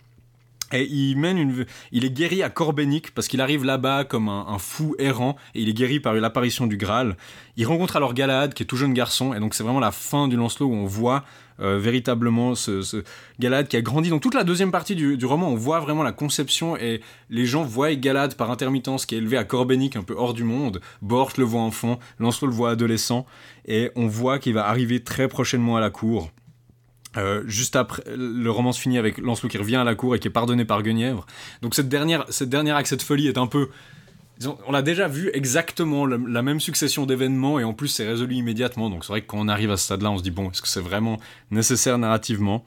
[0.74, 4.58] Et il mène une, il est guéri à Corbenic parce qu'il arrive là-bas comme un,
[4.58, 7.16] fou errant et il est guéri par l'apparition du Graal.
[7.56, 10.28] Il rencontre alors Galahad qui est tout jeune garçon et donc c'est vraiment la fin
[10.28, 11.24] du Lancelot où on voit
[11.60, 13.04] euh, véritablement ce, ce
[13.38, 14.08] qui a grandi.
[14.08, 17.00] Donc toute la deuxième partie du, du roman, on voit vraiment la conception et
[17.30, 20.44] les gens voient Galahad par intermittence qui est élevé à Corbenic un peu hors du
[20.44, 20.80] monde.
[21.02, 23.26] Bort le voit enfant, Lancelot le voit adolescent
[23.66, 26.30] et on voit qu'il va arriver très prochainement à la cour.
[27.16, 30.18] Euh, juste après, le roman se finit avec Lancelot qui revient à la cour et
[30.18, 31.26] qui est pardonné par Guenièvre.
[31.60, 33.68] Donc cette dernière, cette dernière cette folie est un peu...
[34.66, 38.34] On a déjà vu exactement la, la même succession d'événements et en plus c'est résolu
[38.34, 38.90] immédiatement.
[38.90, 40.62] Donc c'est vrai que quand on arrive à ce stade-là, on se dit bon, est-ce
[40.62, 41.20] que c'est vraiment
[41.50, 42.64] nécessaire narrativement?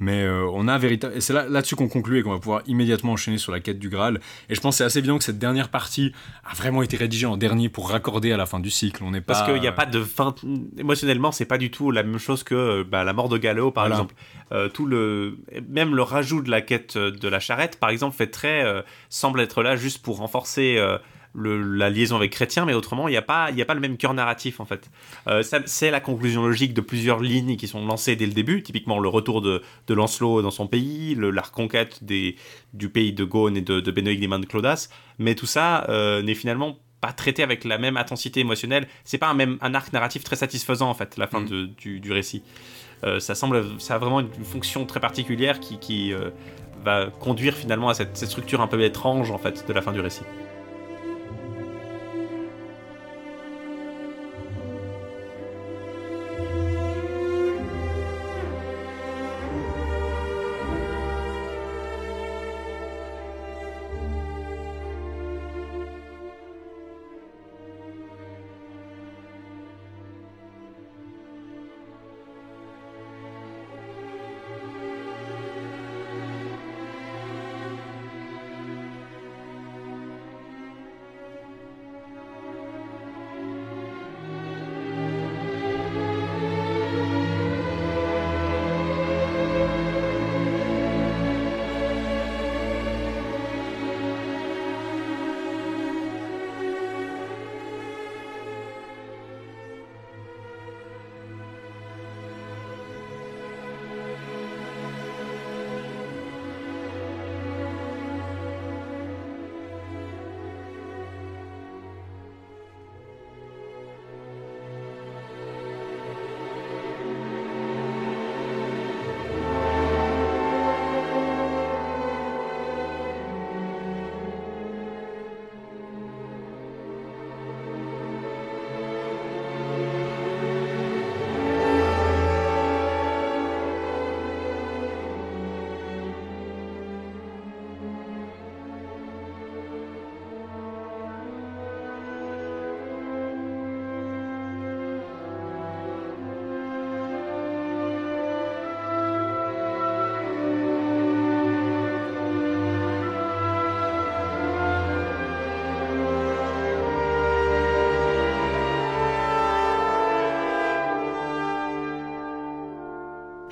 [0.00, 2.62] Mais euh, on a véritable et c'est là là-dessus qu'on conclut et qu'on va pouvoir
[2.66, 4.18] immédiatement enchaîner sur la quête du Graal
[4.48, 6.12] et je pense que c'est assez évident que cette dernière partie
[6.44, 9.20] a vraiment été rédigée en dernier pour raccorder à la fin du cycle on n'est
[9.20, 10.34] pas Parce qu'il n'y a pas de fin.
[10.78, 13.70] Émotionnellement, c'est pas du tout la même chose que euh, bah, la mort de Gallo,
[13.70, 13.96] par Voilà.
[13.96, 14.14] exemple.
[14.52, 18.26] Euh, tout le, même le rajout de la quête de la charrette, par exemple, fait
[18.26, 20.78] très euh, semble être là juste pour renforcer
[21.34, 23.80] le- la liaison avec Chrétien, mais autrement, il n'y a pas, y a pas le
[23.80, 24.90] même cœur narratif en fait.
[25.28, 28.62] Euh, c'est la conclusion logique de plusieurs lignes qui sont lancées dès le début.
[28.62, 32.36] Typiquement, le retour de, de Lancelot dans son pays, le- la reconquête des,
[32.74, 34.88] du pays de Gaune et de, de Benoît des mains de Clodas.
[35.18, 38.86] Mais tout ça euh, n'est finalement pas traité avec la même intensité émotionnelle.
[39.04, 41.48] C'est pas un, même, un arc narratif très satisfaisant en fait, la fin Mm.
[41.48, 42.42] de- du, du récit.
[43.04, 46.12] Euh, ça semble, ça a vraiment une fonction très particulière qui, qui,
[46.82, 49.92] va conduire finalement à cette, cette structure un peu étrange en fait de la fin
[49.92, 50.22] du récit.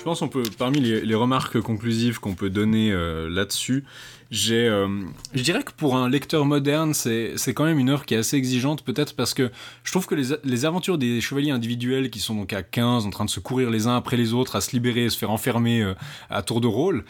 [0.09, 3.85] Pense qu'on peut, parmi les, remarques conclusives qu'on peut donner euh, là-dessus,
[4.31, 4.89] j'ai, euh,
[5.35, 8.17] je dirais que pour un lecteur moderne, c'est, c'est quand même une œuvre qui est
[8.17, 9.51] assez exigeante, peut-être parce que
[9.85, 13.11] je trouve que les, les aventures des chevaliers individuels qui sont donc à 15, en
[13.11, 15.83] train de se courir les uns après les autres, à se libérer, se faire enfermer
[15.83, 15.93] euh,
[16.31, 17.05] à tour de rôle,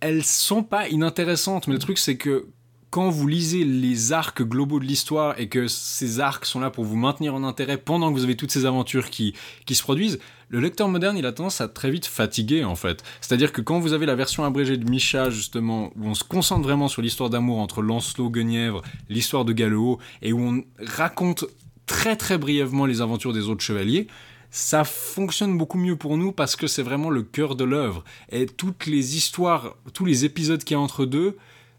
[0.00, 2.46] elles sont pas inintéressantes, mais le truc c'est que
[2.94, 6.84] quand vous lisez les arcs globaux de l'histoire et que ces arcs sont là pour
[6.84, 9.34] vous maintenir en intérêt pendant que vous avez toutes ces aventures qui,
[9.66, 13.02] qui se produisent, le lecteur moderne, il a tendance à très vite fatiguer, en fait.
[13.20, 16.62] C'est-à-dire que quand vous avez la version abrégée de Micha, justement, où on se concentre
[16.62, 21.46] vraiment sur l'histoire d'amour entre Lancelot, Guenièvre, l'histoire de Gallo, et où on raconte
[21.86, 24.06] très très brièvement les aventures des autres chevaliers,
[24.52, 28.04] ça fonctionne beaucoup mieux pour nous parce que c'est vraiment le cœur de l'œuvre.
[28.30, 31.36] Et toutes les histoires, tous les épisodes qu'il y a entre deux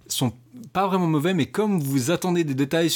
[0.07, 0.33] sont
[0.73, 2.91] pas vraiment mauvais, mais comme vous attendez des détails,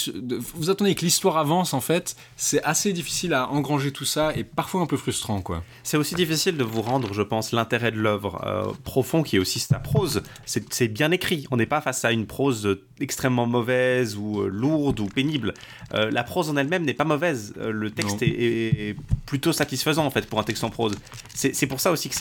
[0.56, 4.44] vous attendez que l'histoire avance en fait, c'est assez difficile à engranger tout ça et
[4.44, 5.64] parfois un peu frustrant quoi.
[5.84, 9.40] C'est aussi difficile de vous rendre, je pense, l'intérêt de l'œuvre euh, profond qui est
[9.40, 10.22] aussi sa prose.
[10.45, 11.48] C'est bien écrit.
[11.52, 15.53] On n'est pas face à une prose euh, extrêmement mauvaise ou euh, lourde ou pénible.
[15.94, 17.53] Euh, la prose en elle-même n'est pas mauvaise.
[17.57, 18.95] Le texte est, est- est
[19.26, 20.95] plutôt satisfaisant en fait pour un texte en prose.
[21.34, 22.15] C'est pour ça aussi que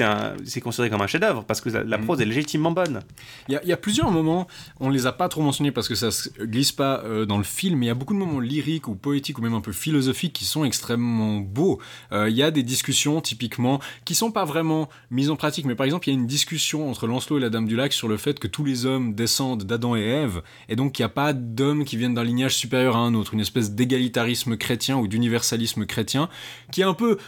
[0.45, 3.01] c'est considéré comme un chef-d'œuvre parce que la, la prose est légitimement bonne.
[3.49, 4.47] Il y, y a plusieurs moments,
[4.81, 7.45] on les a pas trop mentionnés parce que ça se glisse pas euh, dans le
[7.45, 9.73] film, mais il y a beaucoup de moments lyriques ou poétiques ou même un peu
[9.73, 11.81] philosophiques qui sont extrêmement beaux.
[12.13, 15.75] Euh, Il y a des discussions typiquement qui sont pas vraiment mises en pratique, mais
[15.75, 18.09] par exemple il y a une discussion entre Lancelot et la Dame du Lac sur
[18.09, 21.15] le fait que tous les hommes descendent d'Adam et Ève, et donc qu'il n'y a
[21.15, 25.09] pas d'hommes qui viennent d'un lignage supérieur à un autre, une espèce d'égalitarisme chrétien ou
[25.09, 26.29] d'universalisme chrétien,
[26.73, 27.19] qui est un peu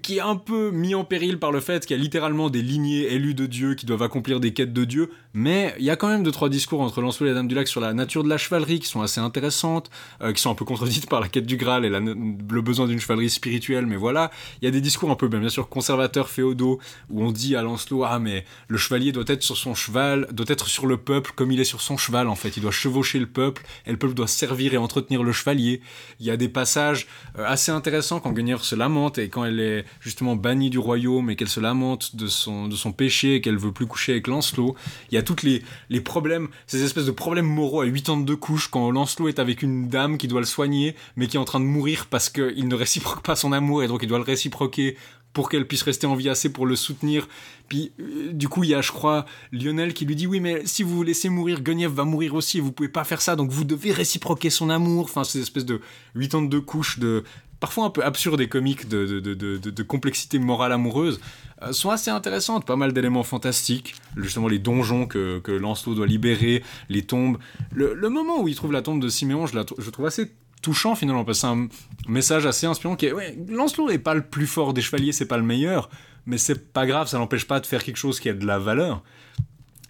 [0.00, 2.62] qui est un peu mis en péril par le fait qu'il y a littéralement des
[2.62, 5.96] lignées élues de Dieu qui doivent accomplir des quêtes de Dieu, mais il y a
[5.96, 8.24] quand même deux trois discours entre Lancelot et la Dame du Lac sur la nature
[8.24, 9.90] de la chevalerie qui sont assez intéressantes,
[10.22, 13.00] euh, qui sont un peu contredites par la quête du Graal et le besoin d'une
[13.00, 16.28] chevalerie spirituelle, mais voilà, il y a des discours un peu ben, bien sûr conservateurs
[16.28, 16.78] féodaux
[17.10, 20.46] où on dit à Lancelot ah mais le chevalier doit être sur son cheval, doit
[20.48, 23.18] être sur le peuple comme il est sur son cheval en fait, il doit chevaucher
[23.18, 25.80] le peuple et le peuple doit servir et entretenir le chevalier.
[26.20, 27.06] Il y a des passages
[27.38, 31.30] euh, assez intéressants quand Guenièvre se lamente et quand elle est justement bannie du royaume
[31.30, 34.26] et qu'elle se lamente de son, de son péché et qu'elle veut plus coucher avec
[34.26, 34.74] Lancelot.
[35.10, 38.68] Il y a toutes les, les problèmes, ces espèces de problèmes moraux à 82 couches
[38.68, 41.60] quand Lancelot est avec une dame qui doit le soigner mais qui est en train
[41.60, 44.96] de mourir parce qu'il ne réciproque pas son amour et donc il doit le réciproquer
[45.32, 47.28] pour qu'elle puisse rester en vie assez pour le soutenir.
[47.68, 50.62] Puis, euh, du coup, il y a, je crois, Lionel qui lui dit Oui, mais
[50.66, 53.36] si vous vous laissez mourir, Guenièvre va mourir aussi et vous pouvez pas faire ça,
[53.36, 55.04] donc vous devez réciproquer son amour.
[55.04, 55.80] Enfin, ces espèces de
[56.14, 57.24] 82 couches de.
[57.62, 61.20] Parfois un peu absurdes et comiques de, de, de, complexité morale amoureuse
[61.62, 62.66] euh, sont assez intéressantes.
[62.66, 63.94] Pas mal d'éléments fantastiques.
[64.16, 67.38] Justement, les donjons que, que Lancelot doit libérer, les tombes.
[67.72, 70.32] Le, le moment où il trouve la tombe de Siméon, je, la, je trouve assez
[70.60, 71.68] touchant finalement parce que c'est un
[72.08, 75.26] message assez inspirant qui est ouais, Lancelot n'est pas le plus fort des chevaliers c'est
[75.26, 75.90] pas le meilleur
[76.24, 78.60] mais c'est pas grave ça n'empêche pas de faire quelque chose qui a de la
[78.60, 79.02] valeur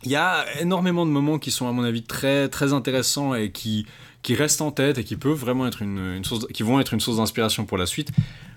[0.02, 3.52] il y a énormément de moments qui sont à mon avis très très intéressants et
[3.52, 3.84] qui
[4.22, 7.00] qui restent en tête et qui peuvent vraiment être une, source qui vont être une
[7.00, 8.10] source d'inspiration pour la suite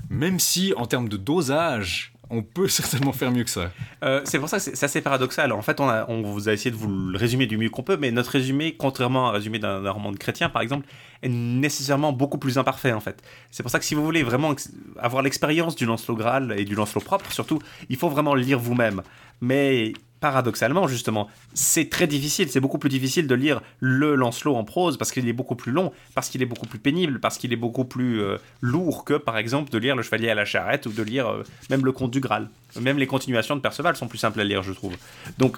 [0.09, 3.71] même si en termes de dosage on peut certainement faire mieux que ça
[4.03, 5.51] Euh, c'est pour ça que c'est assez paradoxal.
[5.51, 8.11] En fait, on, vous a essayé de vous le résumer du mieux qu'on peut, mais
[8.11, 10.85] notre résumé, contrairement à un résumé d'un roman de chrétien, par exemple,
[11.21, 13.23] est nécessairement beaucoup plus imparfait, en fait.
[13.51, 14.53] C'est pour ça que si vous voulez vraiment
[14.99, 17.59] avoir l'expérience du Lancelot Graal et du Lancelot propre, surtout,
[17.89, 19.01] il faut vraiment le lire vous-même.
[19.41, 22.49] Mais paradoxalement, justement, c'est très difficile.
[22.49, 25.71] C'est beaucoup plus difficile de lire le Lancelot en prose parce qu'il est beaucoup plus
[25.71, 29.13] long, parce qu'il est beaucoup plus pénible, parce qu'il est beaucoup plus euh, lourd que,
[29.13, 31.91] par exemple, de lire Le Chevalier à la charrette ou de lire euh, même Le
[31.91, 32.49] Conte du Graal.
[32.79, 34.95] Même les continuations de Perceval sont plus simples à lire, je trouve.
[35.37, 35.57] Donc,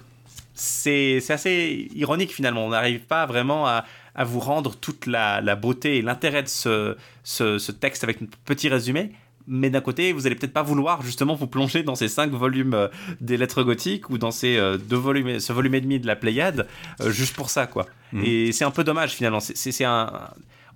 [0.58, 2.66] c'est assez ironique finalement.
[2.66, 3.86] On n'arrive pas vraiment à,
[4.26, 9.12] vous rendre toute la, beauté et l'intérêt de ce, texte avec notre petit résumé.
[9.48, 12.74] Mais d'un côté, vous allez peut-être pas vouloir justement vous plonger dans ces cinq volumes
[12.74, 12.88] euh,
[13.22, 16.18] des lettres gothiques ou dans ces euh, deux volumes, ce volume et demi de la
[16.18, 16.68] Pléiade,
[17.00, 17.86] euh, juste pour ça, quoi.
[18.12, 18.24] Mhm.
[18.26, 19.40] Et c'est un peu dommage finalement.
[19.40, 20.12] C'est un,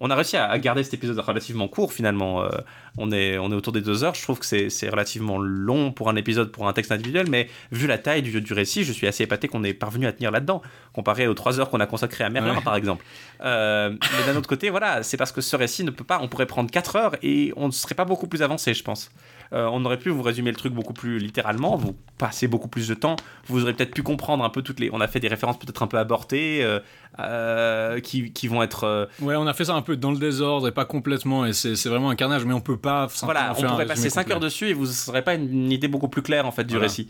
[0.02, 2.44] on a réussi à, à garder cet épisode relativement court finalement.
[2.44, 2.50] Euh,
[2.98, 4.16] on, est, on est autour des deux heures.
[4.16, 7.88] Je trouve que c'est relativement long pour un épisode, pour un texte individuel, mais vu
[7.88, 10.62] la taille du, du récit, je suis assez épaté qu'on ait parvenu à tenir là-dedans,
[10.92, 12.62] comparé aux trois heures qu'on a consacrées à Merlin Ouais.
[12.64, 13.06] par exemple.
[13.42, 16.28] Euh, mais d'un autre côté, voilà, c'est parce que ce récit ne peut pas, on
[16.28, 19.12] pourrait prendre 4 heures et on ne serait pas beaucoup plus avancé, je pense.
[19.54, 22.88] Euh, on aurait pu vous résumer le truc beaucoup plus littéralement, vous passer beaucoup plus
[22.88, 23.18] de temps,
[23.48, 24.90] vous aurez peut-être pu comprendre un peu toutes les.
[24.94, 26.80] On a fait des références peut-être un peu abortées, euh,
[27.20, 29.10] euh, qui, qui vont être.
[29.22, 31.88] ouais on a fait ça un peu dans le désordre et pas complètement et c'est
[31.90, 34.34] vraiment un carnage mais on peut pas voilà, on pourrait passer 5 complet.
[34.36, 36.76] heures dessus et vous n'aurez pas une, une idée beaucoup plus claire en fait du
[36.76, 36.88] Voilà.
[36.88, 37.10] récit.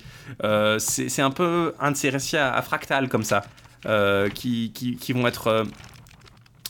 [0.79, 3.43] C'est un peu un de ces récits à, à fractal comme ça,
[4.33, 5.65] qui, qui, qui vont être,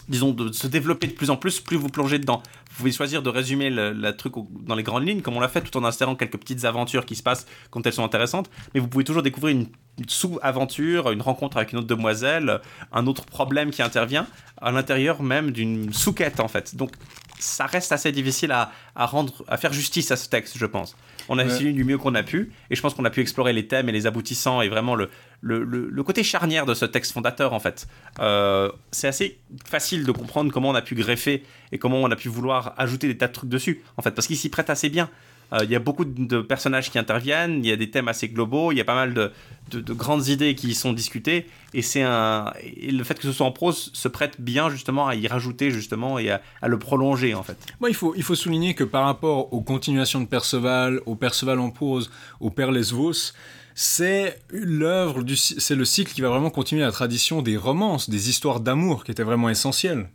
[0.09, 2.41] disons, de se développer de plus en plus, plus vous plongez dedans.
[2.71, 4.33] Vous pouvez choisir de résumer le, la truc
[4.65, 7.15] dans les grandes lignes, comme on l'a fait, tout en insérant quelques petites aventures qui
[7.15, 8.49] se passent quand elles sont intéressantes.
[8.73, 9.67] Mais vous pouvez toujours découvrir une,
[9.99, 12.59] une sous-aventure, une rencontre avec une autre demoiselle,
[12.91, 14.25] un autre problème qui intervient
[14.61, 16.75] à l'intérieur même d'une sous-quête en fait.
[16.75, 16.91] Donc
[17.39, 20.95] ça reste assez difficile à, à rendre, à faire justice à ce texte, je pense.
[21.29, 21.51] On a Ouais.
[21.51, 23.89] essayé du mieux qu'on a pu, et je pense qu'on a pu explorer les thèmes
[23.89, 25.09] et les aboutissants et vraiment le,
[25.41, 27.87] le, côté charnière de ce texte fondateur en fait.
[28.19, 32.15] Euh, c'est assez facile de comprendre comment on a pu greffer et comment on a
[32.15, 34.89] pu vouloir ajouter des tas de trucs dessus, en fait, parce qu'il s'y prête assez
[34.89, 35.09] bien.
[35.53, 38.29] Euh, Il y a beaucoup de personnages qui interviennent, il y a des thèmes assez
[38.29, 39.31] globaux, il y a pas mal de,
[39.71, 42.53] de- de grandes idées qui y sont discutées, et c'est un
[42.89, 46.19] le fait que ce soit en prose se prête bien justement à y rajouter justement
[46.19, 47.57] et à, à le prolonger en fait.
[47.81, 51.59] Moi, il faut, il faut souligner que par rapport aux continuations de Perceval, au Perceval
[51.59, 52.09] en prose,
[52.39, 53.33] au Père Lesvos,
[53.75, 58.29] c'est l'œuvre du, c'est le cycle qui va vraiment continuer la tradition des romances, des
[58.29, 60.09] histoires d'amour qui étaient vraiment essentielles.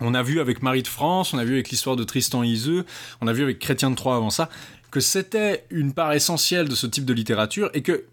[0.00, 2.48] On a vu avec Marie de France, on a vu avec l'histoire de Tristan et
[2.48, 2.84] Iseux,
[3.20, 4.48] on a vu avec Chrétien de Troyes avant ça,
[4.90, 8.04] que c'était une part essentielle de ce type de littérature et que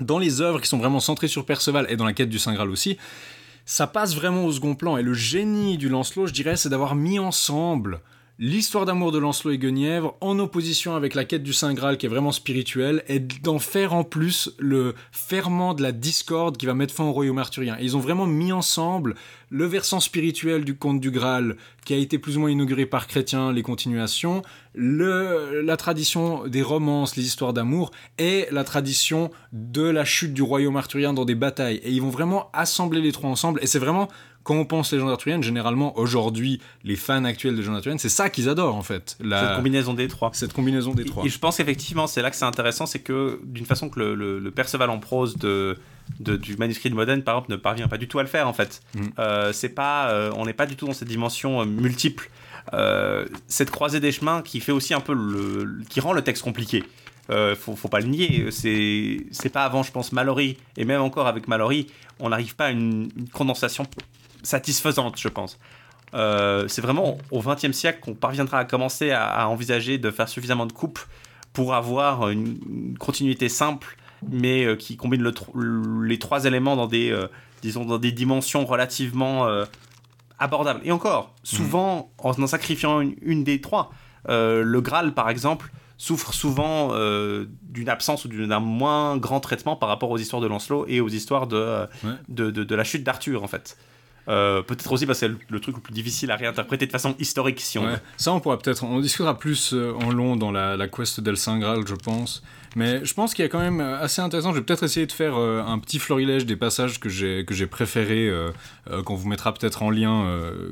[0.00, 2.52] dans les œuvres qui sont vraiment centrées sur Perceval et dans la quête du Saint
[2.52, 2.98] Graal aussi,
[3.64, 4.96] ça passe vraiment au second plan.
[4.96, 8.00] Et le génie du Lancelot, je dirais, c'est d'avoir mis ensemble
[8.38, 12.06] l'histoire d'amour de Lancelot et Guenièvre en opposition avec la quête du Saint Graal qui
[12.06, 16.74] est vraiment spirituelle et d'en faire en plus le ferment de la discorde qui va
[16.74, 17.76] mettre fin au royaume arthurien.
[17.78, 19.14] Et ils ont vraiment mis ensemble
[19.50, 23.06] le versant spirituel du conte du Graal qui a été plus ou moins inauguré par
[23.06, 24.42] Chrétien, les continuations,
[24.74, 30.42] le, la tradition des romances, les histoires d'amour et la tradition de la chute du
[30.42, 31.80] royaume arthurien dans des batailles.
[31.84, 34.08] Et ils vont vraiment assembler les trois ensemble et c'est vraiment
[34.44, 38.30] quand on pense légendes arthuriennes, généralement aujourd'hui, les fans actuels de légendes arthuriennes, c'est ça
[38.30, 39.16] qu'ils adorent en fait.
[39.20, 39.40] La...
[39.40, 40.30] Cette combinaison des trois.
[40.34, 41.24] Cette combinaison des trois.
[41.24, 44.14] Et, je pense effectivement, c'est là que c'est intéressant, c'est que d'une façon que le,
[44.14, 45.78] le, le, Perceval en prose de,
[46.20, 48.46] de, du manuscrit de Modène, par exemple, ne parvient pas du tout à le faire
[48.46, 48.82] en fait.
[48.94, 49.00] Mm.
[49.18, 52.30] Euh, c'est pas, euh, on n'est pas du tout dans cette dimension euh, multiple.
[53.48, 56.84] Cette croisée des chemins qui fait aussi un peu le, qui rend le texte compliqué.
[57.30, 61.00] Euh, faut, faut pas le nier, c'est c'est pas avant, je pense, Mallory, et même
[61.00, 61.86] encore avec Mallory,
[62.20, 63.86] on n'arrive pas à une, une condensation
[64.44, 65.58] satisfaisante, je pense.
[66.14, 70.28] Euh, c'est vraiment au XXe siècle qu'on parviendra à commencer à, à, envisager de faire
[70.28, 71.00] suffisamment de coupes
[71.52, 73.96] pour avoir une, une continuité simple,
[74.30, 75.32] mais euh, qui combine le,
[76.06, 77.26] les trois éléments dans des, euh,
[77.62, 79.48] disons, dans des dimensions relativement
[80.38, 80.80] abordables.
[80.84, 82.26] Et encore, souvent, mmh.
[82.26, 83.90] en en sacrifiant une, une des trois.
[84.28, 89.88] Le Graal, par exemple, souffre souvent euh, d'une absence ou d'un moins grand traitement par
[89.88, 92.10] rapport aux histoires de Lancelot et aux histoires de, euh, Ouais.
[92.28, 93.76] de, de, de la chute d'Arthur, en fait.
[94.28, 97.14] Euh, peut-être aussi parce que c'est le, truc le plus difficile à réinterpréter de façon
[97.18, 97.96] historique, si on Ouais.
[98.16, 101.36] Ça, on pourra peut-être, on discutera plus euh, en long dans la, la quest d'El
[101.36, 102.42] Saint Graal, je pense.
[102.76, 104.52] Mais je pense qu'il y a quand même euh, assez intéressant.
[104.52, 107.54] Je vais peut-être essayer de faire euh, un petit florilège des passages que j'ai que
[107.54, 108.50] j'ai préférés, euh,
[108.90, 110.04] euh, qu'on vous mettra peut-être en lien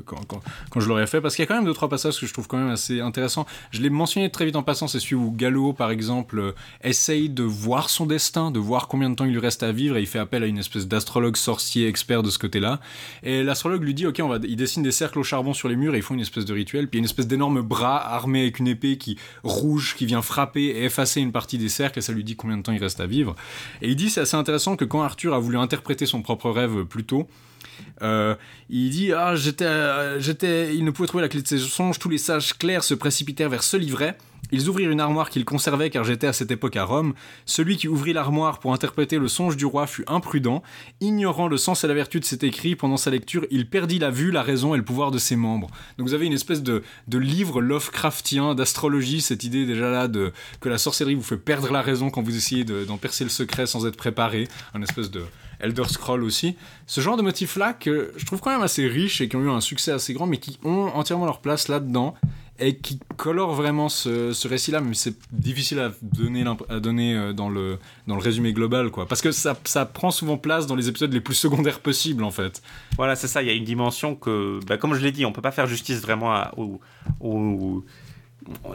[0.05, 2.19] quand, quand, quand je l'aurai fait, parce qu'il y a quand même deux trois passages
[2.19, 3.45] que je trouve quand même assez intéressants.
[3.71, 4.87] Je l'ai mentionné très vite en passant.
[4.87, 6.53] C'est celui où Gallo, par exemple,
[6.83, 9.97] essaye de voir son destin, de voir combien de temps il lui reste à vivre,
[9.97, 12.79] et il fait appel à une espèce d'astrologue sorcier expert de ce côté-là.
[13.23, 15.75] Et l'astrologue lui dit, ok, on va, il dessine des cercles au charbon sur les
[15.75, 16.87] murs et ils font une espèce de rituel.
[16.87, 20.05] Puis il y a une espèce d'énorme bras armé avec une épée qui rouge qui
[20.05, 22.71] vient frapper et effacer une partie des cercles et ça lui dit combien de temps
[22.71, 23.35] il reste à vivre.
[23.81, 26.85] Et il dit, c'est assez intéressant que quand Arthur a voulu interpréter son propre rêve
[26.85, 27.27] plus tôt,
[28.01, 28.35] euh,
[28.69, 31.97] il dit ah j'étais euh, j'étais il ne pouvait trouver la clé de ses songes
[31.97, 34.17] tous les sages clairs se précipitèrent vers ce livret
[34.51, 37.13] ils ouvrirent une armoire qu'ils conservaient car j'étais à cette époque à Rome.
[37.45, 40.61] Celui qui ouvrit l'armoire pour interpréter le songe du roi fut imprudent.
[41.01, 44.11] Ignorant le sens et la vertu de cet écrit pendant sa lecture il perdit la
[44.11, 45.69] vue la raison et le pouvoir de ses membres.
[45.97, 50.69] Donc vous avez une espèce de, livre Lovecraftien d'astrologie cette idée déjà là de que
[50.69, 53.65] la sorcellerie vous fait perdre la raison quand vous essayez de- d'en percer le secret
[53.65, 54.47] sans être préparé.
[54.73, 55.23] Un espèce de
[55.59, 56.55] Elder Scroll aussi.
[56.85, 59.49] Ce genre de motifs-là que je trouve quand même assez riches et qui ont eu
[59.49, 62.15] un succès assez grand, mais qui ont entièrement leur place là-dedans
[62.59, 66.45] et qui colorent vraiment ce, récit-là, mais c'est difficile à donner,
[67.15, 69.07] euh, dans, le, dans le résumé global, quoi.
[69.07, 72.31] Parce que ça, ça prend souvent place dans les épisodes les plus secondaires possibles, en
[72.31, 72.61] fait.
[72.95, 73.41] Voilà, c'est ça.
[73.41, 75.65] Il y a une dimension que, bah, comme je l'ai dit, on peut pas faire
[75.67, 76.79] justice vraiment aux,
[77.19, 77.83] aux-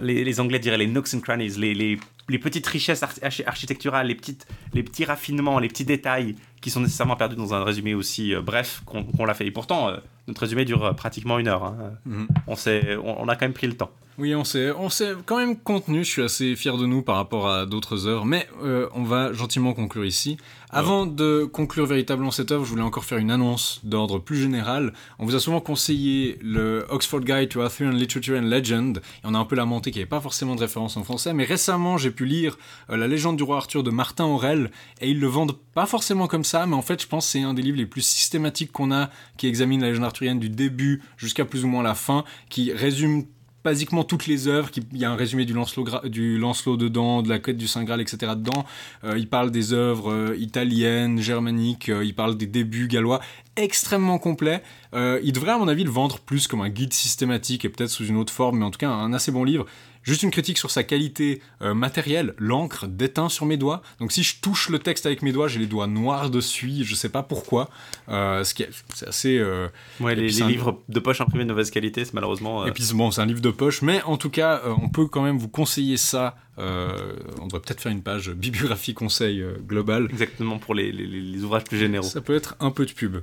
[0.01, 4.15] les, Anglais diraient les nooks and crannies, les, les, petites richesses archi- archi- architecturales, les,
[4.15, 8.35] petites, les petits raffinements, les petits détails qui sont nécessairement perdus dans un résumé aussi
[8.35, 9.47] euh, bref qu'on qu'on l'a fait.
[9.47, 9.99] Et pourtant, euh,
[10.29, 11.65] notre résumé dure euh, pratiquement une heure.
[11.65, 11.77] hein.
[12.07, 12.29] Mhm.
[12.47, 13.91] On, s'est- on, on a quand même pris le temps.
[14.19, 16.05] Oui, on s'est, on s'est quand même contenu.
[16.05, 19.33] Je suis assez fier de nous par rapport à d'autres œuvres, mais euh, on va
[19.33, 20.39] gentiment conclure ici.
[20.71, 24.93] Avant de conclure véritablement cette œuvre, je voulais encore faire une annonce d'ordre plus général.
[25.19, 29.33] On vous a souvent conseillé le Oxford Guide to Arthurian Literature and Legend, et on
[29.35, 31.97] a un peu lamenté qu'il n'y avait pas forcément de référence en français, mais récemment
[31.97, 32.59] j'ai pu lire
[32.91, 34.71] euh, La légende du roi Arthur de Martin Aurel,
[35.01, 37.43] et ils le vendent pas forcément comme ça, mais en fait je pense que c'est
[37.43, 39.09] un des livres les plus systématiques qu'on a,
[39.39, 43.25] qui examine la légende arthurienne du début jusqu'à plus ou moins la fin, qui résume
[43.69, 47.29] basiquement toutes les œuvres, il y a un résumé du Lancelot, du Lancelot dedans, de
[47.29, 48.33] la quête du Saint Graal, etc.
[48.35, 48.65] dedans.
[49.05, 53.21] Euh, il parle des œuvres euh, italiennes, germaniques, euh, il parle des débuts gallois,
[53.57, 54.63] extrêmement complet.
[54.95, 58.07] Il devrait à mon avis le vendre plus comme un guide systématique et peut-être sous
[58.07, 59.67] une autre forme, mais en tout cas un assez bon livre.
[60.09, 63.83] Juste une critique sur sa qualité euh, matérielle, l'encre déteint sur mes doigts.
[64.01, 66.95] Donc si je touche le texte avec mes doigts, j'ai les doigts noirs dessus, je
[66.95, 67.69] sais pas pourquoi.
[68.09, 69.37] Euh, ce qui est, c'est assez...
[69.39, 69.69] euh,
[70.01, 72.63] Ouais, les, un- livres de poche imprimés de mauvaise qualité, c'est malheureusement.
[72.63, 75.07] euh, et puis bon, c'est un livre de poche, mais en tout cas, on peut
[75.07, 76.37] quand même vous conseiller ça.
[76.57, 80.09] On devrait peut-être faire une page bibliographie conseil global.
[80.11, 82.07] Exactement pour les, les- les ouvrages plus généraux.
[82.07, 83.19] Ça peut être un peu de pub.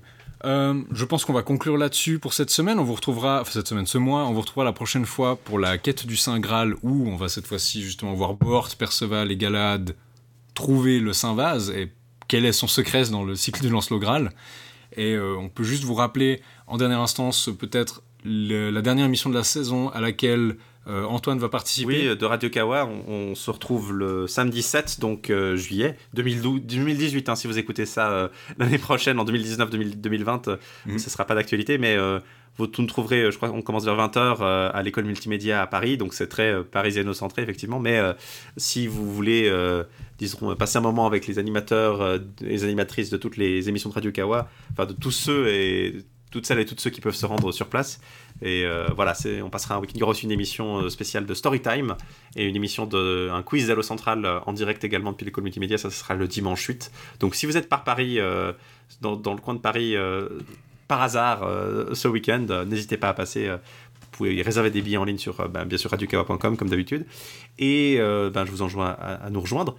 [0.45, 2.80] Euh, je pense qu'on va conclure là-dessus pour cette semaine.
[2.80, 5.57] On vous retrouvera, enfin cette semaine, ce mois, on vous retrouvera la prochaine fois pour
[5.57, 9.38] la quête du Saint Graal où on va cette fois-ci justement voir Bort, Perceval et
[9.38, 9.95] Galad
[10.53, 11.91] trouver le Saint Vase et
[12.27, 14.31] quel est son secret dans le cycle du Lancelot Graal.
[14.95, 19.35] Et euh, on peut juste vous rappeler en dernière instance peut-être la dernière émission de
[19.35, 20.57] la saison à laquelle
[20.88, 22.10] euh, Antoine va participer.
[22.10, 26.62] Oui, de Radio Kawa, on, on se retrouve le samedi 7, donc euh, juillet 2012,
[26.62, 27.30] 2018.
[27.30, 28.28] hein, si vous écoutez ça euh,
[28.60, 30.99] l'année prochaine, en 2019-2020, Mhm.
[30.99, 31.98] ce sera pas d'actualité, mais
[32.57, 35.98] vous nous trouverez, je crois qu'on commence vers 20h euh, à l'école multimédia à Paris,
[35.98, 37.99] donc c'est très parisiano-centré effectivement, mais
[38.57, 39.52] si vous voulez,
[40.20, 44.12] disons, passer un moment avec les animateurs les animatrices de toutes les émissions de Radio
[44.12, 45.95] Kawa, enfin de tous ceux et
[46.32, 48.02] toutes celles et tous ceux qui peuvent se rendre sur place,
[48.45, 49.13] et euh, voilà,
[49.43, 51.95] on passera un week-end, il y aura aussi une émission euh, spéciale de Storytime,
[52.35, 55.80] et une émission de, un quiz Zalo Central euh, en direct également depuis l'école multimédia,
[55.80, 56.91] ça sera le dimanche 8.
[57.19, 58.19] Donc si vous êtes par Paris,
[59.01, 59.95] dans, le coin de Paris,
[60.88, 61.49] par hasard
[61.93, 63.49] ce week-end, n'hésitez pas à passer.
[63.49, 67.05] vous pouvez réserver des billets en ligne sur, ben, bien sûr, radiokawa.com comme d'habitude.
[67.57, 69.76] Et ben, je vous enjoins à, à nous rejoindre.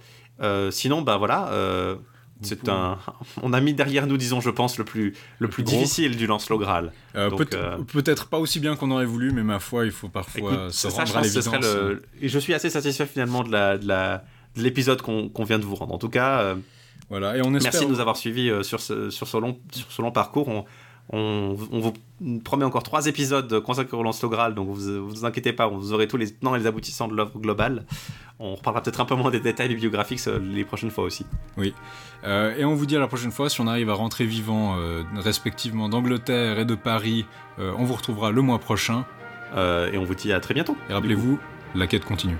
[0.71, 1.97] Sinon, ben voilà,
[2.41, 2.97] c'est un.
[3.43, 6.57] On a mis derrière nous, disons, je pense, le plus, le plus difficile du Lancelot
[6.59, 6.91] Graal.
[7.15, 10.51] Euh, euh, Peut-être pas aussi bien qu'on aurait voulu, mais ma foi, il faut parfois
[10.53, 11.55] Écoute, se ça, rendre à l'évidence.
[11.61, 14.23] le- Et je suis assez satisfait finalement de la,
[14.55, 15.93] l'épisode qu'on vient de vous rendre.
[15.93, 16.55] En tout cas, euh,
[17.09, 17.71] Voilà, et on espère.
[17.73, 20.47] merci de nous avoir suivis euh, sur, ce, sur, ce long, sur ce long parcours.
[20.47, 20.65] On,
[21.13, 21.93] on, on vous
[22.43, 26.07] promet encore trois épisodes consacrés au Lancelot Graal, donc vous vous inquiétez pas, vous aurez
[26.07, 27.85] tous les tenants et les aboutissants de l'œuvre globale.
[28.39, 31.25] On reparlera peut-être un peu moins des détails bibliographiques euh, les prochaines fois aussi.
[32.23, 34.77] Euh, et on vous dit à la prochaine fois, si on arrive à rentrer vivant,
[34.77, 37.25] euh, respectivement d'Angleterre et de Paris,
[37.59, 39.05] euh, on vous retrouvera le mois prochain.
[39.55, 40.75] Et on vous dit à très bientôt.
[40.89, 41.39] Et rappelez-vous,
[41.73, 42.35] la quête continue.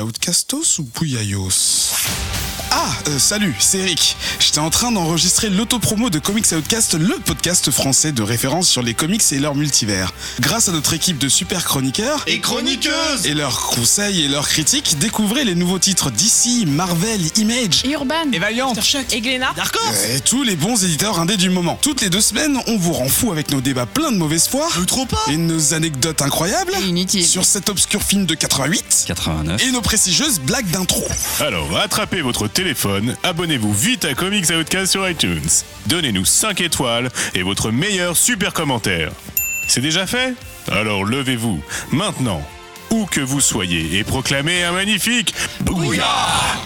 [0.00, 1.92] Outcastos ou Pouyayos
[2.70, 4.16] Ah, euh, salut, c'est Eric.
[4.56, 8.94] J'étais en train d'enregistrer l'autopromo de Comics Outcast, le podcast français de référence sur les
[8.94, 10.14] comics et leur multivers.
[10.40, 14.96] Grâce à notre équipe de super chroniqueurs Et chroniqueuse et leurs conseils et leurs critiques,
[14.98, 18.32] découvrez les nouveaux titres DC, Marvel, Image Et Urban.
[18.32, 18.72] et Valiant.
[19.12, 19.52] Et Glénat.
[20.14, 21.78] Et tous les bons éditeurs indés du moment.
[21.82, 24.70] Toutes les deux semaines, on vous rend fou avec nos débats pleins de mauvaise foi.
[24.86, 26.72] trop pas Et nos anecdotes incroyables.
[26.86, 27.26] Inutile.
[27.26, 29.04] Sur cet obscur film de 88.
[29.06, 29.62] 89.
[29.62, 31.06] Et nos prestigieuses blagues d'intro.
[31.40, 35.48] Alors, attrapez votre téléphone, abonnez-vous vite à Comics Outcast sur iTunes.
[35.86, 39.12] Donnez-nous 5 étoiles et votre meilleur super commentaire.
[39.68, 40.34] C'est déjà fait?
[40.70, 41.62] Alors levez-vous,
[41.92, 42.42] maintenant.
[42.96, 46.04] Où que vous soyez et proclamez un magnifique Bouya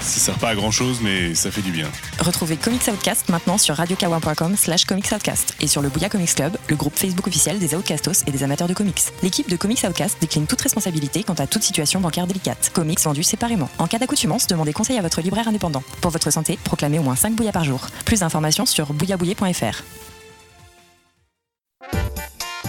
[0.01, 1.89] Ça sert pas à grand chose, mais ça fait du bien.
[2.20, 6.56] Retrouvez Comics Outcast maintenant sur radiokawa.com slash Comics Outcast et sur le Bouya Comics Club,
[6.69, 9.03] le groupe Facebook officiel des Outcastos et des amateurs de comics.
[9.22, 12.71] L'équipe de Comics Outcast décline toute responsabilité quant à toute situation bancaire délicate.
[12.72, 13.69] Comics vendus séparément.
[13.79, 15.82] En cas d'accoutumance, demandez conseil à votre libraire indépendant.
[16.01, 17.87] Pour votre santé, proclamez au moins 5 bouillas par jour.
[18.04, 20.10] Plus d'informations sur bouillabouillet.fr.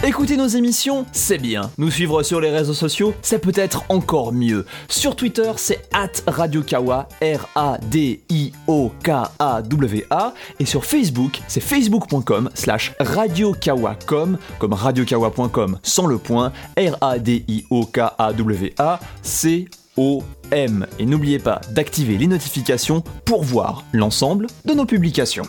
[0.04, 1.70] Écouter nos émissions, c'est bien.
[1.78, 4.66] Nous suivre sur les réseaux sociaux, c'est peut-être encore mieux.
[4.88, 7.94] Sur Twitter, c'est at RadioKawa, R-A-D-I-O-K-A-W-A.
[10.58, 17.40] Et sur Facebook, c'est facebook.com slash radiokawacom, comme radiokawa.com sans le point, R-A-D-I-O-K-A-W-A,
[19.22, 20.86] C-O-M.
[20.98, 25.46] Et n'oubliez pas d'activer les notifications pour voir l'ensemble de nos publications.